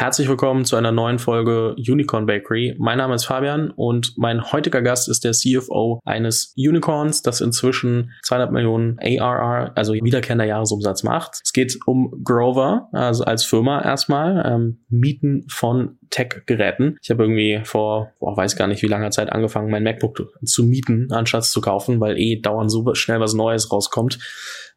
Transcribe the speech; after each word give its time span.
Herzlich 0.00 0.28
willkommen 0.28 0.64
zu 0.64 0.76
einer 0.76 0.92
neuen 0.92 1.18
Folge 1.18 1.74
Unicorn 1.74 2.24
Bakery. 2.24 2.76
Mein 2.78 2.98
Name 2.98 3.16
ist 3.16 3.24
Fabian 3.24 3.72
und 3.72 4.16
mein 4.16 4.52
heutiger 4.52 4.80
Gast 4.80 5.08
ist 5.08 5.24
der 5.24 5.32
CFO 5.32 5.98
eines 6.04 6.54
Unicorns, 6.56 7.22
das 7.22 7.40
inzwischen 7.40 8.12
200 8.22 8.52
Millionen 8.52 8.96
ARR, 9.00 9.72
also 9.74 9.94
wiederkehrender 9.94 10.44
Jahresumsatz 10.44 11.02
macht. 11.02 11.40
Es 11.42 11.52
geht 11.52 11.76
um 11.84 12.22
Grover, 12.22 12.88
also 12.92 13.24
als 13.24 13.44
Firma 13.44 13.82
erstmal, 13.82 14.40
ähm, 14.46 14.84
Mieten 14.88 15.44
von 15.48 15.98
Tech-Geräten. 16.10 16.98
Ich 17.02 17.10
habe 17.10 17.24
irgendwie 17.24 17.60
vor, 17.64 18.12
boah, 18.18 18.36
weiß 18.36 18.56
gar 18.56 18.66
nicht 18.66 18.82
wie 18.82 18.86
langer 18.86 19.10
Zeit 19.10 19.30
angefangen, 19.30 19.70
mein 19.70 19.82
MacBook 19.82 20.32
zu 20.44 20.64
mieten, 20.64 21.12
anstatt 21.12 21.44
zu 21.44 21.60
kaufen, 21.60 22.00
weil 22.00 22.18
eh 22.18 22.40
dauernd 22.40 22.70
so 22.70 22.94
schnell 22.94 23.20
was 23.20 23.34
Neues 23.34 23.72
rauskommt. 23.72 24.18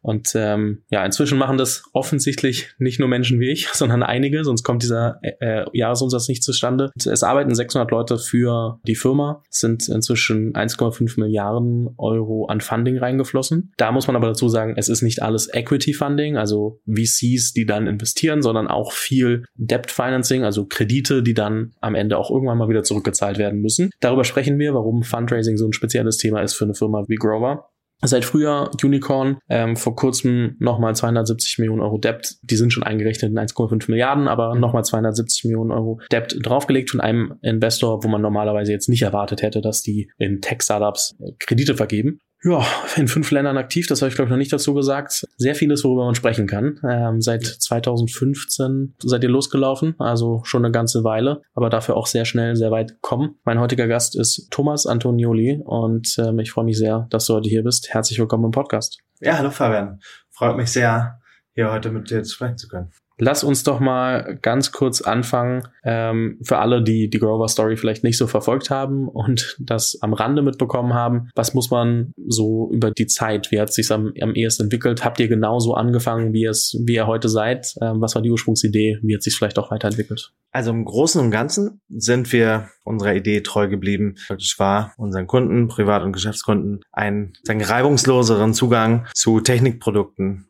Und 0.02 0.32
ähm, 0.34 0.82
ja, 0.90 1.04
inzwischen 1.04 1.38
machen 1.38 1.58
das 1.58 1.84
offensichtlich 1.92 2.70
nicht 2.78 2.98
nur 2.98 3.08
Menschen 3.08 3.38
wie 3.40 3.50
ich, 3.50 3.68
sondern 3.72 4.02
einige, 4.02 4.44
sonst 4.44 4.64
kommt 4.64 4.82
dieser 4.82 5.18
äh, 5.22 5.32
äh 5.40 5.64
Jahresumsatz 5.72 6.28
nicht 6.28 6.42
zustande. 6.42 6.90
Es 6.96 7.22
arbeiten 7.22 7.54
600 7.54 7.90
Leute 7.90 8.18
für 8.18 8.80
die 8.86 8.96
Firma. 8.96 9.42
Es 9.48 9.60
sind 9.60 9.88
inzwischen 9.88 10.52
1,5 10.54 11.20
Milliarden 11.20 11.90
Euro 11.98 12.46
an 12.46 12.60
Funding 12.60 12.98
reingeflossen. 12.98 13.72
Da 13.76 13.92
muss 13.92 14.08
man 14.08 14.16
aber 14.16 14.26
dazu 14.26 14.48
sagen, 14.48 14.74
es 14.76 14.88
ist 14.88 15.02
nicht 15.02 15.22
alles 15.22 15.48
Equity 15.52 15.94
Funding, 15.94 16.36
also 16.36 16.80
VCs, 16.86 17.52
die 17.52 17.64
dann 17.64 17.86
investieren, 17.86 18.42
sondern 18.42 18.66
auch 18.66 18.92
viel 18.92 19.44
Debt 19.54 19.90
Financing, 19.90 20.42
also 20.42 20.66
Kredite, 20.66 21.21
die 21.22 21.34
dann 21.34 21.72
am 21.80 21.94
Ende 21.94 22.18
auch 22.18 22.30
irgendwann 22.30 22.58
mal 22.58 22.68
wieder 22.68 22.82
zurückgezahlt 22.82 23.38
werden 23.38 23.60
müssen. 23.60 23.90
Darüber 24.00 24.24
sprechen 24.24 24.58
wir, 24.58 24.74
warum 24.74 25.02
Fundraising 25.02 25.56
so 25.56 25.66
ein 25.66 25.72
spezielles 25.72 26.18
Thema 26.18 26.42
ist 26.42 26.54
für 26.54 26.64
eine 26.64 26.74
Firma 26.74 27.04
wie 27.08 27.16
Grover. 27.16 27.68
Seit 28.04 28.24
Frühjahr 28.24 28.72
Unicorn, 28.82 29.38
ähm, 29.48 29.76
vor 29.76 29.94
kurzem 29.94 30.56
nochmal 30.58 30.96
270 30.96 31.58
Millionen 31.58 31.80
Euro 31.80 31.98
Debt. 31.98 32.34
Die 32.42 32.56
sind 32.56 32.72
schon 32.72 32.82
eingerechnet 32.82 33.30
in 33.30 33.38
1,5 33.38 33.88
Milliarden, 33.88 34.26
aber 34.26 34.56
nochmal 34.56 34.84
270 34.84 35.44
Millionen 35.44 35.70
Euro 35.70 36.00
Debt 36.10 36.36
draufgelegt 36.42 36.90
von 36.90 37.00
einem 37.00 37.34
Investor, 37.42 38.02
wo 38.02 38.08
man 38.08 38.20
normalerweise 38.20 38.72
jetzt 38.72 38.88
nicht 38.88 39.02
erwartet 39.02 39.42
hätte, 39.42 39.60
dass 39.60 39.82
die 39.82 40.10
in 40.18 40.40
Tech-Startups 40.40 41.14
äh, 41.20 41.30
Kredite 41.38 41.76
vergeben 41.76 42.18
ja, 42.44 42.64
in 42.96 43.08
fünf 43.08 43.30
Ländern 43.30 43.56
aktiv, 43.56 43.86
das 43.86 44.02
habe 44.02 44.08
ich 44.08 44.14
glaube 44.14 44.28
ich 44.28 44.30
noch 44.30 44.38
nicht 44.38 44.52
dazu 44.52 44.74
gesagt. 44.74 45.26
Sehr 45.36 45.54
vieles, 45.54 45.84
worüber 45.84 46.04
man 46.04 46.14
sprechen 46.14 46.46
kann. 46.46 46.80
Ähm, 46.88 47.20
seit 47.20 47.44
2015 47.44 48.94
seid 49.02 49.22
ihr 49.22 49.30
losgelaufen, 49.30 49.94
also 49.98 50.42
schon 50.44 50.64
eine 50.64 50.72
ganze 50.72 51.04
Weile, 51.04 51.42
aber 51.54 51.70
dafür 51.70 51.96
auch 51.96 52.06
sehr 52.06 52.24
schnell, 52.24 52.56
sehr 52.56 52.70
weit 52.70 52.94
gekommen. 52.94 53.36
Mein 53.44 53.60
heutiger 53.60 53.86
Gast 53.86 54.16
ist 54.16 54.48
Thomas 54.50 54.86
Antonioli 54.86 55.62
und 55.64 56.16
ähm, 56.18 56.38
ich 56.40 56.50
freue 56.50 56.64
mich 56.64 56.78
sehr, 56.78 57.06
dass 57.10 57.26
du 57.26 57.34
heute 57.34 57.48
hier 57.48 57.62
bist. 57.62 57.92
Herzlich 57.92 58.18
willkommen 58.18 58.46
im 58.46 58.50
Podcast. 58.50 58.98
Ja, 59.20 59.38
hallo 59.38 59.50
Fabian. 59.50 60.00
Freut 60.30 60.56
mich 60.56 60.70
sehr, 60.70 61.20
hier 61.54 61.70
heute 61.70 61.90
mit 61.90 62.10
dir 62.10 62.24
sprechen 62.24 62.58
zu 62.58 62.68
können. 62.68 62.90
Lass 63.24 63.44
uns 63.44 63.62
doch 63.62 63.78
mal 63.78 64.36
ganz 64.42 64.72
kurz 64.72 65.00
anfangen, 65.00 65.62
ähm, 65.84 66.40
für 66.42 66.58
alle, 66.58 66.82
die 66.82 67.08
die 67.08 67.20
Grover 67.20 67.46
Story 67.46 67.76
vielleicht 67.76 68.02
nicht 68.02 68.18
so 68.18 68.26
verfolgt 68.26 68.68
haben 68.68 69.06
und 69.06 69.56
das 69.60 69.96
am 70.00 70.12
Rande 70.12 70.42
mitbekommen 70.42 70.92
haben. 70.92 71.28
Was 71.36 71.54
muss 71.54 71.70
man 71.70 72.14
so 72.26 72.68
über 72.72 72.90
die 72.90 73.06
Zeit, 73.06 73.52
wie 73.52 73.60
hat 73.60 73.68
es 73.68 73.76
sich 73.76 73.92
am, 73.92 74.12
am 74.20 74.34
ehesten 74.34 74.64
entwickelt? 74.64 75.04
Habt 75.04 75.20
ihr 75.20 75.28
genauso 75.28 75.74
angefangen, 75.74 76.32
wie 76.32 76.46
es, 76.46 76.76
wie 76.84 76.94
ihr 76.94 77.06
heute 77.06 77.28
seid? 77.28 77.72
Ähm, 77.80 78.00
was 78.00 78.16
war 78.16 78.22
die 78.22 78.30
Ursprungsidee? 78.32 78.98
Wie 79.04 79.14
hat 79.14 79.22
sich 79.22 79.36
vielleicht 79.36 79.60
auch 79.60 79.70
weiterentwickelt? 79.70 80.32
Also 80.50 80.72
im 80.72 80.84
Großen 80.84 81.20
und 81.20 81.30
Ganzen 81.30 81.80
sind 81.90 82.32
wir 82.32 82.70
unserer 82.82 83.14
Idee 83.14 83.42
treu 83.42 83.68
geblieben. 83.68 84.16
Praktisch 84.26 84.58
war 84.58 84.94
unseren 84.96 85.28
Kunden, 85.28 85.68
Privat- 85.68 86.02
und 86.02 86.12
Geschäftskunden, 86.12 86.80
einen 86.90 87.34
sagen, 87.44 87.62
reibungsloseren 87.62 88.52
Zugang 88.52 89.06
zu 89.14 89.38
Technikprodukten 89.38 90.48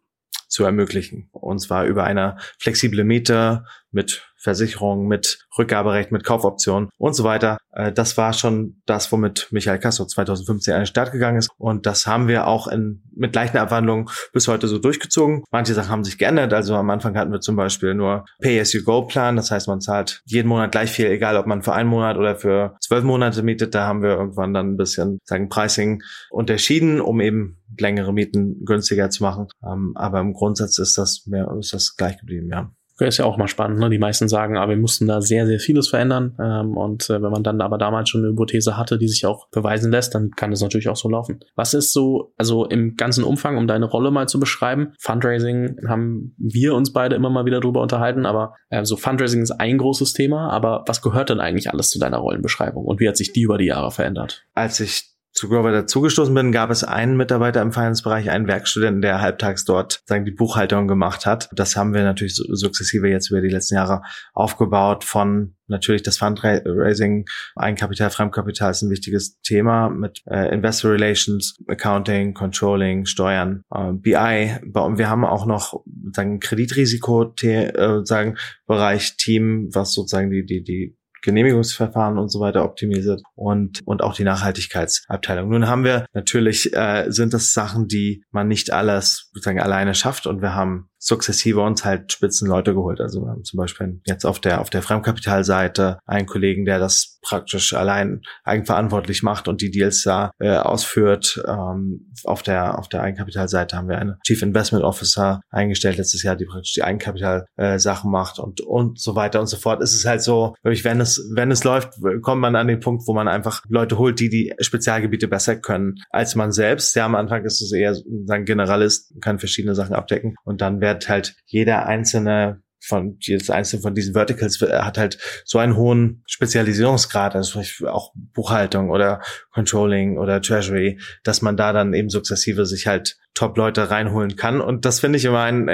zu 0.53 0.65
ermöglichen. 0.65 1.29
Und 1.33 1.59
zwar 1.59 1.85
über 1.87 2.05
eine 2.05 2.37
flexible 2.59 3.05
Miete 3.05 3.65
mit 3.91 4.23
Versicherung, 4.37 5.07
mit 5.07 5.47
Rückgaberecht, 5.57 6.11
mit 6.11 6.25
Kaufoptionen 6.25 6.89
und 6.99 7.15
so 7.15 7.23
weiter. 7.23 7.59
Äh, 7.73 7.93
das 7.93 8.17
war 8.17 8.33
schon 8.33 8.83
das, 8.87 9.13
womit 9.13 9.49
Michael 9.53 9.79
Castro 9.79 10.05
2015 10.05 10.75
an 10.75 10.81
den 10.81 10.87
Start 10.87 11.13
gegangen 11.13 11.39
ist. 11.39 11.51
Und 11.59 11.87
das 11.87 12.07
haben 12.07 12.27
wir 12.27 12.49
auch 12.49 12.67
in, 12.67 13.05
mit 13.15 13.35
leichten 13.35 13.59
Abwandlungen 13.59 14.09
bis 14.33 14.49
heute 14.49 14.67
so 14.67 14.79
durchgezogen. 14.79 15.45
Manche 15.53 15.75
Sachen 15.75 15.91
haben 15.91 16.05
sich 16.05 16.19
geändert. 16.19 16.53
Also 16.53 16.75
am 16.75 16.91
Anfang 16.91 17.17
hatten 17.17 17.31
wir 17.31 17.41
zum 17.41 17.55
Beispiel 17.55 17.95
nur 17.95 18.25
Pay-as-you-go-Plan. 18.41 19.37
Das 19.37 19.53
heißt, 19.53 19.69
man 19.69 19.81
zahlt 19.81 20.23
jeden 20.25 20.49
Monat 20.49 20.73
gleich 20.73 20.91
viel, 20.91 21.07
egal 21.07 21.37
ob 21.37 21.47
man 21.47 21.63
für 21.63 21.73
einen 21.73 21.89
Monat 21.89 22.17
oder 22.17 22.35
für 22.35 22.77
zwölf 22.81 23.05
Monate 23.05 23.43
mietet. 23.43 23.77
Da 23.77 23.87
haben 23.87 24.03
wir 24.03 24.11
irgendwann 24.11 24.53
dann 24.53 24.73
ein 24.73 24.77
bisschen, 24.77 25.21
sagen, 25.25 25.49
Pricing 25.49 26.03
unterschieden, 26.31 27.01
um 27.01 27.21
eben 27.21 27.62
längere 27.79 28.13
Mieten 28.13 28.65
günstiger 28.65 29.11
zu 29.11 29.23
machen. 29.23 29.49
Ähm, 29.65 29.93
aber 29.95 30.21
im 30.21 30.33
Grundsatz 30.33 30.79
ist 30.79 30.99
das 30.99 31.27
mehr, 31.27 31.53
ist 31.59 31.73
das 31.73 31.97
gleich 31.97 32.19
geblieben, 32.19 32.49
ja 32.51 32.73
ist 33.07 33.19
ja 33.19 33.25
auch 33.25 33.37
mal 33.37 33.49
spannend. 33.49 33.79
Ne? 33.79 33.91
Die 33.91 33.99
meisten 33.99 34.29
sagen, 34.29 34.57
aber 34.57 34.67
ah, 34.67 34.69
wir 34.71 34.81
mussten 34.81 35.07
da 35.07 35.21
sehr, 35.21 35.47
sehr 35.47 35.59
vieles 35.59 35.89
verändern. 35.89 36.37
Ähm, 36.41 36.77
und 36.77 37.09
äh, 37.11 37.23
wenn 37.23 37.31
man 37.31 37.43
dann 37.43 37.61
aber 37.61 37.79
damals 37.79 38.09
schon 38.09 38.23
eine 38.23 38.33
Hypothese 38.33 38.77
hatte, 38.77 38.99
die 38.99 39.09
sich 39.09 39.27
auch 39.27 39.49
beweisen 39.51 39.91
lässt, 39.91 40.15
dann 40.15 40.31
kann 40.31 40.53
es 40.53 40.61
natürlich 40.61 40.89
auch 40.89 40.97
so 40.97 41.09
laufen. 41.09 41.41
Was 41.57 41.75
ist 41.75 41.93
so, 41.93 42.33
also 42.37 42.67
im 42.67 42.97
ganzen 42.97 43.25
Umfang, 43.25 43.57
um 43.57 43.67
deine 43.67 43.87
Rolle 43.87 44.11
mal 44.11 44.29
zu 44.29 44.39
beschreiben? 44.39 44.93
Fundraising 44.99 45.77
haben 45.89 46.35
wir 46.39 46.75
uns 46.75 46.93
beide 46.93 47.17
immer 47.17 47.31
mal 47.31 47.45
wieder 47.45 47.61
drüber 47.61 47.83
unterhalten, 47.83 48.27
aber 48.27 48.55
äh, 48.71 48.85
so 48.85 48.97
Fundraising 48.97 49.43
ist 49.43 49.53
ein 49.53 49.79
großes 49.79 50.13
Thema. 50.13 50.51
Aber 50.51 50.85
was 50.87 51.03
gehört 51.03 51.31
denn 51.31 51.41
eigentlich 51.41 51.71
alles 51.71 51.91
zu 51.91 51.99
deiner 51.99 52.19
Rollenbeschreibung 52.19 52.85
und 52.85 53.01
wie 53.01 53.09
hat 53.09 53.17
sich 53.17 53.33
die 53.33 53.43
über 53.43 53.59
die 53.59 53.67
Jahre 53.67 53.91
verändert? 53.91 54.45
Als 54.55 54.81
ich 54.81 55.12
zu 55.33 55.49
Grover 55.49 55.73
dazugestoßen 55.73 56.35
bin, 56.35 56.53
gab 56.53 56.71
es 56.71 56.85
einen 56.85 57.17
Mitarbeiter 57.17 57.63
im 57.63 57.73
Finance-Bereich, 57.73 58.31
einen 58.31 58.47
Werkstudenten, 58.47 59.01
der 59.01 59.21
halbtags 59.21 59.65
dort 59.65 60.03
sagen 60.07 60.25
die 60.25 60.31
Buchhaltung 60.31 60.89
gemacht 60.89 61.25
hat. 61.25 61.49
Das 61.53 61.77
haben 61.77 61.95
wir 61.95 62.03
natürlich 62.03 62.35
sukzessive 62.37 63.09
jetzt 63.09 63.31
über 63.31 63.41
die 63.41 63.49
letzten 63.49 63.77
Jahre 63.77 64.03
aufgebaut 64.35 65.05
von 65.05 65.55
natürlich 65.69 66.03
das 66.03 66.19
Fundraising, 66.19 67.25
Eigenkapital, 67.57 68.11
Fremdkapital 68.11 68.71
ist 68.71 68.83
ein 68.83 68.91
wichtiges 68.91 69.41
Thema 69.41 69.89
mit 69.89 70.23
äh, 70.27 70.53
Investor 70.55 70.93
Relations, 70.93 71.57
Accounting, 71.67 72.35
Controlling, 72.35 73.07
Steuern, 73.07 73.65
äh, 73.75 73.93
BI. 73.93 74.13
Wir 74.13 75.09
haben 75.09 75.25
auch 75.25 75.47
noch 75.47 75.83
sagen 76.13 76.41
Kreditrisiko 76.41 77.33
äh, 77.43 78.05
sagen 78.05 78.37
Bereich 78.67 79.17
Team, 79.17 79.71
was 79.73 79.95
sozusagen 79.95 80.31
die 80.31 80.45
die 80.45 80.63
die 80.63 80.97
Genehmigungsverfahren 81.23 82.19
und 82.19 82.31
so 82.31 82.41
weiter 82.41 82.65
optimiert 82.65 83.23
und, 83.35 83.81
und 83.85 84.03
auch 84.03 84.15
die 84.15 84.25
Nachhaltigkeitsabteilung. 84.25 85.49
Nun 85.49 85.69
haben 85.69 85.85
wir 85.85 86.07
natürlich, 86.13 86.75
äh, 86.75 87.07
sind 87.09 87.33
das 87.33 87.53
Sachen, 87.53 87.89
die 87.89 88.25
man 88.31 88.49
nicht 88.49 88.73
alles 88.73 89.31
sozusagen 89.33 89.61
alleine 89.61 89.95
schafft 89.95 90.27
und 90.27 90.43
wir 90.43 90.55
haben 90.55 90.91
sukzessive 91.03 91.61
uns 91.61 91.85
halt 91.85 92.13
Spitzenleute 92.13 92.75
geholt. 92.75 93.01
Also 93.01 93.23
wir 93.23 93.31
haben 93.31 93.43
zum 93.43 93.59
Beispiel 93.59 94.01
jetzt 94.07 94.25
auf 94.25 94.39
der, 94.39 94.61
auf 94.61 94.71
der 94.71 94.83
Fremdkapitalseite 94.83 95.99
einen 96.07 96.27
Kollegen, 96.27 96.65
der 96.65 96.79
das 96.79 97.19
praktisch 97.23 97.75
allein 97.75 98.23
eigenverantwortlich 98.45 99.23
macht 99.25 99.49
und 99.49 99.61
die 99.63 99.71
Deals 99.71 100.03
da 100.03 100.31
äh, 100.39 100.57
ausführt. 100.57 101.43
Ähm, 101.47 102.13
auf 102.25 102.43
der, 102.43 102.79
auf 102.79 102.89
der 102.89 103.03
Eigenkapitalseite 103.03 103.77
haben 103.77 103.89
wir 103.89 103.99
eine 103.99 104.19
Chief 104.25 104.43
Investment 104.43 104.85
Officer 104.85 105.41
eingestellt 105.51 105.97
letztes 105.97 106.23
Jahr, 106.23 106.37
die 106.37 106.45
praktisch 106.45 106.75
die 106.75 106.85
Eigenkapital 106.85 107.47
äh, 107.57 107.79
macht 108.05 108.39
und, 108.39 108.61
und 108.61 109.01
so 109.01 109.17
weiter 109.17 109.41
und 109.41 109.47
so 109.47 109.57
fort. 109.57 109.83
Es 109.83 109.95
ist 109.95 110.05
halt 110.05 110.23
so, 110.23 110.55
wirklich, 110.63 110.85
wenn 110.85 111.01
es, 111.01 111.29
wenn 111.35 111.51
es 111.51 111.65
läuft, 111.65 111.95
kommt 112.23 112.41
man 112.41 112.55
an 112.55 112.69
den 112.69 112.81
Punkt, 112.81 113.05
wo 113.07 113.13
man 113.13 113.27
einfach 113.27 113.63
Leute 113.69 113.99
holt, 113.99 114.21
die 114.21 114.29
die 114.29 114.55
Spezialgebiete 114.61 115.27
besser 115.27 115.57
können 115.57 115.97
als 116.11 116.37
man 116.37 116.53
selbst. 116.53 116.95
Ja, 116.95 117.07
am 117.07 117.17
Anfang 117.17 117.45
ist 117.45 117.61
es 117.61 117.73
eher 117.73 117.97
ein 118.29 118.45
Generalist, 118.45 119.15
kann 119.21 119.41
verschiedene 119.41 119.75
Sachen 119.75 119.95
abdecken 119.95 120.37
und 120.45 120.61
dann 120.61 120.81
werden 120.81 120.92
wird 120.93 121.09
halt 121.09 121.35
jeder 121.47 121.87
einzelne 121.87 122.63
von 122.85 123.17
jedes 123.21 123.49
einzelne 123.49 123.81
von 123.81 123.95
diesen 123.95 124.13
Verticals 124.15 124.61
hat 124.61 124.99
halt 124.99 125.17
so 125.45 125.59
einen 125.59 125.77
hohen 125.77 126.25
Spezialisierungsgrad, 126.27 127.37
also 127.37 127.63
auch 127.87 128.13
Buchhaltung 128.15 128.91
oder 128.91 129.23
Controlling 129.53 130.19
oder 130.19 130.43
Treasury, 130.43 130.99
dass 131.23 131.43
man 131.43 131.57
da 131.57 131.73
dann 131.73 131.95
eben 131.95 132.11
sukzessive 132.11 132.67
sich 132.67 132.89
halt 132.89 133.19
Top-Leute 133.35 133.91
reinholen 133.91 134.35
kann. 134.35 134.61
Und 134.61 134.85
das 134.85 134.99
finde 134.99 135.19
ich 135.19 135.25
immer 135.25 135.43
ein, 135.43 135.69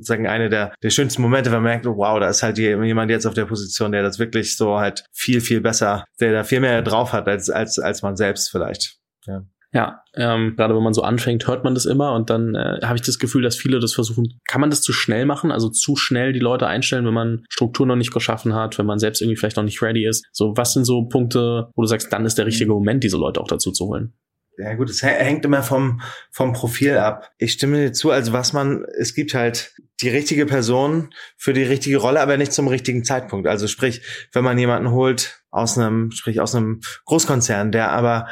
sagen, 0.00 0.28
eine 0.28 0.48
der, 0.48 0.72
der 0.80 0.90
schönsten 0.90 1.22
Momente, 1.22 1.50
wenn 1.50 1.62
man 1.62 1.72
merkt, 1.72 1.86
wow, 1.86 2.20
da 2.20 2.28
ist 2.28 2.44
halt 2.44 2.56
jemand 2.56 3.10
jetzt 3.10 3.26
auf 3.26 3.34
der 3.34 3.46
Position, 3.46 3.90
der 3.90 4.04
das 4.04 4.20
wirklich 4.20 4.56
so 4.56 4.78
halt 4.78 5.04
viel, 5.12 5.40
viel 5.40 5.60
besser, 5.60 6.04
der 6.20 6.32
da 6.32 6.44
viel 6.44 6.60
mehr 6.60 6.82
drauf 6.82 7.12
hat 7.12 7.26
als, 7.26 7.50
als, 7.50 7.80
als 7.80 8.02
man 8.02 8.14
selbst 8.14 8.48
vielleicht. 8.48 8.98
Ja. 9.26 9.42
Ja, 9.74 10.02
ähm, 10.14 10.54
gerade 10.56 10.76
wenn 10.76 10.82
man 10.82 10.92
so 10.92 11.02
anfängt, 11.02 11.46
hört 11.46 11.64
man 11.64 11.74
das 11.74 11.86
immer 11.86 12.12
und 12.12 12.28
dann 12.28 12.54
äh, 12.54 12.80
habe 12.82 12.96
ich 12.96 13.02
das 13.02 13.18
Gefühl, 13.18 13.42
dass 13.42 13.56
viele 13.56 13.80
das 13.80 13.94
versuchen. 13.94 14.38
Kann 14.46 14.60
man 14.60 14.68
das 14.68 14.82
zu 14.82 14.92
schnell 14.92 15.24
machen? 15.24 15.50
Also 15.50 15.70
zu 15.70 15.96
schnell 15.96 16.34
die 16.34 16.40
Leute 16.40 16.66
einstellen, 16.66 17.06
wenn 17.06 17.14
man 17.14 17.44
Struktur 17.48 17.86
noch 17.86 17.96
nicht 17.96 18.12
geschaffen 18.12 18.54
hat, 18.54 18.78
wenn 18.78 18.84
man 18.84 18.98
selbst 18.98 19.22
irgendwie 19.22 19.36
vielleicht 19.36 19.56
noch 19.56 19.64
nicht 19.64 19.80
ready 19.80 20.06
ist. 20.06 20.26
So, 20.32 20.54
was 20.56 20.74
sind 20.74 20.84
so 20.84 21.06
Punkte, 21.06 21.70
wo 21.74 21.82
du 21.82 21.88
sagst, 21.88 22.12
dann 22.12 22.26
ist 22.26 22.36
der 22.36 22.44
richtige 22.44 22.70
Moment, 22.70 23.02
diese 23.02 23.16
Leute 23.16 23.40
auch 23.40 23.48
dazu 23.48 23.72
zu 23.72 23.86
holen? 23.86 24.12
Ja 24.58 24.74
gut, 24.74 24.90
es 24.90 25.02
hängt 25.02 25.46
immer 25.46 25.62
vom, 25.62 26.02
vom 26.30 26.52
Profil 26.52 26.98
ab. 26.98 27.30
Ich 27.38 27.52
stimme 27.52 27.78
dir 27.78 27.92
zu, 27.92 28.10
also 28.10 28.34
was 28.34 28.52
man, 28.52 28.84
es 28.98 29.14
gibt 29.14 29.32
halt 29.32 29.74
die 30.02 30.10
richtige 30.10 30.44
Person 30.44 31.14
für 31.38 31.54
die 31.54 31.62
richtige 31.62 31.96
Rolle, 31.96 32.20
aber 32.20 32.36
nicht 32.36 32.52
zum 32.52 32.68
richtigen 32.68 33.04
Zeitpunkt. 33.04 33.48
Also 33.48 33.66
sprich, 33.66 34.02
wenn 34.32 34.44
man 34.44 34.58
jemanden 34.58 34.90
holt 34.90 35.42
aus 35.50 35.78
einem, 35.78 36.10
sprich 36.10 36.40
aus 36.40 36.54
einem 36.54 36.80
Großkonzern, 37.06 37.72
der 37.72 37.92
aber 37.92 38.26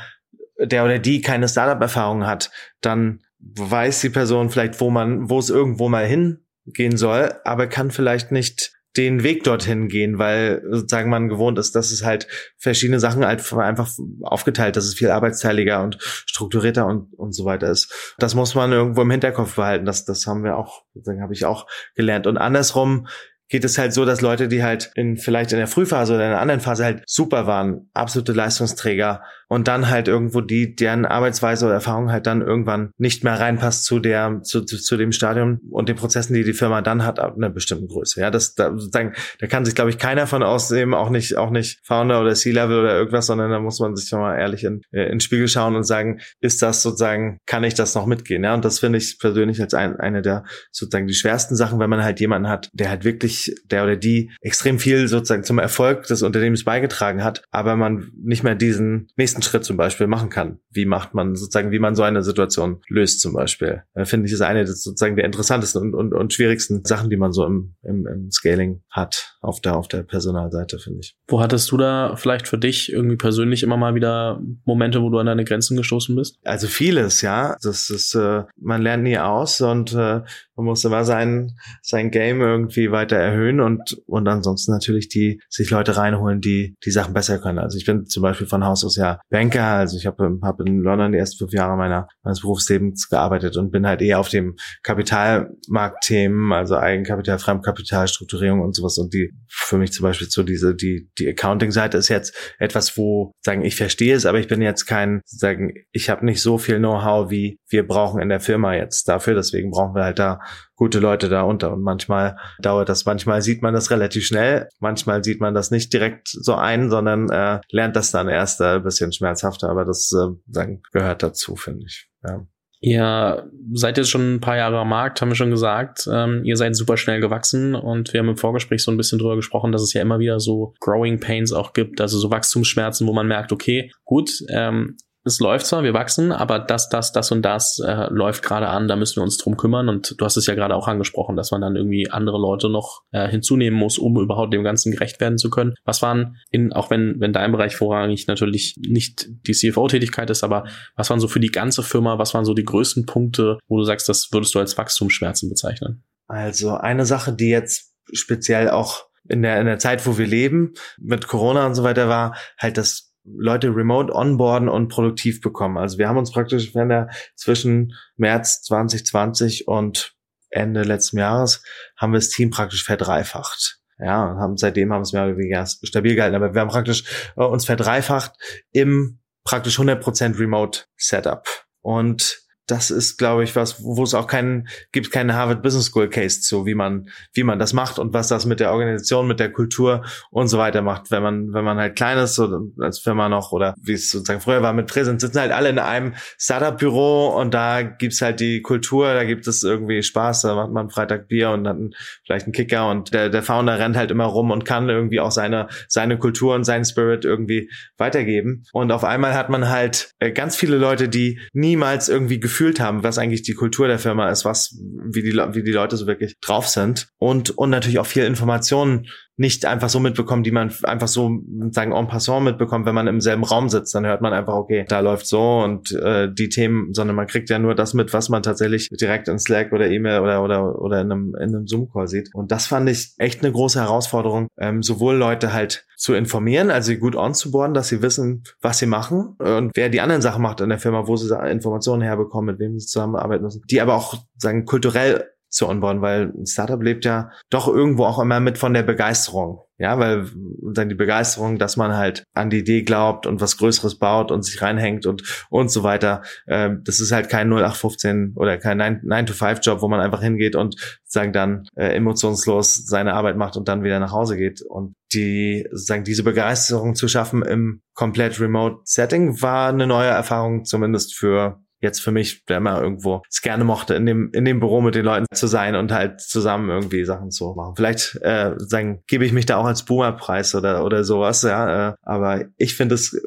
der 0.60 0.84
oder 0.84 0.98
die 0.98 1.20
keine 1.20 1.48
Startup-Erfahrung 1.48 2.26
hat, 2.26 2.50
dann 2.80 3.20
weiß 3.38 4.00
die 4.00 4.10
Person 4.10 4.50
vielleicht, 4.50 4.80
wo 4.80 4.90
man, 4.90 5.30
wo 5.30 5.38
es 5.38 5.50
irgendwo 5.50 5.88
mal 5.88 6.06
hingehen 6.06 6.96
soll, 6.96 7.34
aber 7.44 7.66
kann 7.66 7.90
vielleicht 7.90 8.32
nicht 8.32 8.72
den 8.96 9.22
Weg 9.22 9.44
dorthin 9.44 9.88
gehen, 9.88 10.18
weil 10.18 10.62
sozusagen 10.68 11.10
man 11.10 11.28
gewohnt 11.28 11.58
ist, 11.58 11.76
dass 11.76 11.92
es 11.92 12.04
halt 12.04 12.26
verschiedene 12.58 12.98
Sachen 12.98 13.24
halt 13.24 13.52
einfach 13.52 13.88
aufgeteilt, 14.22 14.76
dass 14.76 14.84
es 14.84 14.94
viel 14.94 15.10
arbeitsteiliger 15.10 15.82
und 15.82 15.98
strukturierter 16.00 16.86
und, 16.86 17.14
und 17.14 17.32
so 17.32 17.44
weiter 17.44 17.70
ist. 17.70 18.14
Das 18.18 18.34
muss 18.34 18.56
man 18.56 18.72
irgendwo 18.72 19.02
im 19.02 19.10
Hinterkopf 19.10 19.54
behalten. 19.54 19.86
Das, 19.86 20.04
das 20.04 20.26
haben 20.26 20.42
wir 20.42 20.56
auch, 20.56 20.82
sozusagen 20.92 21.22
habe 21.22 21.32
ich 21.32 21.44
auch 21.44 21.68
gelernt. 21.94 22.26
Und 22.26 22.36
andersrum 22.36 23.06
geht 23.48 23.64
es 23.64 23.78
halt 23.78 23.92
so, 23.92 24.04
dass 24.04 24.22
Leute, 24.22 24.48
die 24.48 24.64
halt 24.64 24.90
in 24.96 25.16
vielleicht 25.16 25.52
in 25.52 25.58
der 25.58 25.68
Frühphase 25.68 26.14
oder 26.14 26.24
in 26.24 26.30
einer 26.32 26.40
anderen 26.40 26.60
Phase 26.60 26.84
halt 26.84 27.02
super 27.06 27.46
waren, 27.46 27.90
absolute 27.94 28.32
Leistungsträger 28.32 29.22
und 29.50 29.66
dann 29.66 29.90
halt 29.90 30.06
irgendwo 30.06 30.40
die, 30.40 30.76
deren 30.76 31.04
Arbeitsweise 31.04 31.66
oder 31.66 31.74
Erfahrung 31.74 32.12
halt 32.12 32.26
dann 32.26 32.40
irgendwann 32.40 32.92
nicht 32.98 33.24
mehr 33.24 33.38
reinpasst 33.38 33.84
zu 33.84 33.98
der, 33.98 34.40
zu, 34.42 34.62
zu, 34.62 34.78
zu 34.78 34.96
dem 34.96 35.10
Stadium 35.10 35.58
und 35.70 35.88
den 35.88 35.96
Prozessen, 35.96 36.34
die 36.34 36.44
die 36.44 36.52
Firma 36.52 36.82
dann 36.82 37.04
hat, 37.04 37.18
ab 37.18 37.34
einer 37.36 37.50
bestimmten 37.50 37.88
Größe. 37.88 38.20
Ja, 38.20 38.30
das, 38.30 38.54
da, 38.54 38.70
sozusagen, 38.70 39.14
da 39.40 39.48
kann 39.48 39.64
sich, 39.64 39.74
glaube 39.74 39.90
ich, 39.90 39.98
keiner 39.98 40.28
von 40.28 40.44
ausnehmen, 40.44 40.94
auch 40.94 41.10
nicht, 41.10 41.36
auch 41.36 41.50
nicht 41.50 41.80
Founder 41.82 42.20
oder 42.20 42.34
C-Level 42.34 42.78
oder 42.78 42.96
irgendwas, 42.96 43.26
sondern 43.26 43.50
da 43.50 43.58
muss 43.58 43.80
man 43.80 43.96
sich 43.96 44.12
mal 44.12 44.38
ehrlich 44.38 44.62
in, 44.62 44.82
äh, 44.92 45.02
in 45.06 45.14
den 45.14 45.20
Spiegel 45.20 45.48
schauen 45.48 45.74
und 45.74 45.82
sagen, 45.82 46.20
ist 46.40 46.62
das 46.62 46.82
sozusagen, 46.82 47.38
kann 47.46 47.64
ich 47.64 47.74
das 47.74 47.96
noch 47.96 48.06
mitgehen? 48.06 48.44
Ja, 48.44 48.54
und 48.54 48.64
das 48.64 48.78
finde 48.78 48.98
ich 48.98 49.18
persönlich 49.18 49.60
als 49.60 49.74
ein, 49.74 49.96
eine 49.96 50.22
der 50.22 50.44
sozusagen 50.70 51.08
die 51.08 51.14
schwersten 51.14 51.56
Sachen, 51.56 51.80
wenn 51.80 51.90
man 51.90 52.04
halt 52.04 52.20
jemanden 52.20 52.48
hat, 52.48 52.70
der 52.72 52.88
halt 52.88 53.02
wirklich, 53.02 53.52
der 53.64 53.82
oder 53.82 53.96
die 53.96 54.30
extrem 54.40 54.78
viel 54.78 55.08
sozusagen 55.08 55.42
zum 55.42 55.58
Erfolg 55.58 56.06
des 56.06 56.22
Unternehmens 56.22 56.62
beigetragen 56.62 57.24
hat, 57.24 57.42
aber 57.50 57.74
man 57.74 58.12
nicht 58.16 58.44
mehr 58.44 58.54
diesen 58.54 59.08
nächsten 59.16 59.39
nächsten 59.40 59.50
Schritt 59.50 59.64
zum 59.64 59.76
Beispiel 59.76 60.06
machen 60.06 60.30
kann. 60.30 60.58
Wie 60.70 60.84
macht 60.84 61.14
man 61.14 61.34
sozusagen, 61.34 61.72
wie 61.72 61.78
man 61.78 61.94
so 61.94 62.02
eine 62.02 62.22
Situation 62.22 62.80
löst 62.88 63.20
zum 63.20 63.32
Beispiel. 63.32 63.82
Äh, 63.94 64.04
Finde 64.04 64.26
ich, 64.26 64.32
ist 64.32 64.40
eine 64.40 64.66
sozusagen 64.66 65.16
der 65.16 65.24
interessantesten 65.24 65.82
und, 65.82 65.94
und, 65.94 66.14
und 66.14 66.32
schwierigsten 66.32 66.84
Sachen, 66.84 67.10
die 67.10 67.16
man 67.16 67.32
so 67.32 67.44
im, 67.44 67.74
im, 67.82 68.06
im 68.06 68.30
Scaling 68.30 68.82
hat 68.90 69.36
auf 69.40 69.60
der, 69.60 69.76
auf 69.76 69.88
der 69.88 70.02
Personalseite, 70.02 70.78
finde 70.78 71.00
ich. 71.00 71.16
Wo 71.28 71.40
hattest 71.40 71.70
du 71.70 71.76
da 71.76 72.16
vielleicht 72.16 72.46
für 72.46 72.58
dich 72.58 72.92
irgendwie 72.92 73.16
persönlich 73.16 73.62
immer 73.62 73.76
mal 73.76 73.94
wieder 73.94 74.40
Momente, 74.64 75.02
wo 75.02 75.10
du 75.10 75.18
an 75.18 75.26
deine 75.26 75.44
Grenzen 75.44 75.76
gestoßen 75.76 76.14
bist? 76.14 76.36
Also 76.44 76.66
vieles, 76.66 77.22
ja. 77.22 77.56
Das 77.62 77.90
ist, 77.90 78.14
äh, 78.14 78.42
man 78.56 78.82
lernt 78.82 79.02
nie 79.02 79.18
aus 79.18 79.60
und 79.60 79.94
äh, 79.94 80.20
man 80.60 80.66
muss 80.66 80.84
immer 80.84 81.04
sein, 81.04 81.52
sein 81.82 82.10
Game 82.10 82.40
irgendwie 82.40 82.90
weiter 82.90 83.16
erhöhen 83.16 83.60
und, 83.60 84.00
und 84.06 84.28
ansonsten 84.28 84.72
natürlich 84.72 85.08
die, 85.08 85.40
sich 85.48 85.70
Leute 85.70 85.96
reinholen, 85.96 86.40
die 86.40 86.76
die 86.84 86.90
Sachen 86.90 87.14
besser 87.14 87.38
können. 87.38 87.58
Also 87.58 87.78
ich 87.78 87.86
bin 87.86 88.06
zum 88.06 88.22
Beispiel 88.22 88.46
von 88.46 88.64
Haus 88.64 88.84
aus 88.84 88.96
ja 88.96 89.20
Banker, 89.30 89.64
also 89.64 89.96
ich 89.96 90.06
habe 90.06 90.38
hab 90.42 90.60
in 90.60 90.82
London 90.82 91.12
die 91.12 91.18
ersten 91.18 91.38
fünf 91.38 91.52
Jahre 91.52 91.76
meiner, 91.76 92.08
meines 92.22 92.40
Berufslebens 92.40 93.08
gearbeitet 93.08 93.56
und 93.56 93.70
bin 93.70 93.86
halt 93.86 94.02
eher 94.02 94.20
auf 94.20 94.28
dem 94.28 94.56
Kapitalmarktthemen, 94.82 96.52
also 96.52 96.76
Eigenkapital, 96.76 97.38
Fremdkapital, 97.38 98.08
Strukturierung 98.08 98.60
und 98.60 98.76
sowas. 98.76 98.98
Und 98.98 99.14
die 99.14 99.32
für 99.48 99.78
mich 99.78 99.92
zum 99.92 100.04
Beispiel 100.04 100.28
so 100.28 100.42
diese, 100.42 100.74
die, 100.74 101.10
die 101.18 101.28
Accounting-Seite 101.28 101.96
ist 101.96 102.08
jetzt 102.08 102.36
etwas, 102.58 102.96
wo, 102.98 103.32
sagen, 103.40 103.64
ich 103.64 103.76
verstehe 103.76 104.14
es, 104.14 104.26
aber 104.26 104.38
ich 104.38 104.48
bin 104.48 104.60
jetzt 104.60 104.84
kein, 104.84 105.22
sagen, 105.24 105.72
ich 105.92 106.10
habe 106.10 106.24
nicht 106.26 106.42
so 106.42 106.58
viel 106.58 106.78
Know-how, 106.78 107.30
wie 107.30 107.58
wir 107.68 107.86
brauchen 107.86 108.20
in 108.20 108.28
der 108.28 108.40
Firma 108.40 108.74
jetzt 108.74 109.08
dafür, 109.08 109.34
deswegen 109.34 109.70
brauchen 109.70 109.94
wir 109.94 110.04
halt 110.04 110.18
da 110.18 110.40
gute 110.74 110.98
Leute 110.98 111.28
da 111.28 111.42
unter. 111.42 111.72
Und 111.72 111.82
manchmal 111.82 112.36
dauert 112.60 112.88
das, 112.88 113.04
manchmal 113.04 113.42
sieht 113.42 113.62
man 113.62 113.74
das 113.74 113.90
relativ 113.90 114.24
schnell, 114.24 114.68
manchmal 114.78 115.22
sieht 115.22 115.40
man 115.40 115.54
das 115.54 115.70
nicht 115.70 115.92
direkt 115.92 116.28
so 116.28 116.54
ein, 116.54 116.90
sondern 116.90 117.28
äh, 117.30 117.60
lernt 117.70 117.96
das 117.96 118.10
dann 118.10 118.28
erst 118.28 118.60
äh, 118.60 118.76
ein 118.76 118.82
bisschen 118.82 119.12
schmerzhafter. 119.12 119.68
Aber 119.68 119.84
das 119.84 120.10
äh, 120.12 120.32
dann 120.46 120.80
gehört 120.92 121.22
dazu, 121.22 121.56
finde 121.56 121.84
ich. 121.86 122.08
Ja. 122.26 122.46
Ihr 122.82 123.50
seid 123.74 123.98
jetzt 123.98 124.08
schon 124.08 124.36
ein 124.36 124.40
paar 124.40 124.56
Jahre 124.56 124.78
am 124.78 124.88
Markt, 124.88 125.20
haben 125.20 125.28
wir 125.28 125.34
schon 125.34 125.50
gesagt. 125.50 126.08
Ähm, 126.10 126.42
ihr 126.44 126.56
seid 126.56 126.74
super 126.74 126.96
schnell 126.96 127.20
gewachsen 127.20 127.74
und 127.74 128.14
wir 128.14 128.20
haben 128.20 128.30
im 128.30 128.38
Vorgespräch 128.38 128.82
so 128.82 128.90
ein 128.90 128.96
bisschen 128.96 129.18
drüber 129.18 129.36
gesprochen, 129.36 129.70
dass 129.70 129.82
es 129.82 129.92
ja 129.92 130.00
immer 130.00 130.18
wieder 130.18 130.40
so 130.40 130.72
Growing 130.80 131.20
Pains 131.20 131.52
auch 131.52 131.74
gibt, 131.74 132.00
also 132.00 132.18
so 132.18 132.30
Wachstumsschmerzen, 132.30 133.06
wo 133.06 133.12
man 133.12 133.28
merkt, 133.28 133.52
okay, 133.52 133.90
gut, 134.04 134.30
ähm, 134.48 134.96
es 135.24 135.38
läuft 135.38 135.66
zwar, 135.66 135.82
wir 135.82 135.92
wachsen, 135.92 136.32
aber 136.32 136.58
das, 136.58 136.88
das, 136.88 137.12
das 137.12 137.30
und 137.30 137.42
das 137.42 137.78
äh, 137.84 138.06
läuft 138.10 138.42
gerade 138.42 138.68
an, 138.68 138.88
da 138.88 138.96
müssen 138.96 139.16
wir 139.16 139.22
uns 139.22 139.36
drum 139.36 139.56
kümmern. 139.56 139.88
Und 139.88 140.14
du 140.18 140.24
hast 140.24 140.36
es 140.36 140.46
ja 140.46 140.54
gerade 140.54 140.74
auch 140.74 140.88
angesprochen, 140.88 141.36
dass 141.36 141.50
man 141.50 141.60
dann 141.60 141.76
irgendwie 141.76 142.10
andere 142.10 142.38
Leute 142.38 142.70
noch 142.70 143.02
äh, 143.12 143.28
hinzunehmen 143.28 143.78
muss, 143.78 143.98
um 143.98 144.18
überhaupt 144.18 144.54
dem 144.54 144.64
Ganzen 144.64 144.92
gerecht 144.92 145.20
werden 145.20 145.36
zu 145.36 145.50
können. 145.50 145.74
Was 145.84 146.00
waren 146.00 146.36
in, 146.50 146.72
auch 146.72 146.90
wenn, 146.90 147.16
wenn 147.20 147.32
dein 147.32 147.52
Bereich 147.52 147.76
vorrangig 147.76 148.26
natürlich 148.28 148.76
nicht 148.78 149.28
die 149.46 149.52
CFO-Tätigkeit 149.52 150.30
ist, 150.30 150.42
aber 150.42 150.64
was 150.96 151.10
waren 151.10 151.20
so 151.20 151.28
für 151.28 151.40
die 151.40 151.50
ganze 151.50 151.82
Firma, 151.82 152.18
was 152.18 152.32
waren 152.32 152.46
so 152.46 152.54
die 152.54 152.64
größten 152.64 153.04
Punkte, 153.04 153.58
wo 153.68 153.76
du 153.76 153.84
sagst, 153.84 154.08
das 154.08 154.28
würdest 154.32 154.54
du 154.54 154.58
als 154.58 154.78
Wachstumsschmerzen 154.78 155.50
bezeichnen? 155.50 156.02
Also 156.28 156.76
eine 156.76 157.04
Sache, 157.04 157.32
die 157.32 157.48
jetzt 157.48 157.92
speziell 158.12 158.70
auch 158.70 159.04
in 159.28 159.42
der, 159.42 159.60
in 159.60 159.66
der 159.66 159.78
Zeit, 159.78 160.06
wo 160.06 160.16
wir 160.16 160.26
leben, 160.26 160.72
mit 160.98 161.26
Corona 161.26 161.66
und 161.66 161.74
so 161.74 161.82
weiter 161.82 162.08
war, 162.08 162.36
halt 162.58 162.78
das 162.78 163.09
Leute 163.24 163.68
remote 163.68 164.14
onboarden 164.14 164.68
und 164.68 164.88
produktiv 164.88 165.40
bekommen. 165.40 165.76
Also 165.76 165.98
wir 165.98 166.08
haben 166.08 166.18
uns 166.18 166.32
praktisch, 166.32 166.74
wenn 166.74 166.88
der 166.88 167.10
zwischen 167.34 167.94
März 168.16 168.62
2020 168.62 169.68
und 169.68 170.14
Ende 170.50 170.82
letzten 170.82 171.18
Jahres 171.18 171.62
haben 171.96 172.12
wir 172.12 172.18
das 172.18 172.30
Team 172.30 172.50
praktisch 172.50 172.84
verdreifacht. 172.84 173.78
Ja, 173.98 174.36
haben 174.38 174.56
seitdem 174.56 174.92
haben 174.92 175.00
wir 175.00 175.04
es 175.04 175.12
mehr 175.12 175.26
oder 175.26 175.36
weniger 175.36 175.66
stabil 175.66 176.14
gehalten, 176.14 176.34
aber 176.34 176.54
wir 176.54 176.60
haben 176.60 176.70
praktisch 176.70 177.04
äh, 177.36 177.44
uns 177.44 177.66
verdreifacht 177.66 178.32
im 178.72 179.20
praktisch 179.44 179.78
100% 179.78 180.38
Remote 180.38 180.84
Setup. 180.96 181.46
Und 181.82 182.40
das 182.70 182.90
ist, 182.90 183.18
glaube 183.18 183.44
ich, 183.44 183.56
was, 183.56 183.82
wo 183.82 184.02
es 184.02 184.14
auch 184.14 184.26
keinen, 184.26 184.68
gibt 184.92 185.10
keine 185.10 185.34
Harvard 185.34 185.62
Business 185.62 185.86
School 185.86 186.08
Case 186.08 186.40
zu, 186.40 186.66
wie 186.66 186.74
man, 186.74 187.08
wie 187.32 187.44
man 187.44 187.58
das 187.58 187.72
macht 187.72 187.98
und 187.98 188.12
was 188.12 188.28
das 188.28 188.46
mit 188.46 188.60
der 188.60 188.72
Organisation, 188.72 189.26
mit 189.26 189.40
der 189.40 189.52
Kultur 189.52 190.04
und 190.30 190.48
so 190.48 190.58
weiter 190.58 190.82
macht. 190.82 191.10
Wenn 191.10 191.22
man, 191.22 191.52
wenn 191.52 191.64
man 191.64 191.78
halt 191.78 191.96
klein 191.96 192.18
ist, 192.18 192.34
so 192.34 192.70
als 192.80 193.00
Firma 193.00 193.28
noch, 193.28 193.52
oder 193.52 193.74
wie 193.80 193.94
es 193.94 194.10
sozusagen 194.10 194.40
früher 194.40 194.62
war 194.62 194.72
mit 194.72 194.86
Präsenz, 194.86 195.22
sitzen 195.22 195.40
halt 195.40 195.52
alle 195.52 195.70
in 195.70 195.78
einem 195.78 196.14
Startup-Büro 196.38 197.28
und 197.28 197.54
da 197.54 197.82
gibt's 197.82 198.22
halt 198.22 198.40
die 198.40 198.62
Kultur, 198.62 199.12
da 199.14 199.24
gibt 199.24 199.46
es 199.46 199.62
irgendwie 199.62 200.02
Spaß, 200.02 200.42
da 200.42 200.54
macht 200.54 200.72
man 200.72 200.90
Freitag 200.90 201.28
Bier 201.28 201.50
und 201.50 201.64
dann 201.64 201.90
vielleicht 202.24 202.46
einen 202.46 202.52
Kicker 202.52 202.90
und 202.90 203.12
der, 203.14 203.28
der 203.28 203.42
Founder 203.42 203.78
rennt 203.78 203.96
halt 203.96 204.10
immer 204.10 204.24
rum 204.24 204.50
und 204.50 204.64
kann 204.64 204.88
irgendwie 204.88 205.20
auch 205.20 205.32
seine, 205.32 205.68
seine 205.88 206.18
Kultur 206.18 206.54
und 206.54 206.64
seinen 206.64 206.84
Spirit 206.84 207.24
irgendwie 207.24 207.70
weitergeben. 207.96 208.64
Und 208.72 208.92
auf 208.92 209.04
einmal 209.04 209.34
hat 209.34 209.50
man 209.50 209.68
halt 209.68 210.12
äh, 210.18 210.30
ganz 210.30 210.56
viele 210.56 210.76
Leute, 210.76 211.08
die 211.08 211.40
niemals 211.52 212.08
irgendwie 212.08 212.40
gefühlt 212.40 212.59
gefühlt 212.60 212.78
haben, 212.78 213.02
was 213.02 213.16
eigentlich 213.16 213.40
die 213.40 213.54
Kultur 213.54 213.88
der 213.88 213.98
Firma 213.98 214.28
ist, 214.28 214.44
was, 214.44 214.76
wie 214.78 215.22
die, 215.22 215.32
wie 215.32 215.62
die 215.62 215.72
Leute 215.72 215.96
so 215.96 216.06
wirklich 216.06 216.36
drauf 216.42 216.68
sind. 216.68 217.08
Und, 217.16 217.56
und 217.56 217.70
natürlich 217.70 217.98
auch 217.98 218.06
viel 218.06 218.24
Informationen 218.24 219.06
nicht 219.40 219.64
einfach 219.64 219.88
so 219.88 220.00
mitbekommen, 220.00 220.42
die 220.42 220.50
man 220.50 220.70
einfach 220.82 221.08
so 221.08 221.40
sagen 221.70 221.92
en 221.92 222.08
passant 222.08 222.44
mitbekommt, 222.44 222.84
wenn 222.84 222.94
man 222.94 223.06
im 223.06 223.22
selben 223.22 223.42
Raum 223.42 223.70
sitzt, 223.70 223.94
dann 223.94 224.04
hört 224.04 224.20
man 224.20 224.34
einfach, 224.34 224.52
okay, 224.52 224.84
da 224.86 225.00
läuft 225.00 225.26
so 225.26 225.60
und 225.60 225.92
äh, 225.92 226.30
die 226.30 226.50
Themen, 226.50 226.92
sondern 226.92 227.16
man 227.16 227.26
kriegt 227.26 227.48
ja 227.48 227.58
nur 227.58 227.74
das 227.74 227.94
mit, 227.94 228.12
was 228.12 228.28
man 228.28 228.42
tatsächlich 228.42 228.90
direkt 228.90 229.28
in 229.28 229.38
Slack 229.38 229.72
oder 229.72 229.88
E-Mail 229.88 230.20
oder 230.20 230.44
oder 230.44 230.78
oder 230.78 231.00
in 231.00 231.10
einem, 231.10 231.34
in 231.36 231.56
einem 231.56 231.66
Zoom-Call 231.66 232.06
sieht. 232.06 232.28
Und 232.34 232.52
das 232.52 232.66
fand 232.66 232.90
ich 232.90 233.14
echt 233.16 233.42
eine 233.42 233.50
große 233.50 233.80
Herausforderung, 233.80 234.48
ähm, 234.58 234.82
sowohl 234.82 235.16
Leute 235.16 235.54
halt 235.54 235.86
zu 235.96 236.12
informieren, 236.12 236.70
also 236.70 236.88
sie 236.88 236.98
gut 236.98 237.16
onzuboarden, 237.16 237.72
dass 237.72 237.88
sie 237.88 238.02
wissen, 238.02 238.42
was 238.60 238.78
sie 238.78 238.86
machen 238.86 239.36
und 239.38 239.72
wer 239.74 239.88
die 239.88 240.02
anderen 240.02 240.20
Sachen 240.20 240.42
macht 240.42 240.60
in 240.60 240.68
der 240.68 240.78
Firma, 240.78 241.06
wo 241.06 241.16
sie 241.16 241.34
Informationen 241.48 242.02
herbekommen, 242.02 242.52
mit 242.54 242.60
wem 242.60 242.78
sie 242.78 242.86
zusammenarbeiten 242.86 243.44
müssen, 243.44 243.62
die 243.70 243.80
aber 243.80 243.94
auch 243.94 244.16
sagen 244.36 244.66
kulturell 244.66 245.24
zu 245.50 245.68
onboarden, 245.68 246.00
weil 246.00 246.32
ein 246.36 246.46
Startup 246.46 246.82
lebt 246.82 247.04
ja 247.04 247.30
doch 247.50 247.68
irgendwo 247.68 248.04
auch 248.04 248.18
immer 248.18 248.40
mit 248.40 248.56
von 248.56 248.72
der 248.72 248.82
Begeisterung. 248.82 249.60
Ja, 249.78 249.98
weil 249.98 250.26
dann 250.74 250.90
die 250.90 250.94
Begeisterung, 250.94 251.58
dass 251.58 251.78
man 251.78 251.96
halt 251.96 252.24
an 252.34 252.50
die 252.50 252.58
Idee 252.58 252.82
glaubt 252.82 253.26
und 253.26 253.40
was 253.40 253.56
Größeres 253.56 253.98
baut 253.98 254.30
und 254.30 254.42
sich 254.42 254.60
reinhängt 254.60 255.06
und 255.06 255.46
und 255.48 255.70
so 255.70 255.82
weiter. 255.82 256.22
Ähm, 256.46 256.82
das 256.84 257.00
ist 257.00 257.12
halt 257.12 257.30
kein 257.30 257.48
0815 257.48 258.34
oder 258.36 258.58
kein 258.58 258.78
9-to-5-Job, 258.78 259.80
wo 259.80 259.88
man 259.88 260.00
einfach 260.00 260.20
hingeht 260.20 260.54
und 260.54 260.76
sagen 261.04 261.32
dann 261.32 261.64
äh, 261.76 261.96
emotionslos 261.96 262.86
seine 262.86 263.14
Arbeit 263.14 263.38
macht 263.38 263.56
und 263.56 263.68
dann 263.68 263.82
wieder 263.82 264.00
nach 264.00 264.12
Hause 264.12 264.36
geht. 264.36 264.60
Und 264.60 264.92
die 265.14 265.66
sagen 265.72 266.04
diese 266.04 266.24
Begeisterung 266.24 266.94
zu 266.94 267.08
schaffen 267.08 267.42
im 267.42 267.80
komplett 267.94 268.38
Remote 268.38 268.80
Setting 268.84 269.40
war 269.40 269.70
eine 269.70 269.86
neue 269.86 270.10
Erfahrung, 270.10 270.66
zumindest 270.66 271.16
für 271.16 271.58
jetzt 271.80 272.00
für 272.00 272.12
mich, 272.12 272.44
der 272.46 272.58
immer 272.58 272.80
irgendwo 272.80 273.22
es 273.28 273.42
gerne 273.42 273.64
mochte, 273.64 273.94
in 273.94 274.06
dem, 274.06 274.30
in 274.32 274.44
dem 274.44 274.60
Büro 274.60 274.80
mit 274.80 274.94
den 274.94 275.04
Leuten 275.04 275.26
zu 275.32 275.46
sein 275.46 275.74
und 275.74 275.92
halt 275.92 276.20
zusammen 276.20 276.68
irgendwie 276.68 277.04
Sachen 277.04 277.30
zu 277.30 277.54
machen. 277.54 277.74
Vielleicht 277.76 278.16
äh, 278.22 278.54
sagen, 278.58 279.02
gebe 279.06 279.24
ich 279.24 279.32
mich 279.32 279.46
da 279.46 279.56
auch 279.56 279.64
als 279.64 279.84
Boomer-Preis 279.84 280.54
oder, 280.54 280.84
oder 280.84 281.04
sowas, 281.04 281.42
ja. 281.42 281.90
Äh, 281.90 281.94
aber 282.02 282.44
ich 282.56 282.76
finde 282.76 282.94
es 282.94 283.20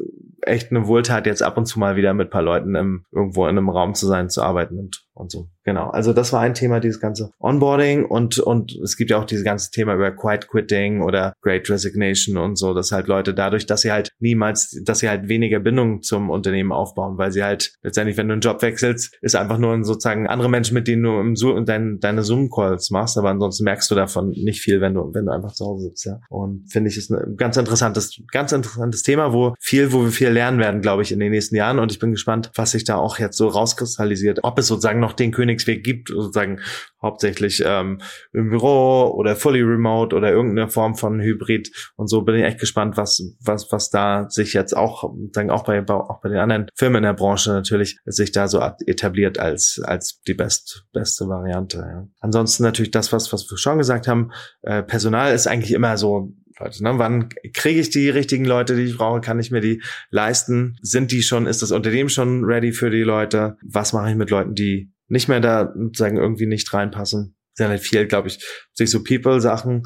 echt 0.46 0.72
eine 0.72 0.88
Wohltat, 0.88 1.26
jetzt 1.26 1.42
ab 1.42 1.58
und 1.58 1.66
zu 1.66 1.80
mal 1.80 1.96
wieder 1.96 2.14
mit 2.14 2.30
paar 2.30 2.42
Leuten 2.42 2.76
im, 2.76 3.06
irgendwo 3.12 3.46
in 3.46 3.58
einem 3.58 3.70
Raum 3.70 3.96
zu 3.96 4.08
sein, 4.08 4.30
zu 4.30 4.42
arbeiten 4.42 4.78
und, 4.78 5.04
und 5.14 5.32
so. 5.32 5.48
Genau. 5.64 5.90
Also 5.90 6.12
das 6.12 6.34
war 6.34 6.42
ein 6.42 6.54
Thema, 6.54 6.80
dieses 6.80 7.00
ganze 7.00 7.32
Onboarding 7.40 8.06
und, 8.06 8.40
und 8.40 8.76
es 8.84 8.98
gibt 8.98 9.12
ja 9.12 9.18
auch 9.18 9.26
dieses 9.26 9.46
ganze 9.46 9.72
Thema 9.72 9.94
über 9.96 10.12
Quiet 10.12 10.48
Quitting 10.48 11.02
oder 11.02 11.34
Great 11.42 11.70
Resignation 11.70 12.38
und 12.38 12.58
so, 12.58 12.74
dass 12.74 12.92
halt 12.92 13.08
Leute 13.08 13.34
dadurch, 13.34 13.66
dass 13.66 13.82
sie 13.82 13.92
halt 13.92 14.12
niemals, 14.20 14.82
dass 14.84 15.00
sie 15.00 15.10
halt 15.10 15.30
weniger 15.30 15.60
Bindung 15.60 16.02
zum 16.02 16.30
Unternehmen 16.30 16.72
aufbauen, 16.72 17.18
weil 17.18 17.32
sie 17.32 17.44
halt 17.44 17.74
letztendlich, 17.84 18.18
wenn 18.18 18.28
du 18.28 18.34
einen 18.34 18.42
Job 18.42 18.62
wechselst, 18.62 19.18
ist 19.22 19.36
einfach 19.36 19.58
nur 19.58 19.84
sozusagen 19.84 20.28
andere 20.28 20.50
Menschen, 20.50 20.74
mit 20.74 20.88
denen 20.88 21.04
du 21.04 21.20
im 21.20 21.36
Zoom, 21.36 21.66
dein, 21.66 22.00
deine 22.00 22.24
Zoom-Calls 22.24 22.90
machst, 22.90 23.18
aber 23.18 23.30
ansonsten 23.30 23.64
merkst 23.64 23.90
du 23.92 23.96
davon 23.96 24.30
nicht 24.30 24.62
viel, 24.62 24.82
wenn 24.82 24.96
du, 24.96 25.14
wenn 25.14 25.26
du 25.26 25.32
einfach 25.32 25.54
zu 25.54 25.66
Hause 25.66 25.90
sitzt, 25.90 26.06
ja. 26.06 26.20
Und 26.30 26.66
finde 26.72 26.90
ich, 26.90 26.98
ist 26.98 27.12
ein 27.12 27.38
ganz 27.38 27.56
interessantes, 27.58 28.20
ganz 28.32 28.52
interessantes 28.52 29.04
Thema, 29.04 29.32
wo 29.32 29.54
viel, 29.60 29.94
wo 29.94 30.04
wir 30.04 30.12
viel 30.12 30.30
lernen 30.30 30.60
werden, 30.60 30.82
glaube 30.82 31.04
ich, 31.04 31.12
in 31.12 31.20
den 31.20 31.32
nächsten 31.32 31.56
Jahren 31.56 31.80
und 31.80 31.92
ich 31.92 32.00
bin 32.00 32.12
gespannt, 32.12 32.52
was 32.56 32.72
sich 32.72 32.84
da 32.84 32.96
auch 32.96 33.20
jetzt 33.20 33.38
so 33.38 33.48
rauskristallisiert, 33.48 34.40
ob 34.44 34.58
es 34.60 34.68
sozusagen 34.68 35.03
noch 35.04 35.14
den 35.14 35.32
Königsweg 35.32 35.84
gibt, 35.84 36.10
sozusagen 36.10 36.60
hauptsächlich 37.02 37.62
ähm, 37.66 38.00
im 38.32 38.50
Büro 38.50 39.14
oder 39.16 39.36
fully 39.36 39.62
remote 39.62 40.16
oder 40.16 40.32
irgendeine 40.32 40.70
Form 40.70 40.96
von 40.96 41.20
Hybrid 41.20 41.72
und 41.96 42.08
so 42.08 42.22
bin 42.22 42.36
ich 42.36 42.44
echt 42.44 42.60
gespannt, 42.60 42.98
was 42.98 43.22
was 43.42 43.72
was 43.72 43.90
da 43.90 44.30
sich 44.30 44.54
jetzt 44.54 44.76
auch 44.76 45.14
sagen 45.34 45.52
auch 45.52 45.66
bei 45.66 45.86
auch 45.86 46.22
bei 46.22 46.30
den 46.30 46.40
anderen 46.40 46.68
Firmen 46.76 46.98
in 46.98 47.04
der 47.04 47.14
Branche 47.14 47.52
natürlich 47.52 48.00
sich 48.06 48.32
da 48.32 48.48
so 48.48 48.62
etabliert 48.86 49.38
als 49.38 49.82
als 49.84 50.22
die 50.26 50.34
best, 50.34 50.86
beste 50.94 51.28
Variante. 51.28 51.78
Ja. 51.78 52.08
Ansonsten 52.22 52.64
natürlich 52.64 52.92
das 52.92 53.12
was 53.12 53.34
was 53.34 53.50
wir 53.52 53.58
schon 53.58 53.78
gesagt 53.78 54.08
haben, 54.08 54.32
äh, 54.62 54.82
Personal 54.82 55.34
ist 55.34 55.48
eigentlich 55.48 55.74
immer 55.74 55.98
so 55.98 56.34
Leute, 56.60 56.84
ne? 56.84 56.94
Wann 56.98 57.30
kriege 57.54 57.80
ich 57.80 57.90
die 57.90 58.10
richtigen 58.10 58.46
Leute, 58.46 58.76
die 58.76 58.84
ich 58.84 58.98
brauche? 58.98 59.22
Kann 59.22 59.40
ich 59.40 59.52
mir 59.52 59.62
die 59.62 59.82
leisten? 60.12 60.78
Sind 60.82 61.12
die 61.12 61.24
schon, 61.24 61.48
ist 61.48 61.62
das 61.62 61.72
Unternehmen 61.72 62.10
schon 62.10 62.44
ready 62.44 62.72
für 62.72 62.90
die 62.90 63.02
Leute? 63.02 63.58
Was 63.64 63.94
mache 63.94 64.12
ich 64.12 64.16
mit 64.16 64.30
Leuten, 64.30 64.54
die 64.54 64.93
nicht 65.14 65.30
mehr 65.30 65.40
da 65.40 65.74
sagen 65.94 66.18
irgendwie 66.18 66.48
nicht 66.48 66.74
reinpassen. 66.74 67.36
Sind 67.54 67.70
halt 67.70 67.82
viel, 67.82 68.08
glaube 68.08 68.28
ich, 68.28 68.44
sich 68.74 68.90
so 68.90 69.04
People-Sachen 69.04 69.84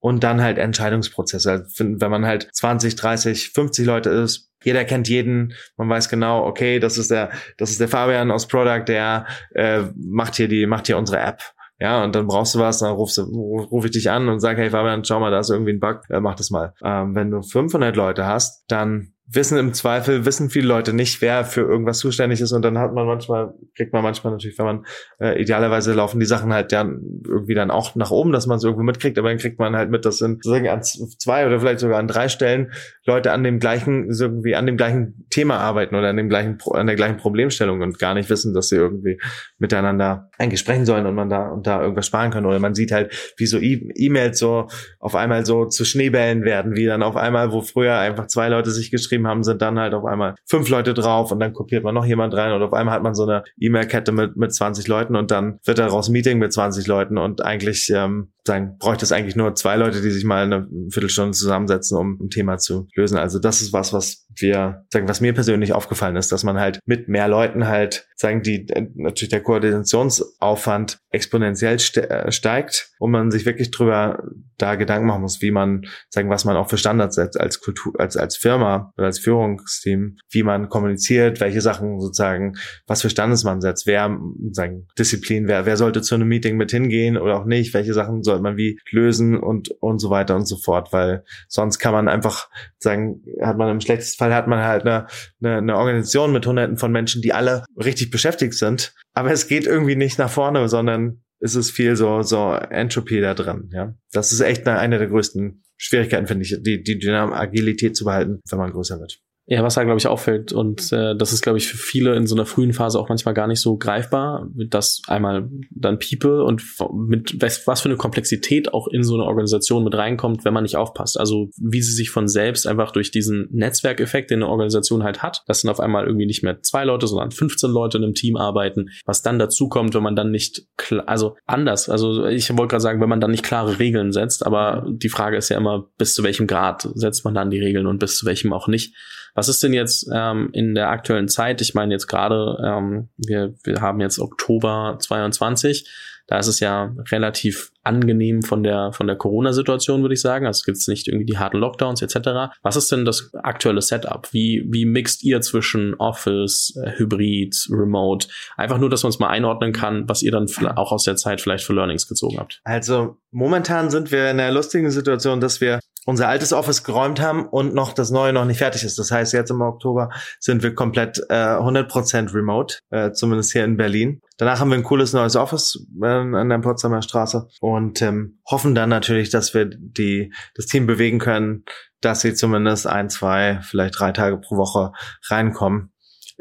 und 0.00 0.24
dann 0.24 0.42
halt 0.42 0.58
Entscheidungsprozesse. 0.58 1.50
Also 1.50 1.64
wenn 1.78 2.10
man 2.10 2.26
halt 2.26 2.48
20, 2.52 2.96
30, 2.96 3.50
50 3.50 3.86
Leute 3.86 4.10
ist, 4.10 4.50
jeder 4.64 4.84
kennt 4.84 5.08
jeden, 5.08 5.52
man 5.76 5.88
weiß 5.88 6.08
genau, 6.08 6.46
okay, 6.46 6.80
das 6.80 6.98
ist 6.98 7.10
der, 7.10 7.30
das 7.58 7.70
ist 7.70 7.80
der 7.80 7.88
Fabian 7.88 8.30
aus 8.30 8.48
Product, 8.48 8.84
der 8.88 9.26
äh, 9.54 9.82
macht 9.96 10.36
hier 10.36 10.48
die, 10.48 10.66
macht 10.66 10.86
hier 10.86 10.98
unsere 10.98 11.20
App. 11.20 11.42
Ja, 11.78 12.04
und 12.04 12.14
dann 12.14 12.26
brauchst 12.26 12.54
du 12.54 12.58
was, 12.58 12.80
dann 12.80 12.92
rufst 12.92 13.16
du, 13.16 13.22
ruf 13.22 13.86
ich 13.86 13.90
dich 13.90 14.10
an 14.10 14.28
und 14.28 14.40
sag, 14.40 14.58
hey 14.58 14.70
Fabian, 14.70 15.02
schau 15.04 15.18
mal, 15.18 15.30
da 15.30 15.38
ist 15.38 15.48
irgendwie 15.48 15.72
ein 15.72 15.80
Bug, 15.80 16.02
äh, 16.10 16.20
mach 16.20 16.34
das 16.34 16.50
mal. 16.50 16.74
Ähm, 16.82 17.14
wenn 17.14 17.30
du 17.30 17.42
500 17.42 17.96
Leute 17.96 18.26
hast, 18.26 18.64
dann 18.68 19.14
wissen 19.32 19.58
im 19.58 19.72
Zweifel, 19.72 20.24
wissen 20.24 20.50
viele 20.50 20.66
Leute 20.66 20.92
nicht, 20.92 21.22
wer 21.22 21.44
für 21.44 21.60
irgendwas 21.60 21.98
zuständig 21.98 22.40
ist. 22.40 22.52
Und 22.52 22.62
dann 22.62 22.78
hat 22.78 22.92
man 22.94 23.06
manchmal, 23.06 23.54
kriegt 23.76 23.92
man 23.92 24.02
manchmal 24.02 24.32
natürlich, 24.32 24.58
wenn 24.58 24.66
man, 24.66 24.86
äh, 25.20 25.40
idealerweise 25.40 25.92
laufen 25.92 26.18
die 26.18 26.26
Sachen 26.26 26.52
halt 26.52 26.72
dann 26.72 27.00
irgendwie 27.26 27.54
dann 27.54 27.70
auch 27.70 27.94
nach 27.94 28.10
oben, 28.10 28.32
dass 28.32 28.46
man 28.46 28.58
es 28.58 28.64
irgendwo 28.64 28.82
mitkriegt, 28.82 29.18
aber 29.18 29.28
dann 29.28 29.38
kriegt 29.38 29.58
man 29.58 29.76
halt 29.76 29.90
mit, 29.90 30.04
dass 30.04 30.18
sind 30.18 30.42
sozusagen 30.42 30.68
an 30.68 30.82
zwei 30.82 31.46
oder 31.46 31.60
vielleicht 31.60 31.80
sogar 31.80 31.98
an 31.98 32.08
drei 32.08 32.28
Stellen 32.28 32.72
Leute 33.06 33.32
an 33.32 33.44
dem 33.44 33.58
gleichen, 33.58 34.10
irgendwie 34.10 34.54
an 34.54 34.66
dem 34.66 34.76
gleichen 34.76 35.26
Thema 35.30 35.58
arbeiten 35.58 35.94
oder 35.94 36.08
an 36.08 36.16
dem 36.16 36.28
gleichen, 36.28 36.58
an 36.72 36.86
der 36.86 36.96
gleichen 36.96 37.16
Problemstellung 37.16 37.82
und 37.82 37.98
gar 37.98 38.14
nicht 38.14 38.30
wissen, 38.30 38.52
dass 38.54 38.68
sie 38.68 38.76
irgendwie 38.76 39.20
miteinander 39.58 40.29
eigentlich 40.40 40.60
sprechen 40.60 40.86
sollen 40.86 41.06
und 41.06 41.14
man 41.14 41.28
da 41.28 41.48
und 41.48 41.66
da 41.66 41.80
irgendwas 41.80 42.06
sparen 42.06 42.30
kann 42.30 42.46
oder 42.46 42.58
man 42.58 42.74
sieht 42.74 42.92
halt, 42.92 43.34
wie 43.36 43.46
so 43.46 43.58
e-, 43.58 43.90
E-Mails 43.94 44.38
so 44.38 44.68
auf 44.98 45.14
einmal 45.14 45.44
so 45.44 45.66
zu 45.66 45.84
Schneebällen 45.84 46.44
werden, 46.44 46.74
wie 46.74 46.86
dann 46.86 47.02
auf 47.02 47.16
einmal, 47.16 47.52
wo 47.52 47.60
früher 47.60 47.98
einfach 47.98 48.26
zwei 48.26 48.48
Leute 48.48 48.70
sich 48.70 48.90
geschrieben 48.90 49.26
haben, 49.26 49.44
sind 49.44 49.62
dann 49.62 49.78
halt 49.78 49.94
auf 49.94 50.04
einmal 50.04 50.34
fünf 50.46 50.68
Leute 50.68 50.94
drauf 50.94 51.30
und 51.30 51.40
dann 51.40 51.52
kopiert 51.52 51.84
man 51.84 51.94
noch 51.94 52.06
jemand 52.06 52.34
rein 52.34 52.52
und 52.52 52.62
auf 52.62 52.72
einmal 52.72 52.94
hat 52.94 53.02
man 53.02 53.14
so 53.14 53.24
eine 53.24 53.44
E-Mail-Kette 53.60 54.12
mit, 54.12 54.36
mit 54.36 54.54
20 54.54 54.88
Leuten 54.88 55.16
und 55.16 55.30
dann 55.30 55.58
wird 55.64 55.78
daraus 55.78 56.08
ein 56.08 56.12
Meeting 56.12 56.38
mit 56.38 56.52
20 56.52 56.86
Leuten 56.86 57.18
und 57.18 57.44
eigentlich 57.44 57.90
ähm, 57.90 58.32
sagen, 58.46 58.76
bräuchte 58.78 59.04
es 59.04 59.12
eigentlich 59.12 59.36
nur 59.36 59.54
zwei 59.54 59.76
Leute, 59.76 60.00
die 60.00 60.10
sich 60.10 60.24
mal 60.24 60.44
eine 60.44 60.66
Viertelstunde 60.90 61.32
zusammensetzen, 61.32 61.96
um 61.96 62.18
ein 62.20 62.30
Thema 62.30 62.58
zu 62.58 62.88
lösen. 62.94 63.18
Also 63.18 63.38
das 63.38 63.60
ist 63.60 63.72
was, 63.72 63.92
was 63.92 64.26
wir 64.40 64.84
sagen, 64.92 65.08
was 65.08 65.20
mir 65.20 65.32
persönlich 65.32 65.72
aufgefallen 65.72 66.16
ist, 66.16 66.32
dass 66.32 66.44
man 66.44 66.58
halt 66.58 66.80
mit 66.86 67.08
mehr 67.08 67.28
Leuten 67.28 67.66
halt 67.66 68.06
sagen, 68.16 68.42
die 68.42 68.66
natürlich 68.94 69.30
der 69.30 69.42
Koordinationsaufwand 69.42 70.98
exponentiell 71.10 71.76
äh, 71.76 72.30
steigt 72.30 72.90
und 72.98 73.10
man 73.10 73.30
sich 73.30 73.46
wirklich 73.46 73.70
drüber 73.70 74.22
da 74.58 74.74
Gedanken 74.74 75.06
machen 75.06 75.22
muss, 75.22 75.40
wie 75.40 75.50
man 75.50 75.86
sagen, 76.10 76.28
was 76.28 76.44
man 76.44 76.56
auch 76.56 76.68
für 76.68 76.76
Standards 76.76 77.16
setzt 77.16 77.40
als 77.40 77.60
Kultur, 77.60 77.94
als 77.98 78.16
als 78.16 78.36
Firma 78.36 78.92
oder 78.96 79.06
als 79.06 79.18
Führungsteam, 79.18 80.18
wie 80.30 80.42
man 80.42 80.68
kommuniziert, 80.68 81.40
welche 81.40 81.60
Sachen 81.60 81.98
sozusagen, 82.00 82.54
was 82.86 83.02
für 83.02 83.10
Standards 83.10 83.44
man 83.44 83.60
setzt, 83.60 83.86
wer 83.86 84.16
sagen 84.52 84.86
Disziplin, 84.98 85.48
wer 85.48 85.66
wer 85.66 85.76
sollte 85.76 86.02
zu 86.02 86.14
einem 86.14 86.28
Meeting 86.28 86.56
mit 86.56 86.70
hingehen 86.70 87.16
oder 87.16 87.38
auch 87.38 87.46
nicht, 87.46 87.74
welche 87.74 87.94
Sachen 87.94 88.22
sollte 88.22 88.42
man 88.42 88.56
wie 88.56 88.78
lösen 88.90 89.38
und 89.38 89.70
und 89.80 89.98
so 89.98 90.10
weiter 90.10 90.36
und 90.36 90.46
so 90.46 90.56
fort, 90.56 90.92
weil 90.92 91.24
sonst 91.48 91.78
kann 91.78 91.92
man 91.92 92.08
einfach 92.08 92.48
sagen, 92.78 93.22
hat 93.42 93.56
man 93.56 93.70
im 93.70 93.80
schlechtesten 93.80 94.18
Fall 94.18 94.29
hat 94.32 94.46
man 94.46 94.60
halt 94.60 94.86
eine, 94.86 95.06
eine, 95.42 95.58
eine 95.58 95.76
Organisation 95.76 96.32
mit 96.32 96.46
Hunderten 96.46 96.76
von 96.76 96.92
Menschen, 96.92 97.22
die 97.22 97.32
alle 97.32 97.64
richtig 97.76 98.10
beschäftigt 98.10 98.54
sind, 98.54 98.94
aber 99.14 99.30
es 99.30 99.48
geht 99.48 99.66
irgendwie 99.66 99.96
nicht 99.96 100.18
nach 100.18 100.30
vorne, 100.30 100.68
sondern 100.68 101.22
es 101.40 101.54
ist 101.54 101.70
viel 101.70 101.96
so 101.96 102.22
so 102.22 102.52
Entropy 102.52 103.20
da 103.20 103.34
drin. 103.34 103.70
Ja, 103.72 103.94
das 104.12 104.32
ist 104.32 104.40
echt 104.40 104.66
eine, 104.66 104.78
eine 104.78 104.98
der 104.98 105.08
größten 105.08 105.62
Schwierigkeiten, 105.76 106.26
finde 106.26 106.44
ich, 106.44 106.56
die 106.62 106.82
die 106.82 106.98
Dynam 106.98 107.32
Agilität 107.32 107.96
zu 107.96 108.04
behalten, 108.04 108.40
wenn 108.50 108.58
man 108.58 108.72
größer 108.72 109.00
wird. 109.00 109.20
Ja, 109.52 109.64
was 109.64 109.74
da, 109.74 109.82
glaube 109.82 109.98
ich, 109.98 110.06
auffällt, 110.06 110.52
und 110.52 110.92
äh, 110.92 111.16
das 111.16 111.32
ist, 111.32 111.42
glaube 111.42 111.58
ich, 111.58 111.66
für 111.66 111.76
viele 111.76 112.14
in 112.14 112.28
so 112.28 112.36
einer 112.36 112.46
frühen 112.46 112.72
Phase 112.72 113.00
auch 113.00 113.08
manchmal 113.08 113.34
gar 113.34 113.48
nicht 113.48 113.60
so 113.60 113.76
greifbar, 113.76 114.48
dass 114.54 115.02
einmal 115.08 115.50
dann 115.70 115.98
People 115.98 116.44
und 116.44 116.62
mit 116.94 117.42
was, 117.42 117.66
was 117.66 117.80
für 117.80 117.88
eine 117.88 117.96
Komplexität 117.96 118.72
auch 118.72 118.86
in 118.86 119.02
so 119.02 119.14
eine 119.14 119.24
Organisation 119.24 119.82
mit 119.82 119.96
reinkommt, 119.96 120.44
wenn 120.44 120.54
man 120.54 120.62
nicht 120.62 120.76
aufpasst. 120.76 121.18
Also 121.18 121.48
wie 121.56 121.82
sie 121.82 121.92
sich 121.92 122.10
von 122.10 122.28
selbst 122.28 122.64
einfach 122.68 122.92
durch 122.92 123.10
diesen 123.10 123.48
Netzwerkeffekt, 123.50 124.30
den 124.30 124.44
eine 124.44 124.48
Organisation 124.48 125.02
halt 125.02 125.20
hat, 125.20 125.42
dass 125.48 125.62
dann 125.62 125.72
auf 125.72 125.80
einmal 125.80 126.06
irgendwie 126.06 126.26
nicht 126.26 126.44
mehr 126.44 126.62
zwei 126.62 126.84
Leute, 126.84 127.08
sondern 127.08 127.32
15 127.32 127.72
Leute 127.72 127.98
in 127.98 128.04
einem 128.04 128.14
Team 128.14 128.36
arbeiten, 128.36 128.90
was 129.04 129.22
dann 129.22 129.40
dazu 129.40 129.68
kommt, 129.68 129.96
wenn 129.96 130.04
man 130.04 130.14
dann 130.14 130.30
nicht, 130.30 130.62
also 131.06 131.34
anders, 131.46 131.88
also 131.88 132.24
ich 132.24 132.48
wollte 132.50 132.68
gerade 132.70 132.82
sagen, 132.82 133.00
wenn 133.00 133.08
man 133.08 133.20
dann 133.20 133.32
nicht 133.32 133.42
klare 133.42 133.80
Regeln 133.80 134.12
setzt, 134.12 134.46
aber 134.46 134.86
die 134.88 135.08
Frage 135.08 135.36
ist 135.36 135.48
ja 135.48 135.58
immer, 135.58 135.88
bis 135.98 136.14
zu 136.14 136.22
welchem 136.22 136.46
Grad 136.46 136.88
setzt 136.94 137.24
man 137.24 137.34
dann 137.34 137.50
die 137.50 137.58
Regeln 137.58 137.88
und 137.88 137.98
bis 137.98 138.16
zu 138.16 138.26
welchem 138.26 138.52
auch 138.52 138.68
nicht. 138.68 138.94
Was 139.34 139.48
ist 139.48 139.62
denn 139.62 139.72
jetzt 139.72 140.08
ähm, 140.12 140.50
in 140.52 140.74
der 140.74 140.88
aktuellen 140.90 141.28
Zeit? 141.28 141.60
Ich 141.60 141.74
meine 141.74 141.92
jetzt 141.92 142.06
gerade, 142.06 142.58
ähm, 142.64 143.08
wir, 143.16 143.54
wir 143.64 143.80
haben 143.80 144.00
jetzt 144.00 144.18
Oktober 144.18 144.96
22. 145.00 145.88
Da 146.30 146.38
ist 146.38 146.46
es 146.46 146.60
ja 146.60 146.94
relativ 147.10 147.72
angenehm 147.82 148.42
von 148.42 148.62
der 148.62 148.92
von 148.92 149.08
der 149.08 149.16
Corona-Situation, 149.16 150.02
würde 150.02 150.14
ich 150.14 150.20
sagen. 150.20 150.46
Also 150.46 150.58
es 150.58 150.64
gibt 150.64 150.88
nicht 150.88 151.08
irgendwie 151.08 151.26
die 151.26 151.38
harten 151.38 151.58
Lockdowns 151.58 152.02
etc. 152.02 152.52
Was 152.62 152.76
ist 152.76 152.92
denn 152.92 153.04
das 153.04 153.34
aktuelle 153.34 153.82
Setup? 153.82 154.32
Wie 154.32 154.64
wie 154.70 154.84
mixt 154.84 155.24
ihr 155.24 155.40
zwischen 155.40 155.94
Office, 155.94 156.78
äh, 156.82 156.92
Hybrid, 156.98 157.66
Remote? 157.70 158.28
Einfach 158.56 158.78
nur, 158.78 158.90
dass 158.90 159.02
man 159.02 159.10
es 159.10 159.18
mal 159.18 159.28
einordnen 159.28 159.72
kann, 159.72 160.08
was 160.08 160.22
ihr 160.22 160.30
dann 160.30 160.46
auch 160.76 160.92
aus 160.92 161.02
der 161.02 161.16
Zeit 161.16 161.40
vielleicht 161.40 161.64
für 161.64 161.72
Learnings 161.72 162.06
gezogen 162.06 162.38
habt. 162.38 162.60
Also 162.62 163.16
momentan 163.32 163.90
sind 163.90 164.12
wir 164.12 164.30
in 164.30 164.36
der 164.36 164.52
lustigen 164.52 164.92
Situation, 164.92 165.40
dass 165.40 165.60
wir 165.60 165.80
unser 166.06 166.28
altes 166.28 166.52
Office 166.52 166.82
geräumt 166.84 167.20
haben 167.20 167.46
und 167.46 167.74
noch 167.74 167.92
das 167.92 168.10
neue 168.10 168.32
noch 168.32 168.44
nicht 168.44 168.58
fertig 168.58 168.84
ist. 168.84 168.98
Das 168.98 169.10
heißt, 169.10 169.32
jetzt 169.32 169.50
im 169.50 169.60
Oktober 169.60 170.10
sind 170.38 170.62
wir 170.62 170.74
komplett 170.74 171.18
äh, 171.28 171.34
100% 171.34 172.34
remote, 172.34 172.78
äh, 172.90 173.12
zumindest 173.12 173.52
hier 173.52 173.64
in 173.64 173.76
Berlin. 173.76 174.22
Danach 174.40 174.58
haben 174.58 174.70
wir 174.70 174.76
ein 174.76 174.82
cooles 174.82 175.12
neues 175.12 175.36
Office 175.36 175.86
äh, 176.00 176.06
an 176.06 176.48
der 176.48 176.58
Potsdamer 176.60 177.02
Straße 177.02 177.46
und 177.60 178.00
ähm, 178.00 178.40
hoffen 178.50 178.74
dann 178.74 178.88
natürlich, 178.88 179.28
dass 179.28 179.52
wir 179.52 179.66
die 179.66 180.32
das 180.54 180.64
Team 180.64 180.86
bewegen 180.86 181.18
können, 181.18 181.66
dass 182.00 182.22
sie 182.22 182.32
zumindest 182.32 182.86
ein, 182.86 183.10
zwei, 183.10 183.60
vielleicht 183.62 184.00
drei 184.00 184.12
Tage 184.12 184.38
pro 184.38 184.56
Woche 184.56 184.92
reinkommen. 185.28 185.92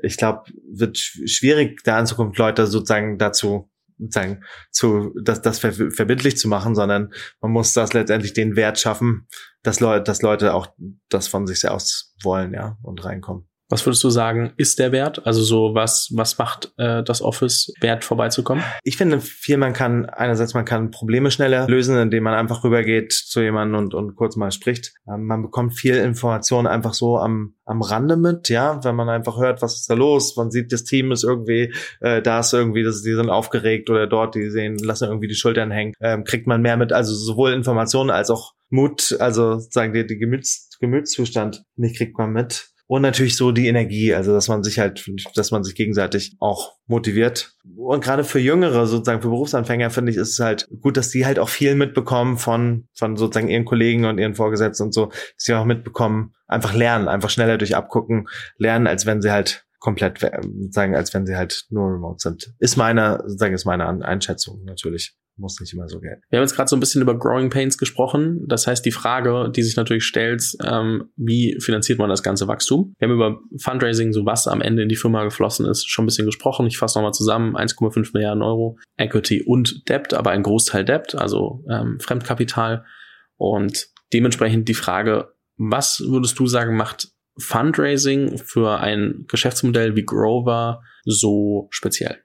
Ich 0.01 0.15
glaube, 0.15 0.43
wird 0.71 0.97
schwierig, 0.97 1.83
da 1.83 1.99
in 1.99 2.05
Zukunft 2.05 2.37
Leute 2.37 2.67
sozusagen 2.67 3.17
dazu 3.17 3.69
sagen, 4.07 4.45
zu, 4.71 5.13
das, 5.21 5.41
das 5.41 5.59
verbindlich 5.59 6.37
zu 6.37 6.47
machen, 6.47 6.75
sondern 6.75 7.11
man 7.41 7.51
muss 7.51 7.73
das 7.73 7.91
letztendlich 7.91 8.31
den 8.31 8.55
Wert 8.55 8.79
schaffen, 8.79 9.27
dass 9.61 9.81
Leute, 9.81 10.03
dass 10.03 10.21
Leute 10.21 10.53
auch 10.53 10.67
das 11.09 11.27
von 11.27 11.47
sich 11.47 11.67
aus 11.67 12.15
wollen, 12.23 12.53
ja, 12.53 12.77
und 12.81 13.03
reinkommen. 13.03 13.48
Was 13.69 13.85
würdest 13.85 14.03
du 14.03 14.09
sagen, 14.09 14.51
ist 14.57 14.79
der 14.79 14.91
Wert? 14.91 15.25
Also 15.27 15.43
so 15.43 15.75
was, 15.75 16.09
was 16.15 16.37
macht 16.39 16.73
äh, 16.77 17.03
das 17.03 17.21
Office 17.21 17.71
wert, 17.81 18.03
vorbeizukommen? 18.03 18.63
Ich 18.83 18.97
finde 18.97 19.21
viel, 19.21 19.57
man 19.57 19.73
kann, 19.73 20.07
einerseits 20.07 20.55
man 20.55 20.65
kann 20.65 20.89
Probleme 20.89 21.29
schneller 21.29 21.67
lösen, 21.67 21.95
indem 21.97 22.23
man 22.23 22.33
einfach 22.33 22.63
rübergeht 22.63 23.13
zu 23.13 23.41
jemandem 23.41 23.79
und, 23.79 23.93
und 23.93 24.15
kurz 24.15 24.35
mal 24.35 24.51
spricht. 24.51 24.93
Ähm, 25.07 25.27
man 25.27 25.43
bekommt 25.43 25.75
viel 25.75 25.95
Information 25.95 26.65
einfach 26.65 26.95
so 26.95 27.17
am, 27.17 27.53
am 27.65 27.83
Rande 27.83 28.17
mit, 28.17 28.49
ja, 28.49 28.83
wenn 28.83 28.95
man 28.95 29.07
einfach 29.07 29.37
hört, 29.37 29.61
was 29.61 29.75
ist 29.75 29.89
da 29.89 29.93
los, 29.93 30.35
man 30.35 30.49
sieht, 30.49 30.71
das 30.71 30.83
Team 30.83 31.11
ist 31.11 31.23
irgendwie, 31.23 31.71
äh, 31.99 32.23
da 32.23 32.39
ist 32.39 32.51
irgendwie, 32.53 32.81
das, 32.81 33.03
die 33.03 33.13
sind 33.13 33.29
aufgeregt 33.29 33.91
oder 33.91 34.07
dort, 34.07 34.33
die 34.33 34.49
sehen, 34.49 34.77
lassen 34.79 35.07
irgendwie 35.07 35.27
die 35.27 35.35
Schultern 35.35 35.69
hängen, 35.69 35.93
ähm, 36.01 36.23
kriegt 36.23 36.47
man 36.47 36.63
mehr 36.63 36.77
mit, 36.77 36.91
also 36.91 37.13
sowohl 37.13 37.53
Informationen 37.53 38.09
als 38.09 38.31
auch 38.31 38.53
Mut, 38.69 39.15
also 39.19 39.59
sagen 39.59 39.93
die, 39.93 40.05
die 40.05 40.17
Gemüts, 40.17 40.69
Gemütszustand, 40.79 41.63
nicht 41.75 41.97
kriegt 41.97 42.17
man 42.17 42.31
mit. 42.31 42.68
Und 42.89 43.03
natürlich 43.03 43.37
so 43.37 43.51
die 43.51 43.67
Energie, 43.67 44.15
also 44.15 44.33
dass 44.33 44.47
man 44.47 44.63
sich 44.63 44.79
halt, 44.79 45.07
dass 45.35 45.51
man 45.51 45.63
sich 45.63 45.75
gegenseitig 45.75 46.35
auch 46.39 46.73
motiviert. 46.87 47.55
Und 47.77 48.03
gerade 48.03 48.23
für 48.23 48.39
Jüngere, 48.39 48.87
sozusagen 48.87 49.21
für 49.21 49.29
Berufsanfänger, 49.29 49.91
finde 49.91 50.11
ich, 50.11 50.17
ist 50.17 50.31
es 50.31 50.39
halt 50.39 50.67
gut, 50.81 50.97
dass 50.97 51.11
die 51.11 51.23
halt 51.23 51.37
auch 51.37 51.49
viel 51.49 51.75
mitbekommen 51.75 52.39
von, 52.39 52.87
von 52.95 53.15
sozusagen 53.15 53.47
ihren 53.47 53.65
Kollegen 53.65 54.05
und 54.05 54.17
ihren 54.17 54.33
Vorgesetzten 54.33 54.85
und 54.85 54.93
so, 54.95 55.05
dass 55.05 55.33
sie 55.37 55.53
auch 55.53 55.65
mitbekommen, 55.65 56.33
einfach 56.47 56.73
lernen, 56.73 57.07
einfach 57.07 57.29
schneller 57.29 57.59
durch 57.59 57.75
abgucken, 57.75 58.27
lernen, 58.57 58.87
als 58.87 59.05
wenn 59.05 59.21
sie 59.21 59.31
halt 59.31 59.67
komplett 59.77 60.19
sagen, 60.71 60.95
als 60.95 61.13
wenn 61.13 61.27
sie 61.27 61.35
halt 61.35 61.67
nur 61.69 61.93
remote 61.93 62.17
sind. 62.17 62.55
Ist 62.57 62.75
meine, 62.75 63.19
sozusagen 63.21 63.53
ist 63.53 63.65
meine 63.65 63.85
Einschätzung 64.03 64.63
natürlich. 64.63 65.13
Muss 65.39 65.59
nicht 65.59 65.73
immer 65.73 65.87
so 65.87 65.99
gehen. 65.99 66.21
Wir 66.29 66.37
haben 66.37 66.43
jetzt 66.43 66.55
gerade 66.55 66.67
so 66.67 66.75
ein 66.75 66.79
bisschen 66.79 67.01
über 67.01 67.17
Growing 67.17 67.49
Pains 67.49 67.77
gesprochen. 67.77 68.43
Das 68.47 68.67
heißt, 68.67 68.85
die 68.85 68.91
Frage, 68.91 69.49
die 69.55 69.63
sich 69.63 69.77
natürlich 69.77 70.03
stellt, 70.03 70.43
ähm, 70.63 71.09
wie 71.15 71.57
finanziert 71.61 71.97
man 71.97 72.09
das 72.09 72.23
ganze 72.23 72.47
Wachstum? 72.47 72.93
Wir 72.99 73.07
haben 73.07 73.15
über 73.15 73.39
Fundraising, 73.57 74.11
so 74.11 74.25
was 74.25 74.47
am 74.47 74.61
Ende 74.61 74.83
in 74.83 74.89
die 74.89 74.97
Firma 74.97 75.23
geflossen 75.23 75.65
ist, 75.65 75.89
schon 75.89 76.03
ein 76.03 76.07
bisschen 76.07 76.25
gesprochen. 76.25 76.67
Ich 76.67 76.77
fasse 76.77 76.97
nochmal 76.97 77.13
zusammen. 77.13 77.55
1,5 77.55 78.11
Milliarden 78.13 78.43
Euro 78.43 78.77
Equity 78.97 79.43
und 79.43 79.87
Debt, 79.87 80.13
aber 80.13 80.31
ein 80.31 80.43
Großteil 80.43 80.83
Debt, 80.83 81.15
also 81.15 81.63
ähm, 81.69 81.99
Fremdkapital. 81.99 82.85
Und 83.37 83.87
dementsprechend 84.11 84.67
die 84.67 84.73
Frage, 84.73 85.33
was 85.57 86.03
würdest 86.05 86.37
du 86.39 86.47
sagen, 86.47 86.75
macht 86.75 87.09
Fundraising 87.37 88.37
für 88.37 88.79
ein 88.79 89.25
Geschäftsmodell 89.29 89.95
wie 89.95 90.03
Grover 90.03 90.81
so 91.05 91.67
speziell? 91.69 92.17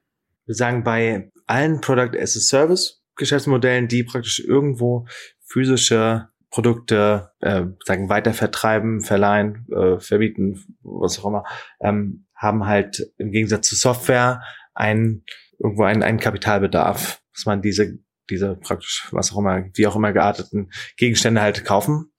Wir 0.46 0.54
sagen 0.54 0.82
bei 0.82 1.30
allen 1.46 1.80
Product 1.80 2.18
as 2.18 2.36
a 2.36 2.40
Service 2.40 3.03
Geschäftsmodellen, 3.16 3.88
die 3.88 4.04
praktisch 4.04 4.40
irgendwo 4.40 5.06
physische 5.46 6.28
Produkte 6.50 7.32
äh, 7.40 7.64
sagen 7.84 8.08
weiter 8.08 8.32
vertreiben, 8.32 9.00
verleihen, 9.00 9.66
äh, 9.72 9.98
verbieten, 9.98 10.78
was 10.82 11.18
auch 11.18 11.26
immer, 11.26 11.44
ähm, 11.80 12.26
haben 12.34 12.66
halt 12.66 13.10
im 13.18 13.32
Gegensatz 13.32 13.68
zu 13.68 13.74
Software 13.74 14.42
ein 14.72 15.24
irgendwo 15.58 15.84
einen, 15.84 16.02
einen 16.02 16.20
Kapitalbedarf, 16.20 17.20
dass 17.32 17.46
man 17.46 17.62
diese 17.62 17.98
diese 18.30 18.56
praktisch 18.56 19.08
was 19.10 19.32
auch 19.32 19.38
immer 19.38 19.64
wie 19.74 19.86
auch 19.86 19.96
immer 19.96 20.12
gearteten 20.12 20.70
Gegenstände 20.96 21.40
halt 21.40 21.64
kaufen 21.64 22.12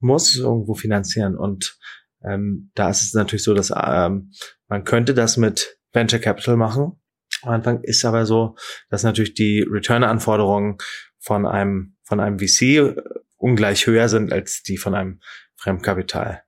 muss, 0.00 0.36
irgendwo 0.36 0.74
finanzieren 0.74 1.36
und 1.36 1.78
ähm, 2.22 2.70
da 2.74 2.90
ist 2.90 3.02
es 3.02 3.14
natürlich 3.14 3.44
so, 3.44 3.54
dass 3.54 3.72
ähm, 3.74 4.32
man 4.68 4.84
könnte 4.84 5.14
das 5.14 5.36
mit 5.36 5.78
Venture 5.92 6.18
Capital 6.18 6.56
machen. 6.56 7.00
Am 7.42 7.50
Anfang 7.50 7.82
ist 7.82 8.04
aber 8.04 8.26
so, 8.26 8.56
dass 8.90 9.02
natürlich 9.02 9.34
die 9.34 9.62
Return-Anforderungen 9.62 10.78
von 11.18 11.46
einem 11.46 11.96
von 12.02 12.20
einem 12.20 12.38
VC 12.38 12.62
äh, 12.62 12.94
ungleich 13.36 13.86
höher 13.86 14.08
sind 14.08 14.32
als 14.32 14.62
die 14.62 14.78
von 14.78 14.94
einem 14.94 15.20
Fremdkapitalanbieter. 15.56 16.42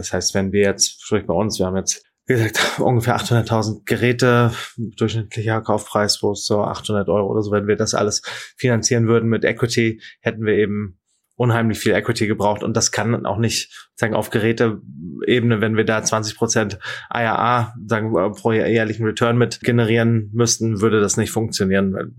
Das 0.00 0.12
heißt, 0.12 0.34
wenn 0.34 0.52
wir 0.52 0.62
jetzt, 0.62 1.02
sprich 1.02 1.26
bei 1.26 1.34
uns, 1.34 1.58
wir 1.58 1.66
haben 1.66 1.76
jetzt 1.76 2.04
wie 2.26 2.34
gesagt, 2.34 2.58
ungefähr 2.80 3.16
800.000 3.16 3.84
Geräte, 3.84 4.52
durchschnittlicher 4.76 5.60
Kaufpreis, 5.62 6.22
wo 6.22 6.32
es 6.32 6.44
so 6.44 6.62
800 6.62 7.08
Euro 7.08 7.30
oder 7.30 7.42
so, 7.42 7.52
wenn 7.52 7.68
wir 7.68 7.76
das 7.76 7.94
alles 7.94 8.22
finanzieren 8.56 9.06
würden 9.06 9.28
mit 9.28 9.44
Equity, 9.44 10.02
hätten 10.20 10.44
wir 10.44 10.54
eben 10.54 10.98
unheimlich 11.36 11.78
viel 11.78 11.92
Equity 11.92 12.26
gebraucht 12.26 12.62
und 12.62 12.76
das 12.76 12.90
kann 12.90 13.26
auch 13.26 13.38
nicht 13.38 13.88
sagen 13.94 14.14
auf 14.14 14.30
Geräteebene, 14.30 15.60
wenn 15.60 15.76
wir 15.76 15.84
da 15.84 16.02
20 16.02 16.36
Prozent 16.36 16.78
IRA 17.12 17.74
sagen 17.86 18.12
pro 18.32 18.52
jährlichen 18.52 19.04
Return 19.04 19.36
mit 19.36 19.60
generieren 19.60 20.30
müssten, 20.32 20.80
würde 20.80 21.00
das 21.00 21.16
nicht 21.16 21.30
funktionieren, 21.30 21.92
weil 21.92 22.10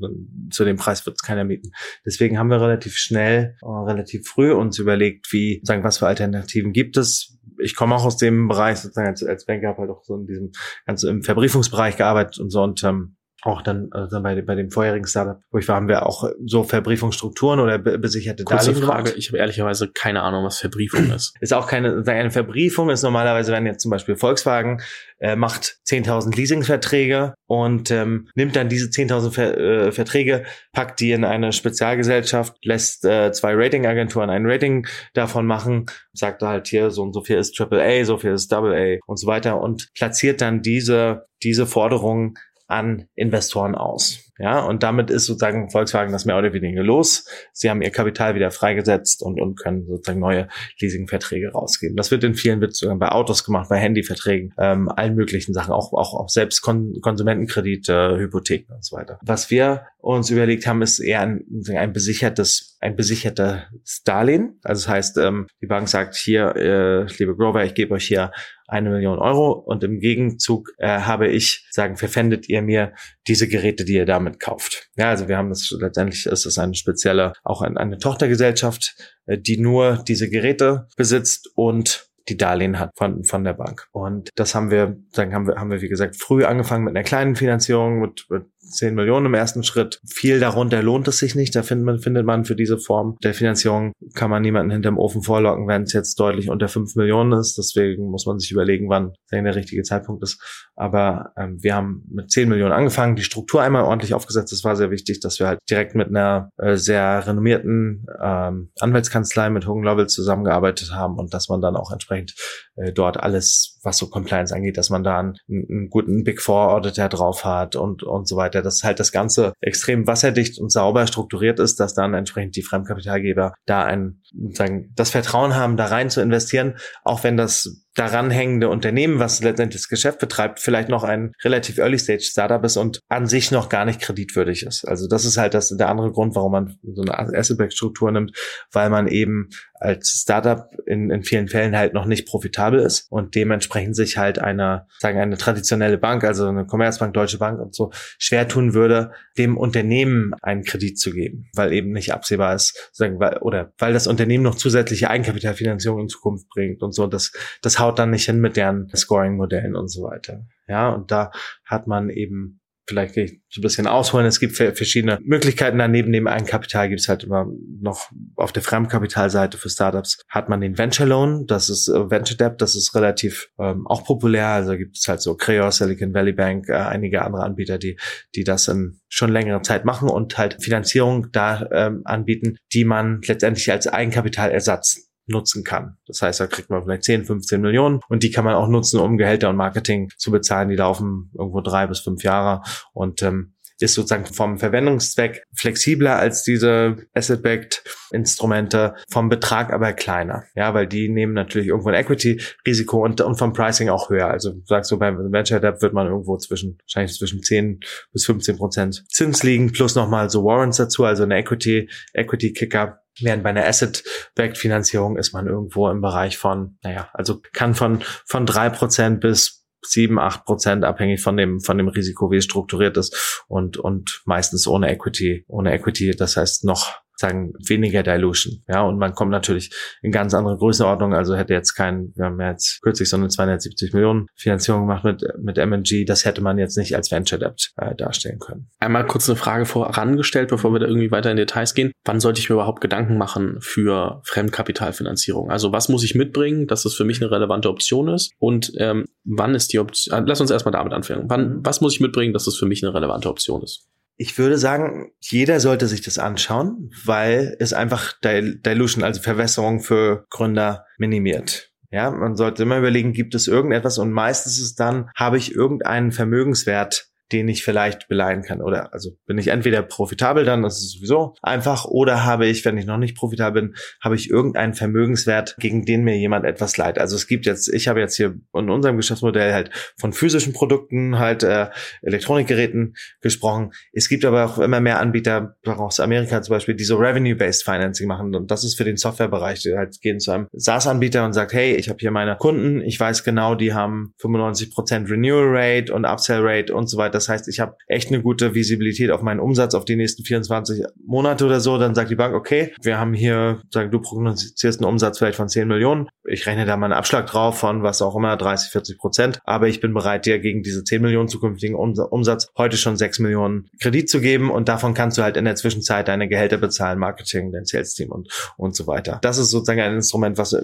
zu 0.52 0.66
dem 0.66 0.78
Preis 0.78 1.06
wird 1.06 1.18
es 1.18 1.26
keiner 1.26 1.44
mieten. 1.44 1.72
Deswegen 2.06 2.38
haben 2.38 2.50
wir 2.50 2.62
relativ 2.62 2.96
schnell, 2.96 3.56
äh, 3.62 3.66
relativ 3.66 4.28
früh 4.28 4.54
uns 4.54 4.78
überlegt, 4.78 5.32
wie 5.34 5.62
sagen 5.64 5.84
was 5.84 5.98
für 5.98 6.08
Alternativen 6.08 6.72
gibt 6.72 6.96
es. 6.96 7.40
Ich 7.60 7.76
komme 7.76 7.96
auch 7.96 8.06
aus 8.06 8.18
dem 8.18 8.48
Bereich 8.48 8.78
sozusagen 8.78 9.08
als, 9.08 9.24
als 9.24 9.46
Banker, 9.46 9.70
habe 9.70 9.82
halt 9.82 9.90
auch 9.90 10.04
so 10.04 10.16
in 10.16 10.28
diesem 10.28 10.52
ganzen 10.86 11.10
im 11.10 11.24
Verbriefungsbereich 11.24 11.98
gearbeitet 11.98 12.40
und 12.40 12.52
so 12.52 12.62
und 12.62 12.84
ähm, 12.84 13.17
auch 13.44 13.62
dann 13.62 13.90
also 13.92 14.22
bei, 14.22 14.42
bei 14.42 14.56
dem 14.56 14.72
vorherigen 14.72 15.06
Startup, 15.06 15.40
wo 15.52 15.60
ich 15.60 15.68
war, 15.68 15.76
haben 15.76 15.88
wir 15.88 16.06
auch 16.06 16.30
so 16.46 16.64
Verbriefungsstrukturen 16.64 17.60
oder 17.60 17.78
besicherte 17.78 18.44
Kurze 18.44 18.72
Darlehen 18.72 18.84
Frage, 18.84 19.04
gemacht. 19.04 19.18
ich 19.18 19.30
habe 19.30 19.38
ehrlicherweise 19.38 19.90
keine 19.94 20.24
Ahnung, 20.24 20.44
was 20.44 20.58
Verbriefung 20.58 21.12
ist. 21.16 21.36
Ist 21.40 21.54
auch 21.54 21.68
keine, 21.68 22.04
eine 22.08 22.32
Verbriefung 22.32 22.90
ist 22.90 23.04
normalerweise, 23.04 23.52
wenn 23.52 23.66
jetzt 23.66 23.82
zum 23.82 23.92
Beispiel 23.92 24.16
Volkswagen 24.16 24.82
äh, 25.20 25.36
macht 25.36 25.78
10.000 25.88 26.36
Leasingverträge 26.36 27.36
und 27.46 27.92
ähm, 27.92 28.28
nimmt 28.36 28.56
dann 28.56 28.70
diese 28.70 28.88
10.000 28.88 29.32
Ver 29.32 29.58
äh, 29.58 29.92
Verträge, 29.92 30.44
packt 30.74 31.00
die 31.00 31.12
in 31.12 31.24
eine 31.24 31.52
Spezialgesellschaft, 31.52 32.56
lässt 32.64 33.06
äh, 33.06 33.32
zwei 33.32 33.54
Ratingagenturen 33.56 34.32
ein 34.32 34.46
Rating 34.48 34.88
davon 35.14 35.46
machen, 35.46 35.86
sagt 36.14 36.42
halt 36.42 36.68
hier 36.68 36.90
so 36.90 37.04
und 37.04 37.14
so 37.14 37.24
viel 37.24 37.38
ist 37.38 37.60
AAA, 37.60 38.04
so 38.06 38.18
viel 38.18 38.32
ist 38.32 38.52
AA 38.52 38.98
und 39.06 39.18
so 39.18 39.28
weiter 39.28 39.62
und 39.62 39.90
platziert 39.94 40.42
dann 40.42 40.62
diese 40.62 41.28
diese 41.44 41.68
Forderungen 41.68 42.34
an 42.68 43.08
Investoren 43.16 43.76
aus. 43.76 44.27
Ja, 44.40 44.60
und 44.60 44.84
damit 44.84 45.10
ist 45.10 45.26
sozusagen 45.26 45.70
Volkswagen 45.70 46.12
das 46.12 46.26
mehr 46.26 46.38
oder 46.38 46.54
weniger 46.54 46.84
los. 46.84 47.26
Sie 47.54 47.70
haben 47.70 47.82
ihr 47.82 47.90
Kapital 47.90 48.36
wieder 48.36 48.52
freigesetzt 48.52 49.24
und, 49.24 49.42
und 49.42 49.56
können 49.60 49.86
sozusagen 49.88 50.20
neue 50.20 50.48
Leasingverträge 50.80 51.52
rausgeben. 51.52 51.96
Das 51.96 52.12
wird 52.12 52.24
in 52.24 52.36
vielen 52.36 52.62
wird 52.62 52.80
bei 53.00 53.10
Autos 53.10 53.44
gemacht, 53.44 53.70
bei 53.70 53.78
Handyverträgen, 53.78 54.54
ähm, 54.58 54.90
allen 54.90 55.16
möglichen 55.16 55.54
Sachen, 55.54 55.74
auch, 55.74 55.94
auch, 55.94 56.14
auch 56.14 56.30
selbst 56.30 56.62
Kon 56.62 56.94
Konsumentenkredite, 57.02 58.18
Hypotheken 58.18 58.74
und 58.74 58.86
so 58.86 58.96
weiter. 58.96 59.20
Was 59.24 59.50
wir 59.50 59.88
uns 60.00 60.30
überlegt 60.30 60.68
haben, 60.68 60.82
ist 60.82 61.00
eher 61.00 61.22
ein, 61.22 61.44
ein 61.76 61.92
besichertes, 61.92 62.78
ein 62.80 62.96
besichertes 62.96 64.04
Darlehen. 64.06 64.60
Also 64.64 64.86
das 64.86 64.88
heißt, 64.88 65.18
ähm, 65.18 65.48
die 65.62 65.68
Bank 65.68 65.90
sagt 65.90 66.16
hier, 66.16 66.56
äh, 66.56 67.04
liebe 67.18 67.36
Grover, 67.36 67.66
ich 67.66 67.74
gebe 67.74 67.94
euch 67.94 68.06
hier 68.06 68.32
eine 68.68 68.90
Million 68.90 69.20
Euro 69.20 69.52
und 69.52 69.84
im 69.84 70.00
Gegenzug 70.00 70.72
äh, 70.78 70.88
habe 70.88 71.28
ich, 71.28 71.68
sagen, 71.72 71.98
verpfändet 71.98 72.50
ihr 72.50 72.62
mir 72.62 72.94
diese 73.28 73.48
Geräte, 73.48 73.86
die 73.86 73.94
ihr 73.94 74.06
damit 74.06 74.40
kauft. 74.40 74.90
Ja, 74.96 75.10
also 75.10 75.28
wir 75.28 75.38
haben 75.38 75.50
das 75.50 75.76
letztendlich 75.80 76.26
ist 76.26 76.46
es 76.46 76.58
eine 76.58 76.76
spezielle, 76.76 77.34
auch 77.44 77.62
eine, 77.62 77.80
eine 77.80 77.98
Tochtergesellschaft, 77.98 78.96
äh, 79.26 79.38
die 79.38 79.58
nur 79.58 80.04
diese 80.08 80.30
Geräte 80.30 80.88
besitzt 80.96 81.50
und 81.56 82.08
die 82.30 82.38
Darlehen 82.38 82.80
hat 82.80 82.92
von, 82.96 83.24
von 83.24 83.44
der 83.44 83.54
Bank. 83.54 83.88
Und 83.92 84.30
das 84.36 84.54
haben 84.54 84.70
wir, 84.70 84.98
dann 85.14 85.34
haben 85.34 85.48
wir, 85.48 85.56
haben 85.56 85.72
wir, 85.72 85.82
wie 85.82 85.88
gesagt, 85.88 86.18
früh 86.18 86.44
angefangen 86.44 86.84
mit 86.84 86.96
einer 86.96 87.04
kleinen 87.04 87.36
Finanzierung, 87.36 88.02
mit, 88.02 88.26
mit 88.30 88.44
10 88.70 88.96
Millionen 88.96 89.28
im 89.28 89.34
ersten 89.34 89.64
Schritt. 89.64 90.00
Viel 90.08 90.40
darunter 90.40 90.82
lohnt 90.84 91.08
es 91.08 91.18
sich 91.18 91.36
nicht. 91.36 91.56
Da 91.56 91.64
findet 91.64 91.86
man, 91.86 92.00
findet 92.00 92.26
man 92.26 92.46
für 92.46 92.56
diese 92.56 92.78
Form 92.78 93.18
der 93.24 93.34
Finanzierung 93.34 93.94
kann 94.14 94.30
man 94.30 94.42
niemanden 94.42 94.72
hinterm 94.72 94.98
Ofen 94.98 95.22
vorlocken, 95.22 95.68
wenn 95.68 95.84
es 95.84 95.94
jetzt 95.94 96.20
deutlich 96.20 96.50
unter 96.50 96.68
5 96.68 96.96
Millionen 96.96 97.34
ist. 97.34 97.58
Deswegen 97.58 98.10
muss 98.10 98.26
man 98.26 98.40
sich 98.40 98.52
überlegen, 98.52 98.90
wann 98.90 99.14
der 99.32 99.56
richtige 99.56 99.84
Zeitpunkt 99.84 100.24
ist. 100.24 100.42
Aber 100.76 101.32
ähm, 101.38 101.58
wir 101.62 101.76
haben 101.76 102.04
mit 102.10 102.32
10 102.32 102.50
Millionen 102.50 102.72
angefangen, 102.72 103.16
die 103.16 103.24
Struktur 103.24 103.62
einmal 103.62 103.84
ordentlich 103.84 104.14
aufgesetzt. 104.14 104.52
Das 104.52 104.64
war 104.64 104.76
sehr 104.76 104.92
wichtig, 104.92 105.20
dass 105.20 105.40
wir 105.40 105.48
halt 105.48 105.60
direkt 105.70 105.96
mit 105.96 106.08
einer 106.10 106.50
äh, 106.58 106.76
sehr 106.76 107.26
renommierten 107.26 108.06
ähm, 108.22 108.72
Anwaltskanzlei 108.80 109.50
mit 109.50 109.68
Hogan 109.68 109.84
Lovell 109.84 110.08
zusammengearbeitet 110.08 110.94
haben 110.94 111.18
und 111.18 111.34
dass 111.34 111.50
man 111.50 111.62
dann 111.62 111.76
auch 111.76 111.92
entsprechend 111.92 112.36
äh, 112.76 112.92
dort 112.92 113.18
alles, 113.18 113.77
was 113.88 113.98
so 113.98 114.08
Compliance 114.08 114.54
angeht, 114.54 114.78
dass 114.78 114.90
man 114.90 115.04
da 115.04 115.18
einen, 115.18 115.38
einen 115.50 115.90
guten 115.90 116.24
Big 116.24 116.42
Four 116.42 116.74
Auditor 116.74 117.10
drauf 117.10 117.46
hat 117.46 117.76
und, 117.76 118.04
und 118.04 118.28
so 118.28 118.36
weiter, 118.36 118.62
dass 118.62 118.84
halt 118.84 119.00
das 119.00 119.12
Ganze 119.12 119.54
extrem 119.62 120.06
wasserdicht 120.06 120.60
und 120.60 120.72
sauber 120.72 121.08
strukturiert 121.08 121.60
ist, 121.60 121.80
dass 121.80 121.96
dann 121.96 122.14
entsprechend 122.14 122.56
die 122.56 122.62
Fremdkapitalgeber 122.62 123.54
da 123.66 123.84
ein, 123.84 124.22
sagen, 124.52 124.92
das 124.96 125.12
Vertrauen 125.12 125.56
haben, 125.56 125.78
da 125.78 125.86
rein 125.86 126.10
zu 126.10 126.22
investieren, 126.22 126.76
auch 127.04 127.24
wenn 127.24 127.38
das 127.38 127.87
daran 127.98 128.30
hängende 128.30 128.70
Unternehmen, 128.70 129.20
was 129.20 129.42
letztendlich 129.42 129.82
das 129.82 129.90
Geschäft 129.90 130.20
betreibt, 130.20 130.60
vielleicht 130.60 130.88
noch 130.88 131.04
ein 131.04 131.34
relativ 131.44 131.80
Early 131.80 131.98
Stage 131.98 132.22
Startup 132.22 132.64
ist 132.64 132.78
und 132.78 133.02
an 133.10 133.28
sich 133.28 133.52
noch 133.52 133.70
gar 133.70 133.86
nicht 133.86 134.00
kreditwürdig 134.00 134.64
ist. 134.64 134.88
Also 134.88 135.08
das 135.08 135.26
ist 135.26 135.38
halt 135.38 135.56
das, 135.56 135.76
der 135.76 135.90
andere 135.90 136.12
Grund, 136.12 136.36
warum 136.36 136.52
man 136.52 136.78
so 136.94 137.02
eine 137.02 137.18
Asset-Back-Struktur 137.18 138.12
nimmt, 138.12 138.38
weil 138.72 138.92
man 138.92 139.08
eben 139.08 139.50
als 139.80 140.22
Startup 140.22 140.70
in, 140.86 141.10
in 141.10 141.24
vielen 141.24 141.48
Fällen 141.48 141.76
halt 141.76 141.94
noch 141.94 142.06
nicht 142.06 142.28
profitabel 142.28 142.80
ist 142.80 143.08
und 143.10 143.36
dementsprechend 143.36 143.96
sich 143.96 144.18
halt 144.18 144.40
eine, 144.40 144.88
sagen 145.00 145.20
eine 145.20 145.38
traditionelle 145.38 145.98
Bank, 145.98 146.24
also 146.24 146.48
eine 146.48 146.66
Commerzbank, 146.66 147.14
Deutsche 147.14 147.38
Bank 147.38 147.60
und 147.60 147.76
so 147.76 147.92
schwer 148.18 148.48
tun 148.48 148.74
würde, 148.74 149.12
dem 149.38 149.58
Unternehmen 149.58 150.34
einen 150.42 150.64
Kredit 150.64 151.00
zu 151.00 151.12
geben, 151.12 151.50
weil 151.56 151.74
eben 151.74 151.92
nicht 151.92 152.14
absehbar 152.14 152.56
ist, 152.56 152.90
sagen, 152.94 153.20
weil, 153.20 153.38
oder 153.38 153.74
weil 153.78 153.94
das 153.94 154.08
Unternehmen 154.08 154.44
noch 154.44 154.56
zusätzliche 154.56 155.10
Eigenkapitalfinanzierung 155.10 156.02
in 156.02 156.10
Zukunft 156.10 156.48
bringt 156.50 156.82
und 156.82 156.94
so. 156.94 157.08
Das, 157.08 157.32
das 157.62 157.80
haut 157.88 158.00
dann 158.00 158.12
nicht 158.12 158.26
hin 158.26 158.40
mit 158.40 158.58
deren 158.58 158.90
Scoring-Modellen 158.96 159.76
und 159.76 159.88
so 159.88 160.04
weiter. 160.04 160.46
Ja, 160.68 160.90
und 160.90 161.12
da 161.12 161.32
hat 161.66 161.88
man 161.88 162.10
eben 162.10 162.60
vielleicht 162.88 163.16
so 163.16 163.22
ein 163.22 163.62
bisschen 163.62 163.86
ausholen. 163.86 164.26
Es 164.26 164.40
gibt 164.40 164.56
verschiedene 164.56 165.20
Möglichkeiten 165.24 165.78
daneben. 165.78 166.10
Neben 166.10 166.28
Eigenkapital 166.28 166.88
gibt 166.88 167.02
es 167.02 167.10
halt 167.10 167.26
immer 167.26 167.46
noch 167.82 168.10
auf 168.36 168.54
der 168.54 168.64
Fremdkapitalseite 168.64 169.58
für 169.58 169.70
Startups 169.70 170.24
hat 170.30 170.48
man 170.48 170.62
den 170.62 170.78
Venture 170.78 171.06
Loan. 171.06 171.46
Das 171.48 171.70
ist 171.70 171.90
äh, 171.90 172.10
Venture 172.10 172.38
Debt. 172.38 172.62
Das 172.62 172.76
ist 172.76 172.96
relativ 172.96 173.50
ähm, 173.60 173.86
auch 173.88 174.06
populär. 174.06 174.48
Also 174.48 174.78
gibt 174.78 174.98
es 174.98 175.08
halt 175.08 175.22
so 175.22 175.36
Creor, 175.36 175.72
Silicon 175.72 176.14
Valley 176.14 176.34
Bank, 176.34 176.70
äh, 176.70 176.74
einige 176.74 177.24
andere 177.24 177.44
Anbieter, 177.44 177.78
die, 177.78 178.00
die 178.36 178.44
das 178.44 178.68
in 178.70 179.00
schon 179.10 179.32
längere 179.32 179.62
Zeit 179.62 179.84
machen 179.84 180.10
und 180.10 180.38
halt 180.38 180.58
Finanzierung 180.62 181.28
da 181.32 181.68
ähm, 181.72 182.02
anbieten, 182.06 182.58
die 182.74 182.86
man 182.86 183.22
letztendlich 183.26 183.70
als 183.72 183.88
Eigenkapitalersatz 183.88 185.07
nutzen 185.28 185.64
kann. 185.64 185.98
Das 186.08 186.22
heißt, 186.22 186.40
da 186.40 186.48
kriegt 186.48 186.70
man 186.70 186.84
vielleicht 186.84 187.04
10, 187.04 187.26
15 187.26 187.62
Millionen 187.62 188.00
und 188.10 188.24
die 188.24 188.32
kann 188.32 188.46
man 188.46 188.56
auch 188.56 188.68
nutzen, 188.68 189.00
um 189.00 189.18
Gehälter 189.18 189.50
und 189.50 189.56
Marketing 189.56 190.10
zu 190.18 190.32
bezahlen. 190.32 190.70
Die 190.70 190.76
laufen 190.76 191.32
irgendwo 191.38 191.62
drei 191.62 191.88
bis 191.88 192.00
fünf 192.00 192.24
Jahre 192.24 192.62
und 192.94 193.22
ähm, 193.22 193.54
ist 193.80 193.94
sozusagen 193.94 194.26
vom 194.26 194.58
Verwendungszweck 194.58 195.44
flexibler 195.54 196.18
als 196.18 196.44
diese 196.44 196.98
Asset-Backed 197.14 197.84
Instrumente, 198.12 198.96
vom 199.10 199.30
Betrag 199.30 199.72
aber 199.72 199.94
kleiner. 199.94 200.46
Ja, 200.56 200.74
weil 200.74 200.88
die 200.88 201.10
nehmen 201.10 201.34
natürlich 201.34 201.68
irgendwo 201.68 201.90
ein 201.90 201.96
Equity-Risiko 201.96 203.04
und, 203.04 203.22
und 203.22 203.38
vom 203.38 203.54
Pricing 203.54 203.90
auch 203.90 204.10
höher. 204.10 204.30
Also 204.30 204.54
sagst 204.66 204.92
du, 204.92 204.98
beim 204.98 205.32
Venture 205.32 205.60
Debt 205.60 205.82
wird 205.82 205.94
man 205.94 206.08
irgendwo 206.08 206.38
zwischen, 206.38 206.80
wahrscheinlich 206.84 207.16
zwischen 207.16 207.44
10 207.44 207.82
bis 208.12 208.26
15 208.26 208.58
Prozent 208.58 209.04
Zins 209.10 209.44
liegen, 209.44 209.72
plus 209.72 209.96
nochmal 209.96 210.30
so 210.30 210.44
Warrants 210.44 210.78
dazu, 210.78 211.04
also 211.04 211.24
eine 211.24 211.38
Equity, 211.38 211.90
Equity 212.14 212.54
Kicker 212.54 213.02
Während 213.22 213.44
bei 213.44 213.50
einer 213.50 213.66
Asset-Backed 213.66 214.58
Finanzierung 214.58 215.18
ist 215.18 215.34
man 215.34 215.48
irgendwo 215.48 215.90
im 215.90 216.02
Bereich 216.02 216.38
von, 216.38 216.78
naja, 216.84 217.10
also 217.14 217.42
kann 217.54 217.74
von, 217.74 218.04
von 218.26 218.46
drei 218.46 218.70
Prozent 218.70 219.22
bis 219.22 219.66
sieben, 219.82 220.20
acht 220.20 220.46
Prozent 220.46 220.84
abhängig 220.84 221.22
von 221.22 221.38
dem, 221.38 221.60
von 221.60 221.78
dem 221.78 221.88
Risiko, 221.88 222.32
wie 222.32 222.38
es 222.38 222.46
strukturiert 222.46 222.98
ist 222.98 223.44
und, 223.48 223.78
und 223.78 224.22
meistens 224.26 224.68
ohne 224.68 224.90
Equity, 224.92 225.46
ohne 225.48 225.74
Equity. 225.74 226.12
Das 226.12 226.38
heißt 226.38 226.66
noch 226.66 227.02
sagen, 227.20 227.54
weniger 227.68 228.04
Dilution. 228.04 228.64
Ja, 228.68 228.82
und 228.84 228.98
man 228.98 229.14
kommt 229.14 229.32
natürlich 229.32 229.72
in 230.02 230.12
ganz 230.12 230.34
andere 230.34 230.58
Größenordnungen. 230.58 231.18
Also 231.18 231.36
hätte 231.36 231.54
jetzt 231.54 231.74
kein, 231.74 232.14
wir 232.16 232.26
haben 232.26 232.40
ja 232.40 232.52
jetzt 232.52 232.82
kürzlich 232.82 233.10
so 233.10 233.18
eine 233.18 233.28
270 233.28 233.94
Millionen 233.94 234.28
Finanzierung 234.36 234.82
gemacht 234.82 235.04
mit, 235.04 235.24
mit 235.40 235.58
MNG. 235.58 236.06
Das 236.06 236.26
hätte 236.26 236.42
man 236.42 236.58
jetzt 236.58 236.78
nicht 236.78 236.96
als 236.96 237.12
Venture 237.12 237.40
Debt 237.40 237.72
äh, 237.78 237.96
darstellen 237.96 238.40
können. 238.40 238.70
Einmal 238.80 239.06
kurz 239.06 239.30
eine 239.30 239.36
Frage 239.36 239.66
vorangestellt, 239.66 240.50
bevor 240.50 240.74
wir 240.74 240.80
da 240.80 240.88
irgendwie 240.88 241.12
weiter 241.12 241.32
in 241.32 241.38
Details 241.38 241.74
gehen. 241.74 241.92
Wann 242.06 242.20
sollte 242.20 242.40
ich 242.40 242.50
mir 242.50 242.56
überhaupt 242.56 242.82
Gedanken 242.82 243.18
machen 243.18 243.58
für 243.60 244.22
Fremdkapitalfinanzierung? 244.26 245.50
Also 245.50 245.72
was 245.72 245.90
muss 245.90 246.04
ich 246.04 246.16
mitbringen, 246.16 246.68
dass 246.68 246.84
das 246.84 246.94
für 246.94 247.06
mich 247.06 247.22
eine 247.22 247.32
relevante 247.32 247.70
Option 247.70 248.10
ist? 248.10 248.32
Und 248.40 248.72
ähm, 248.78 249.06
wann 249.24 249.56
ist 249.56 249.74
die 249.74 249.80
Option, 249.80 250.26
lass 250.26 250.42
uns 250.42 250.52
erstmal 250.52 250.72
damit 250.72 250.94
anfangen. 250.94 251.26
Wann, 251.28 251.66
was 251.66 251.82
muss 251.82 251.96
ich 251.96 252.00
mitbringen, 252.00 252.34
dass 252.34 252.46
das 252.46 252.56
für 252.56 252.66
mich 252.66 252.84
eine 252.84 252.94
relevante 252.94 253.30
Option 253.30 253.64
ist? 253.64 253.88
Ich 254.18 254.38
würde 254.38 254.58
sagen, 254.58 255.12
jeder 255.20 255.60
sollte 255.60 255.88
sich 255.88 256.02
das 256.02 256.18
anschauen, 256.18 256.92
weil 257.06 257.56
es 257.60 257.74
einfach 257.74 258.14
Dilution, 258.24 259.04
also 259.04 259.22
Verwässerung 259.22 259.80
für 259.80 260.26
Gründer 260.30 260.86
minimiert. 260.98 261.72
Ja, 261.92 262.12
man 262.12 262.36
sollte 262.36 262.64
immer 262.64 262.80
überlegen, 262.80 263.14
gibt 263.14 263.36
es 263.36 263.48
irgendetwas 263.48 263.98
und 263.98 264.12
meistens 264.12 264.58
ist 264.58 264.66
es 264.66 264.76
dann, 264.76 265.10
habe 265.16 265.38
ich 265.38 265.54
irgendeinen 265.54 266.12
Vermögenswert, 266.12 267.10
den 267.32 267.48
ich 267.48 267.64
vielleicht 267.64 268.08
beleihen 268.08 268.44
kann. 268.44 268.62
Oder 268.62 268.94
also 268.94 269.12
bin 269.26 269.38
ich 269.38 269.50
entweder 269.50 269.82
profitabel 269.82 270.46
dann, 270.46 270.64
das 270.64 270.80
ist 270.80 270.94
sowieso 270.94 271.36
einfach, 271.42 271.86
oder 271.86 272.26
habe 272.26 272.48
ich, 272.48 272.64
wenn 272.66 272.78
ich 272.78 272.86
noch 272.86 272.98
nicht 272.98 273.18
profitabel 273.18 273.58
bin, 273.62 273.76
habe 274.02 274.16
ich 274.16 274.30
irgendeinen 274.30 274.74
Vermögenswert, 274.74 275.56
gegen 275.60 275.86
den 275.86 276.04
mir 276.04 276.18
jemand 276.18 276.46
etwas 276.46 276.78
leiht. 276.78 277.00
Also 277.00 277.16
es 277.16 277.28
gibt 277.28 277.46
jetzt, 277.46 277.68
ich 277.74 277.88
habe 277.88 278.00
jetzt 278.00 278.16
hier 278.16 278.36
in 278.54 278.70
unserem 278.70 278.98
Geschäftsmodell 278.98 279.54
halt 279.54 279.72
von 280.00 280.14
physischen 280.14 280.54
Produkten, 280.54 281.20
halt 281.20 281.44
äh, 281.44 281.68
Elektronikgeräten 282.02 282.96
gesprochen. 283.22 283.72
Es 283.94 284.10
gibt 284.10 284.26
aber 284.26 284.46
auch 284.46 284.60
immer 284.60 284.80
mehr 284.80 285.00
Anbieter, 285.00 285.56
aus 285.66 286.00
Amerika 286.00 286.42
zum 286.42 286.56
Beispiel, 286.56 286.76
die 286.76 286.84
so 286.84 286.98
Revenue-Based 286.98 287.64
Financing 287.64 288.08
machen. 288.08 288.36
Und 288.36 288.52
das 288.52 288.64
ist 288.64 288.76
für 288.76 288.84
den 288.84 288.98
Softwarebereich, 288.98 289.62
die 289.62 289.76
halt 289.76 290.00
gehen 290.02 290.20
zu 290.20 290.32
einem 290.32 290.48
SaaS-Anbieter 290.54 291.26
und 291.26 291.34
sagt, 291.34 291.54
hey, 291.54 291.76
ich 291.76 291.90
habe 291.90 291.98
hier 292.00 292.12
meine 292.12 292.36
Kunden, 292.38 292.82
ich 292.82 293.00
weiß 293.00 293.24
genau, 293.24 293.56
die 293.56 293.74
haben 293.74 294.14
95% 294.22 295.10
Renewal 295.10 295.46
Rate 295.48 295.94
und 295.94 296.06
Upsell 296.06 296.42
Rate 296.42 296.74
und 296.74 296.88
so 296.88 296.98
weiter 296.98 297.17
das 297.18 297.30
heißt, 297.30 297.48
ich 297.48 297.60
habe 297.60 297.76
echt 297.88 298.10
eine 298.10 298.22
gute 298.22 298.54
Visibilität 298.54 299.12
auf 299.12 299.22
meinen 299.22 299.40
Umsatz 299.40 299.74
auf 299.74 299.86
die 299.86 299.96
nächsten 299.96 300.24
24 300.24 300.86
Monate 301.04 301.46
oder 301.46 301.60
so. 301.60 301.78
Dann 301.78 301.96
sagt 301.96 302.12
die 302.12 302.16
Bank, 302.16 302.36
okay, 302.36 302.74
wir 302.82 303.00
haben 303.00 303.14
hier, 303.14 303.62
sagen 303.74 303.92
du 303.92 304.00
prognostizierst 304.00 304.80
einen 304.80 304.90
Umsatz 304.90 305.18
vielleicht 305.18 305.38
von 305.38 305.50
10 305.50 305.68
Millionen. 305.68 306.10
Ich 306.26 306.46
rechne 306.46 306.66
da 306.66 306.78
mal 306.78 306.86
einen 306.86 306.94
Abschlag 306.94 307.26
drauf 307.26 307.58
von 307.58 307.82
was 307.84 308.02
auch 308.02 308.16
immer, 308.16 308.38
30, 308.38 308.72
40 308.72 308.98
Prozent. 308.98 309.40
Aber 309.44 309.68
ich 309.68 309.82
bin 309.82 309.94
bereit, 309.94 310.26
dir 310.26 310.40
gegen 310.40 310.62
diese 310.62 310.84
10 310.84 311.02
Millionen 311.02 311.28
zukünftigen 311.28 311.76
Umsatz 311.76 312.50
heute 312.58 312.78
schon 312.78 312.98
6 312.98 313.20
Millionen 313.20 313.68
Kredit 313.82 314.10
zu 314.10 314.22
geben. 314.22 314.52
Und 314.52 314.70
davon 314.70 314.94
kannst 314.94 315.18
du 315.18 315.24
halt 315.24 315.38
in 315.38 315.46
der 315.46 315.56
Zwischenzeit 315.56 316.08
deine 316.08 316.28
Gehälter 316.28 316.58
bezahlen, 316.58 317.00
Marketing, 317.00 317.52
dein 317.52 317.66
Sales-Team 317.66 318.12
und, 318.12 318.32
und 318.58 318.76
so 318.76 318.86
weiter. 318.86 319.20
Das 319.24 319.40
ist 319.40 319.50
sozusagen 319.50 319.82
ein 319.82 319.96
Instrument, 319.96 320.38
was 320.38 320.56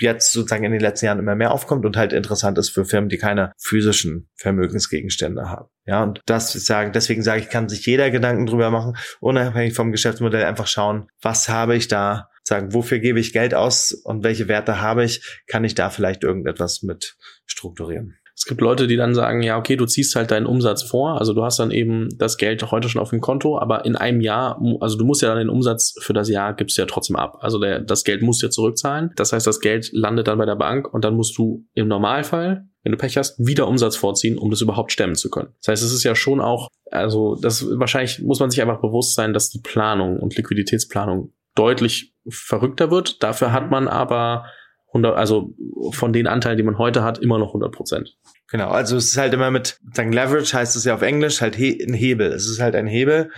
jetzt 0.00 0.32
sozusagen 0.32 0.64
in 0.64 0.72
den 0.72 0.80
letzten 0.80 1.06
Jahren 1.06 1.18
immer 1.20 1.36
mehr 1.36 1.52
aufkommt 1.52 1.86
und 1.86 1.96
halt 1.96 2.12
interessant 2.12 2.58
ist 2.58 2.70
für 2.70 2.84
Firmen, 2.84 3.08
die 3.08 3.18
keine 3.18 3.52
physischen 3.58 4.28
Vermögensgegenstände 4.34 5.48
haben. 5.48 5.68
Ja, 5.90 6.04
und 6.04 6.20
das 6.24 6.52
sagen, 6.52 6.92
deswegen 6.92 7.24
sage 7.24 7.40
ich, 7.40 7.48
kann 7.48 7.68
sich 7.68 7.84
jeder 7.84 8.12
Gedanken 8.12 8.46
drüber 8.46 8.70
machen, 8.70 8.96
unabhängig 9.18 9.74
vom 9.74 9.90
Geschäftsmodell 9.90 10.44
einfach 10.44 10.68
schauen, 10.68 11.08
was 11.20 11.48
habe 11.48 11.74
ich 11.74 11.88
da, 11.88 12.28
sagen, 12.44 12.72
wofür 12.72 13.00
gebe 13.00 13.18
ich 13.18 13.32
Geld 13.32 13.54
aus 13.54 13.90
und 14.04 14.22
welche 14.22 14.46
Werte 14.46 14.80
habe 14.80 15.02
ich, 15.02 15.42
kann 15.48 15.64
ich 15.64 15.74
da 15.74 15.90
vielleicht 15.90 16.22
irgendetwas 16.22 16.84
mit 16.84 17.16
strukturieren. 17.44 18.16
Es 18.36 18.44
gibt 18.44 18.60
Leute, 18.60 18.86
die 18.86 18.96
dann 18.96 19.16
sagen, 19.16 19.42
ja, 19.42 19.58
okay, 19.58 19.74
du 19.74 19.84
ziehst 19.84 20.14
halt 20.14 20.30
deinen 20.30 20.46
Umsatz 20.46 20.84
vor, 20.84 21.18
also 21.18 21.34
du 21.34 21.42
hast 21.42 21.58
dann 21.58 21.72
eben 21.72 22.08
das 22.16 22.36
Geld 22.36 22.70
heute 22.70 22.88
schon 22.88 23.02
auf 23.02 23.10
dem 23.10 23.20
Konto, 23.20 23.58
aber 23.58 23.84
in 23.84 23.96
einem 23.96 24.20
Jahr, 24.20 24.62
also 24.78 24.96
du 24.96 25.04
musst 25.04 25.22
ja 25.22 25.28
dann 25.28 25.38
den 25.38 25.50
Umsatz 25.50 25.96
für 26.00 26.12
das 26.12 26.28
Jahr 26.28 26.54
gibst 26.54 26.78
ja 26.78 26.86
trotzdem 26.86 27.16
ab. 27.16 27.38
Also 27.40 27.58
der, 27.58 27.80
das 27.80 28.04
Geld 28.04 28.22
musst 28.22 28.42
du 28.42 28.46
ja 28.46 28.50
zurückzahlen. 28.50 29.10
Das 29.16 29.32
heißt, 29.32 29.48
das 29.48 29.58
Geld 29.58 29.90
landet 29.92 30.28
dann 30.28 30.38
bei 30.38 30.46
der 30.46 30.54
Bank 30.54 30.94
und 30.94 31.04
dann 31.04 31.16
musst 31.16 31.36
du 31.36 31.66
im 31.74 31.88
Normalfall 31.88 32.69
wenn 32.82 32.92
du 32.92 32.98
Pech 32.98 33.16
hast, 33.16 33.38
wieder 33.38 33.68
Umsatz 33.68 33.96
vorziehen, 33.96 34.38
um 34.38 34.50
das 34.50 34.60
überhaupt 34.60 34.92
stemmen 34.92 35.14
zu 35.14 35.30
können. 35.30 35.50
Das 35.60 35.68
heißt, 35.68 35.82
es 35.82 35.92
ist 35.92 36.04
ja 36.04 36.14
schon 36.14 36.40
auch, 36.40 36.68
also 36.90 37.36
das 37.36 37.66
wahrscheinlich 37.78 38.20
muss 38.20 38.40
man 38.40 38.50
sich 38.50 38.62
einfach 38.62 38.80
bewusst 38.80 39.14
sein, 39.14 39.32
dass 39.32 39.50
die 39.50 39.60
Planung 39.60 40.18
und 40.18 40.36
Liquiditätsplanung 40.36 41.32
deutlich 41.54 42.14
verrückter 42.28 42.90
wird. 42.90 43.22
Dafür 43.22 43.52
hat 43.52 43.70
man 43.70 43.88
aber 43.88 44.46
100, 44.88 45.16
also 45.16 45.54
von 45.92 46.12
den 46.12 46.26
Anteilen, 46.26 46.56
die 46.56 46.62
man 46.62 46.78
heute 46.78 47.02
hat, 47.02 47.18
immer 47.18 47.38
noch 47.38 47.48
100 47.48 47.72
Prozent. 47.72 48.16
Genau, 48.48 48.68
also 48.68 48.96
es 48.96 49.06
ist 49.06 49.16
halt 49.16 49.32
immer 49.32 49.50
mit, 49.50 49.78
sagen 49.92 50.12
Leverage 50.12 50.56
heißt 50.56 50.74
es 50.74 50.84
ja 50.84 50.94
auf 50.94 51.02
Englisch, 51.02 51.40
halt 51.40 51.54
he 51.56 51.80
ein 51.86 51.94
Hebel. 51.94 52.32
Es 52.32 52.48
ist 52.48 52.60
halt 52.60 52.74
ein 52.74 52.86
Hebel, 52.86 53.30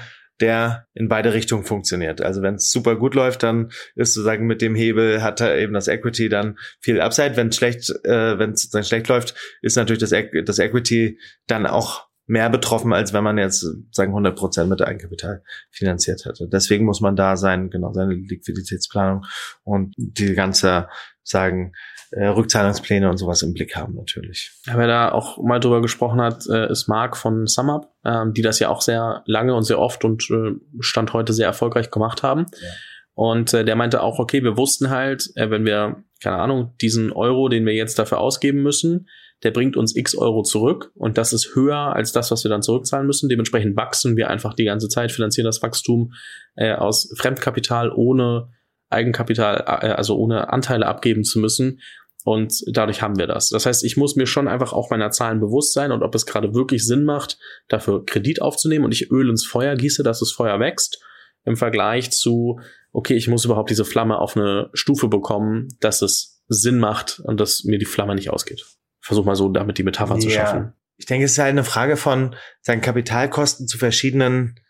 der 0.42 0.87
in 0.92 1.09
beide 1.09 1.33
Richtungen 1.33 1.64
funktioniert. 1.64 2.20
Also 2.20 2.42
wenn 2.42 2.57
es 2.57 2.70
super 2.70 2.96
gut 2.96 3.14
läuft, 3.14 3.42
dann 3.44 3.70
ist 3.94 4.14
sozusagen 4.14 4.46
mit 4.46 4.61
dem 4.61 4.74
Hebel 4.74 5.22
hat 5.22 5.40
er 5.40 5.57
eben 5.57 5.72
das 5.72 5.88
Equity 5.88 6.28
dann 6.28 6.59
viel 6.81 7.00
Upside. 7.00 7.37
Wenn 7.37 7.48
es 7.48 7.57
schlecht, 7.57 7.90
äh, 8.05 8.38
wenn 8.38 8.50
es 8.50 8.68
dann 8.68 8.85
schlecht 8.85 9.09
läuft, 9.09 9.35
ist 9.62 9.76
natürlich 9.76 10.00
das, 10.00 10.12
das 10.44 10.59
Equity 10.59 11.18
dann 11.46 11.66
auch 11.66 12.09
mehr 12.26 12.50
betroffen, 12.50 12.92
als 12.92 13.12
wenn 13.12 13.24
man 13.24 13.38
jetzt 13.38 13.66
sagen 13.90 14.11
100 14.11 14.37
Prozent 14.37 14.68
mit 14.68 14.83
Eigenkapital 14.83 15.42
finanziert 15.70 16.24
hätte. 16.24 16.48
Deswegen 16.48 16.85
muss 16.85 17.00
man 17.00 17.16
da 17.16 17.37
sein, 17.37 17.70
genau 17.70 17.92
seine 17.92 18.14
Liquiditätsplanung 18.14 19.24
und 19.64 19.94
die 19.96 20.35
ganze 20.35 20.88
sagen 21.22 21.72
äh, 22.12 22.27
Rückzahlungspläne 22.27 23.09
und 23.09 23.16
sowas 23.16 23.42
im 23.42 23.55
Blick 23.55 23.75
haben 23.75 23.94
natürlich. 23.94 24.53
Ja, 24.66 24.77
wer 24.77 24.87
da 24.87 25.12
auch 25.12 25.42
mal 25.42 25.61
drüber 25.61 25.81
gesprochen 25.81 26.20
hat, 26.20 26.46
äh, 26.48 26.70
ist 26.70 26.88
Mark 26.88 27.16
von 27.16 27.46
SumUp, 27.46 27.88
ähm, 28.05 28.35
die 28.35 28.42
das 28.42 28.59
ja 28.59 28.68
auch 28.68 28.83
sehr 28.83 29.22
lange 29.27 29.55
und 29.55 29.64
sehr 29.64 29.79
oft 29.79 30.05
und 30.05 30.29
äh, 30.31 30.53
Stand 30.81 31.12
heute 31.12 31.33
sehr 31.33 31.46
erfolgreich 31.46 31.90
gemacht 31.90 32.22
haben. 32.22 32.46
Ja. 32.61 32.68
Und 33.14 33.53
äh, 33.55 33.64
der 33.64 33.77
meinte 33.77 34.03
auch, 34.03 34.18
okay, 34.18 34.42
wir 34.42 34.57
wussten 34.57 34.90
halt, 34.90 35.31
äh, 35.37 35.51
wenn 35.51 35.64
wir, 35.64 36.05
keine 36.22 36.37
Ahnung, 36.37 36.75
diesen 36.81 37.12
Euro, 37.12 37.48
den 37.48 37.66
wir 37.66 37.75
jetzt 37.75 37.98
dafür 37.98 38.18
ausgeben 38.18 38.62
müssen, 38.62 39.09
der 39.42 39.51
bringt 39.51 39.77
uns 39.77 39.96
x 39.96 40.14
Euro 40.14 40.42
zurück 40.42 40.92
und 40.94 41.18
das 41.18 41.33
ist 41.33 41.55
höher 41.55 41.94
als 41.94 42.12
das, 42.12 42.31
was 42.31 42.44
wir 42.44 42.48
dann 42.48 42.62
zurückzahlen 42.62 43.07
müssen. 43.07 43.29
Dementsprechend 43.29 43.77
wachsen 43.77 44.16
wir 44.16 44.31
einfach 44.31 44.55
die 44.55 44.64
ganze 44.64 44.88
Zeit, 44.88 45.12
finanzieren 45.12 45.46
das 45.46 45.62
Wachstum 45.62 46.12
äh, 46.57 46.75
aus 46.75 47.12
Fremdkapital 47.16 47.90
ohne 47.90 48.51
Eigenkapital, 48.88 49.64
äh, 49.66 49.88
also 49.88 50.16
ohne 50.16 50.53
Anteile 50.53 50.87
abgeben 50.87 51.25
zu 51.25 51.40
müssen. 51.40 51.81
Und 52.25 52.63
dadurch 52.69 53.03
haben 53.03 53.19
wir 53.19 53.27
das. 53.27 53.49
Das 53.49 53.67
heißt, 53.67 53.85
ich 53.85 53.97
muss 53.97 54.15
mir 54.15 54.27
schon 54.27 54.47
einfach 54.47 54.73
auch 54.73 54.91
meiner 54.91 55.11
Zahlen 55.11 55.41
bewusst 55.41 55.73
sein 55.73 55.91
und 55.91 56.03
ob 56.03 56.15
es 56.15 56.27
gerade 56.27 56.55
wirklich 56.55 56.87
Sinn 56.87 57.05
macht, 57.05 57.39
dafür 57.69 58.05
Kredit 58.05 58.41
aufzunehmen 58.41 58.85
und 58.85 58.93
ich 58.93 59.11
Öl 59.11 59.29
ins 59.29 59.45
Feuer 59.45 59.75
gieße, 59.75 60.03
dass 60.03 60.21
das 60.21 60.31
Feuer 60.31 60.61
wächst, 60.61 61.03
im 61.45 61.57
Vergleich 61.57 62.13
zu, 62.13 62.61
okay, 62.93 63.15
ich 63.15 63.27
muss 63.27 63.45
überhaupt 63.45 63.71
diese 63.71 63.85
Flamme 63.85 64.19
auf 64.19 64.37
eine 64.37 64.71
Stufe 64.73 65.09
bekommen, 65.09 65.69
dass 65.81 66.03
es 66.03 66.43
Sinn 66.49 66.79
macht 66.79 67.21
und 67.25 67.41
dass 67.41 67.65
mir 67.65 67.79
die 67.79 67.87
Flamme 67.87 68.15
nicht 68.15 68.31
ausgeht. 68.31 68.65
Versuch 69.01 69.25
mal 69.25 69.35
so 69.35 69.49
damit 69.49 69.79
die 69.79 69.83
Metapher 69.83 70.15
ja. 70.15 70.21
zu 70.21 70.31
schaffen. 70.31 70.73
Ich 70.99 71.07
denke, 71.07 71.25
es 71.25 71.33
ist 71.33 71.39
halt 71.39 71.51
eine 71.51 71.65
Frage 71.65 71.97
von 71.97 72.37
seinen 72.61 72.81
Kapitalkosten 72.81 73.67
zu 73.67 73.79
verschiedenen 73.79 74.61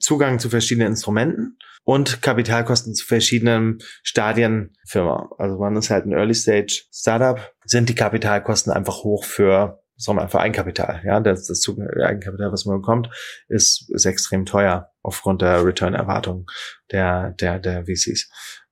Zugang 0.00 0.38
zu 0.38 0.50
verschiedenen 0.50 0.88
Instrumenten 0.88 1.58
und 1.84 2.22
Kapitalkosten 2.22 2.94
zu 2.94 3.04
verschiedenen 3.04 3.78
Stadien 4.02 4.76
Firma. 4.86 5.30
Also 5.38 5.58
man 5.58 5.76
ist 5.76 5.90
halt 5.90 6.06
ein 6.06 6.12
Early 6.12 6.34
Stage 6.34 6.84
Startup, 6.92 7.52
sind 7.64 7.88
die 7.88 7.94
Kapitalkosten 7.94 8.72
einfach 8.72 9.04
hoch 9.04 9.24
für 9.24 9.80
sagen 9.96 10.18
wir, 10.18 10.28
für 10.28 10.40
Eigenkapital. 10.40 11.02
Ja, 11.04 11.20
das, 11.20 11.46
das 11.46 11.64
Eigenkapital, 11.68 12.52
was 12.52 12.64
man 12.64 12.80
bekommt, 12.80 13.10
ist, 13.48 13.90
ist 13.92 14.04
extrem 14.04 14.44
teuer 14.44 14.90
aufgrund 15.02 15.42
der 15.42 15.64
Return-Erwartung 15.64 16.46
der, 16.90 17.30
der, 17.32 17.58
der 17.58 17.84
VCs. 17.84 18.28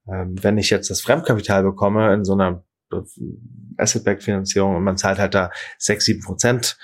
Ähm, 0.08 0.34
wenn 0.42 0.58
ich 0.58 0.70
jetzt 0.70 0.90
das 0.90 1.00
Fremdkapital 1.00 1.62
bekomme 1.62 2.12
in 2.12 2.24
so 2.24 2.32
einer 2.32 2.64
Asset-Backed-Finanzierung 3.76 4.76
und 4.76 4.84
man 4.84 4.96
zahlt 4.96 5.18
halt 5.18 5.34
da 5.34 5.50
sechs, 5.78 6.04
sieben 6.04 6.22
Prozent 6.22 6.76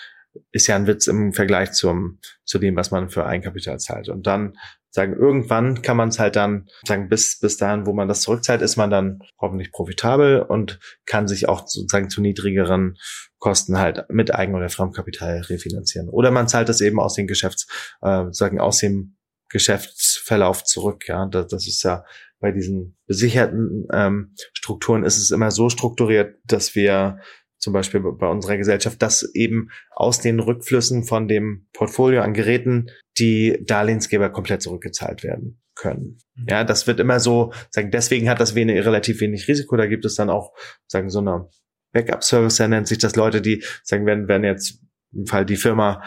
ist 0.53 0.67
ja 0.67 0.77
ein 0.77 0.87
Witz 0.87 1.07
im 1.07 1.33
Vergleich 1.33 1.73
zum, 1.73 2.19
zu 2.45 2.59
dem, 2.59 2.77
was 2.77 2.91
man 2.91 3.11
für 3.11 3.27
Eigenkapital 3.27 3.79
zahlt. 3.79 4.09
Und 4.09 4.27
dann 4.27 4.57
sagen, 4.91 5.15
irgendwann 5.15 5.83
kann 5.83 5.97
man 5.97 6.09
es 6.09 6.19
halt 6.19 6.37
dann 6.37 6.69
sagen, 6.85 7.09
bis, 7.09 7.39
bis 7.41 7.57
dahin, 7.57 7.87
wo 7.87 7.93
man 7.93 8.09
das 8.09 8.23
zurückzahlt, 8.23 8.63
ist 8.63 8.77
man 8.77 8.91
dann 8.91 9.21
hoffentlich 9.39 9.71
profitabel 9.71 10.43
und 10.43 10.81
kann 11.07 11.29
sich 11.29 11.49
auch 11.49 11.67
sozusagen 11.67 12.11
zu 12.11 12.21
niedrigeren 12.21 12.97
Kosten 13.39 13.79
halt 13.79 14.07
mit 14.09 14.35
Eigen- 14.35 14.55
oder 14.55 14.69
Fremdkapital 14.69 15.43
refinanzieren. 15.43 16.09
Oder 16.09 16.31
man 16.31 16.49
zahlt 16.49 16.69
das 16.69 16.81
eben 16.81 17.01
aus 17.01 17.15
den 17.15 17.27
Geschäfts, 17.27 17.67
äh, 18.01 18.25
sagen, 18.31 18.61
aus 18.61 18.79
dem 18.79 19.17
Geschäftsverlauf 19.51 20.65
zurück. 20.65 21.07
Ja, 21.07 21.27
das, 21.27 21.49
das 21.49 21.67
ist 21.67 21.83
ja 21.83 22.05
bei 22.41 22.53
diesen 22.53 22.97
besicherten 23.07 23.87
ähm, 23.93 24.35
Strukturen 24.53 25.05
ist 25.05 25.19
es 25.19 25.31
immer 25.31 25.51
so 25.51 25.71
strukturiert, 25.71 26.37
dass 26.45 26.75
wir 26.75 27.19
zum 27.59 27.73
Beispiel 27.73 28.01
bei 28.01 28.29
unserer 28.29 28.57
Gesellschaft, 28.57 29.03
dass 29.03 29.23
eben 29.35 29.71
aus 29.91 30.21
den 30.21 30.41
Rückflüssen 30.41 31.05
von 31.05 31.29
dem 31.29 31.67
Portfolio 31.73 32.23
an 32.23 32.35
Geräten 32.35 32.91
die 33.19 33.59
Darlehensgeber 33.67 34.31
komplett 34.31 34.63
zurückgezahlt 34.63 35.25
werden 35.25 35.61
können. 35.75 36.19
Mhm. 36.35 36.47
Ja, 36.49 36.65
das 36.65 36.87
wird 36.87 37.01
immer 37.01 37.21
so, 37.21 37.53
sagen, 37.71 37.91
deswegen 37.91 38.29
hat 38.29 38.41
das 38.41 38.55
wenig, 38.55 38.85
relativ 38.85 39.21
wenig 39.21 39.49
Risiko. 39.49 39.77
Da 39.77 39.87
gibt 39.87 40.05
es 40.05 40.15
dann 40.15 40.31
auch, 40.31 40.55
sagen, 40.87 41.11
so 41.11 41.19
eine 41.19 41.49
Backup-Service, 41.93 42.57
da 42.57 42.69
nennt 42.69 42.87
sich 42.87 42.99
das 42.99 43.17
Leute, 43.17 43.41
die 43.41 43.65
sagen, 43.83 44.07
wenn, 44.07 44.29
wenn 44.29 44.45
jetzt 44.45 44.81
im 45.13 45.27
Fall 45.27 45.47
die 45.47 45.57
Firma 45.57 46.03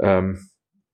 ähm, 0.00 0.49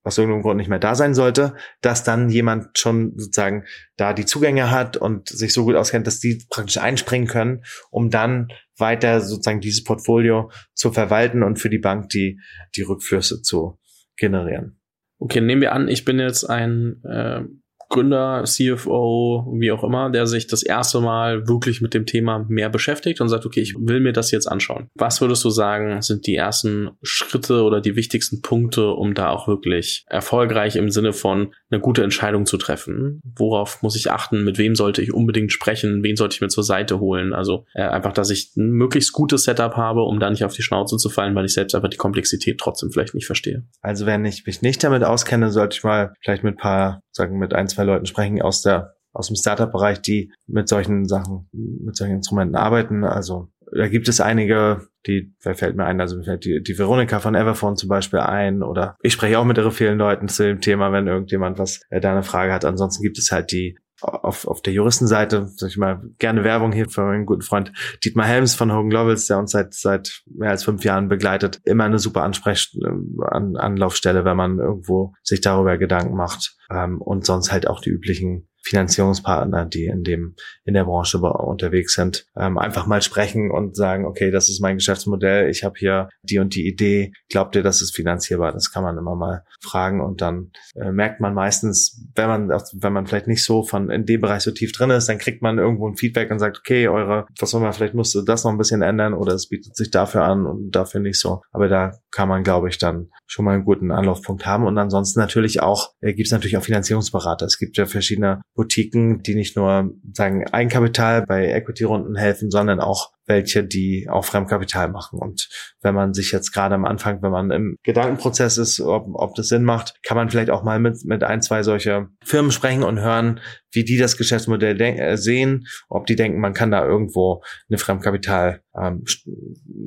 aus 0.07 0.17
irgendeinem 0.17 0.41
Grund 0.41 0.57
nicht 0.57 0.69
mehr 0.69 0.79
da 0.79 0.95
sein 0.95 1.13
sollte, 1.13 1.53
dass 1.81 2.03
dann 2.03 2.29
jemand 2.29 2.77
schon 2.77 3.13
sozusagen 3.17 3.65
da 3.97 4.13
die 4.13 4.25
Zugänge 4.25 4.71
hat 4.71 4.97
und 4.97 5.27
sich 5.27 5.53
so 5.53 5.65
gut 5.65 5.75
auskennt, 5.75 6.07
dass 6.07 6.19
die 6.19 6.45
praktisch 6.49 6.77
einspringen 6.77 7.27
können, 7.27 7.63
um 7.91 8.09
dann 8.09 8.47
weiter 8.77 9.21
sozusagen 9.21 9.59
dieses 9.59 9.83
Portfolio 9.83 10.49
zu 10.73 10.91
verwalten 10.91 11.43
und 11.43 11.59
für 11.59 11.69
die 11.69 11.77
Bank 11.77 12.09
die, 12.09 12.39
die 12.75 12.83
Rückflüsse 12.83 13.41
zu 13.41 13.77
generieren. 14.15 14.79
Okay, 15.19 15.41
nehmen 15.41 15.61
wir 15.61 15.73
an, 15.73 15.87
ich 15.87 16.05
bin 16.05 16.19
jetzt 16.19 16.45
ein 16.45 17.03
äh, 17.03 17.41
Gründer, 17.89 18.43
CFO, 18.45 19.53
wie 19.59 19.71
auch 19.71 19.83
immer, 19.83 20.09
der 20.09 20.27
sich 20.27 20.47
das 20.47 20.63
erste 20.63 20.99
Mal 20.99 21.47
wirklich 21.47 21.81
mit 21.81 21.93
dem 21.93 22.05
Thema 22.05 22.45
mehr 22.47 22.69
beschäftigt 22.69 23.21
und 23.21 23.29
sagt, 23.29 23.45
okay, 23.45 23.61
ich 23.61 23.75
will 23.77 23.99
mir 23.99 24.13
das 24.13 24.31
jetzt 24.31 24.47
anschauen. 24.47 24.89
Was 24.95 25.21
würdest 25.21 25.43
du 25.43 25.49
sagen, 25.49 26.01
sind 26.01 26.27
die 26.27 26.35
ersten 26.35 26.91
Schritte 27.01 27.63
oder 27.63 27.79
die 27.79 27.95
wichtigsten 27.95 28.41
Punkte, 28.41 28.89
um 28.89 29.13
da 29.13 29.29
auch 29.29 29.47
wirklich 29.47 30.05
erfolgreich 30.07 30.75
im 30.75 30.89
Sinne 30.89 31.13
von 31.13 31.53
eine 31.69 31.79
gute 31.79 32.03
Entscheidung 32.03 32.45
zu 32.45 32.57
treffen? 32.57 33.21
Worauf 33.37 33.81
muss 33.81 33.95
ich 33.95 34.11
achten? 34.11 34.43
Mit 34.43 34.57
wem 34.57 34.75
sollte 34.75 35.01
ich 35.01 35.13
unbedingt 35.13 35.51
sprechen? 35.51 36.03
Wen 36.03 36.15
sollte 36.15 36.35
ich 36.35 36.41
mir 36.41 36.49
zur 36.49 36.63
Seite 36.63 36.99
holen? 36.99 37.33
Also 37.33 37.65
äh, 37.73 37.83
einfach, 37.83 38.13
dass 38.13 38.29
ich 38.29 38.55
ein 38.57 38.71
möglichst 38.71 39.13
gutes 39.13 39.43
Setup 39.43 39.75
habe, 39.75 40.01
um 40.01 40.19
da 40.19 40.29
nicht 40.29 40.43
auf 40.43 40.53
die 40.53 40.63
Schnauze 40.63 40.97
zu 40.97 41.09
fallen, 41.09 41.35
weil 41.35 41.45
ich 41.45 41.53
selbst 41.53 41.75
einfach 41.75 41.89
die 41.89 41.97
Komplexität 41.97 42.59
trotzdem 42.59 42.91
vielleicht 42.91 43.15
nicht 43.15 43.25
verstehe. 43.25 43.63
Also 43.81 44.05
wenn 44.05 44.25
ich 44.25 44.45
mich 44.45 44.61
nicht 44.61 44.83
damit 44.83 45.03
auskenne, 45.03 45.51
sollte 45.51 45.77
ich 45.77 45.83
mal 45.83 46.13
vielleicht 46.21 46.43
mit 46.43 46.57
paar, 46.57 47.01
sagen 47.11 47.37
mit 47.37 47.53
ein, 47.53 47.67
zwei 47.77 47.83
Leuten 47.83 48.05
sprechen 48.05 48.41
aus 48.41 48.61
der 48.61 48.95
aus 49.13 49.27
dem 49.27 49.35
Startup-Bereich, 49.35 50.01
die 50.01 50.31
mit 50.45 50.69
solchen 50.69 51.07
Sachen, 51.07 51.49
mit 51.51 51.95
solchen 51.95 52.17
Instrumenten 52.17 52.55
arbeiten. 52.55 53.03
Also 53.03 53.49
da 53.75 53.87
gibt 53.87 54.07
es 54.07 54.21
einige, 54.21 54.87
die, 55.07 55.33
wer 55.41 55.55
fällt 55.55 55.75
mir 55.75 55.85
ein, 55.85 55.99
also 55.99 56.17
mir 56.17 56.23
fällt 56.23 56.45
die, 56.45 56.61
die 56.61 56.77
Veronika 56.77 57.19
von 57.19 57.33
Everphone 57.33 57.77
zum 57.77 57.89
Beispiel 57.89 58.19
ein 58.19 58.61
oder 58.61 58.95
ich 59.01 59.13
spreche 59.13 59.39
auch 59.39 59.45
mit 59.45 59.57
irre 59.57 59.71
vielen 59.71 59.97
Leuten 59.97 60.27
zu 60.27 60.43
dem 60.43 60.61
Thema, 60.61 60.91
wenn 60.91 61.07
irgendjemand 61.07 61.57
was 61.57 61.81
äh, 61.89 61.99
da 61.99 62.11
eine 62.11 62.21
Frage 62.21 62.53
hat. 62.53 62.63
Ansonsten 62.63 63.01
gibt 63.01 63.17
es 63.17 63.31
halt 63.31 63.51
die 63.51 63.77
auf, 64.01 64.47
auf 64.47 64.61
der 64.61 64.73
Juristenseite, 64.73 65.49
sag 65.55 65.69
ich 65.69 65.77
mal, 65.77 66.01
gerne 66.19 66.43
Werbung 66.43 66.71
hier 66.71 66.89
für 66.89 67.01
meinen 67.01 67.25
guten 67.25 67.41
Freund 67.41 67.71
Dietmar 68.03 68.25
Helms 68.25 68.55
von 68.55 68.71
Hogan 68.71 68.89
Globals, 68.89 69.27
der 69.27 69.39
uns 69.39 69.51
seit, 69.51 69.73
seit 69.73 70.21
mehr 70.25 70.51
als 70.51 70.63
fünf 70.63 70.83
Jahren 70.83 71.07
begleitet. 71.07 71.59
Immer 71.63 71.85
eine 71.85 71.99
super 71.99 72.23
Ansprech 72.23 72.77
an, 73.21 73.55
Anlaufstelle, 73.55 74.25
wenn 74.25 74.37
man 74.37 74.59
irgendwo 74.59 75.13
sich 75.23 75.41
darüber 75.41 75.77
Gedanken 75.77 76.15
macht. 76.15 76.55
Ähm, 76.69 77.01
und 77.01 77.25
sonst 77.25 77.51
halt 77.51 77.67
auch 77.67 77.81
die 77.81 77.89
üblichen 77.89 78.46
Finanzierungspartner, 78.67 79.65
die 79.65 79.85
in 79.85 80.03
dem 80.03 80.35
in 80.65 80.73
der 80.73 80.83
Branche 80.83 81.17
unterwegs 81.19 81.93
sind, 81.93 82.25
ähm, 82.35 82.57
einfach 82.57 82.85
mal 82.87 83.01
sprechen 83.01 83.51
und 83.51 83.75
sagen, 83.75 84.05
okay, 84.05 84.31
das 84.31 84.49
ist 84.49 84.61
mein 84.61 84.77
Geschäftsmodell, 84.77 85.49
ich 85.49 85.63
habe 85.63 85.75
hier 85.77 86.09
die 86.21 86.39
und 86.39 86.55
die 86.55 86.67
Idee, 86.67 87.13
glaubt 87.29 87.55
ihr, 87.55 87.63
das 87.63 87.81
ist 87.81 87.95
finanzierbar? 87.95 88.51
Das 88.51 88.71
kann 88.71 88.83
man 88.83 88.97
immer 88.97 89.15
mal 89.15 89.43
fragen 89.61 90.01
und 90.01 90.21
dann 90.21 90.51
äh, 90.75 90.91
merkt 90.91 91.21
man 91.21 91.33
meistens, 91.33 92.05
wenn 92.15 92.27
man 92.27 92.49
wenn 92.49 92.93
man 92.93 93.07
vielleicht 93.07 93.27
nicht 93.27 93.43
so 93.43 93.63
von 93.63 93.89
in 93.89 94.05
dem 94.05 94.21
Bereich 94.21 94.41
so 94.41 94.51
tief 94.51 94.71
drin 94.71 94.89
ist, 94.89 95.07
dann 95.07 95.17
kriegt 95.17 95.41
man 95.41 95.57
irgendwo 95.57 95.87
ein 95.87 95.95
Feedback 95.95 96.29
und 96.31 96.39
sagt, 96.39 96.59
okay, 96.59 96.87
eure, 96.87 97.25
was 97.39 97.51
soll 97.51 97.61
man, 97.61 97.73
vielleicht 97.73 97.93
musst 97.93 98.13
du 98.15 98.21
das 98.21 98.43
noch 98.43 98.51
ein 98.51 98.57
bisschen 98.57 98.81
ändern 98.81 99.13
oder 99.13 99.33
es 99.33 99.47
bietet 99.47 99.75
sich 99.75 99.91
dafür 99.91 100.23
an 100.23 100.45
und 100.45 100.71
dafür 100.71 100.99
nicht 100.99 101.19
so. 101.19 101.41
Aber 101.51 101.67
da 101.67 101.97
kann 102.11 102.29
man, 102.29 102.43
glaube 102.43 102.69
ich, 102.69 102.77
dann 102.77 103.09
schon 103.25 103.45
mal 103.45 103.53
einen 103.53 103.65
guten 103.65 103.91
Anlaufpunkt 103.91 104.45
haben 104.45 104.65
und 104.65 104.77
ansonsten 104.77 105.19
natürlich 105.19 105.61
auch 105.61 105.91
äh, 106.01 106.13
gibt 106.13 106.27
es 106.27 106.31
natürlich 106.31 106.57
auch 106.57 106.63
Finanzierungsberater. 106.63 107.45
Es 107.45 107.57
gibt 107.57 107.77
ja 107.77 107.85
verschiedene 107.85 108.41
Boutiquen, 108.57 109.21
die 109.21 109.35
nicht 109.35 109.55
nur 109.55 109.91
sagen 110.11 110.45
Eigenkapital 110.47 111.25
bei 111.25 111.47
Equity-Runden 111.51 112.15
helfen, 112.15 112.49
sondern 112.51 112.81
auch 112.81 113.11
welche, 113.27 113.63
die 113.63 114.07
auch 114.09 114.25
Fremdkapital 114.25 114.89
machen. 114.89 115.19
Und 115.19 115.47
wenn 115.81 115.93
man 115.93 116.13
sich 116.13 116.31
jetzt 116.31 116.51
gerade 116.51 116.75
am 116.75 116.85
Anfang, 116.85 117.21
wenn 117.21 117.31
man 117.31 117.51
im 117.51 117.77
Gedankenprozess 117.83 118.57
ist, 118.57 118.81
ob, 118.81 119.07
ob 119.13 119.35
das 119.35 119.49
Sinn 119.49 119.63
macht, 119.63 120.01
kann 120.03 120.17
man 120.17 120.29
vielleicht 120.29 120.49
auch 120.49 120.63
mal 120.63 120.79
mit, 120.79 120.97
mit 121.05 121.23
ein, 121.23 121.41
zwei 121.41 121.61
solche 121.61 122.07
Firmen 122.23 122.51
sprechen 122.51 122.83
und 122.83 122.99
hören, 122.99 123.39
wie 123.71 123.83
die 123.83 123.97
das 123.97 124.17
Geschäftsmodell 124.17 124.79
äh, 124.81 125.17
sehen, 125.17 125.67
ob 125.87 126.07
die 126.07 126.15
denken, 126.15 126.39
man 126.39 126.53
kann 126.53 126.71
da 126.71 126.85
irgendwo 126.85 127.43
eine 127.69 127.77
Fremdkapital, 127.77 128.61
ähm, 128.75 129.03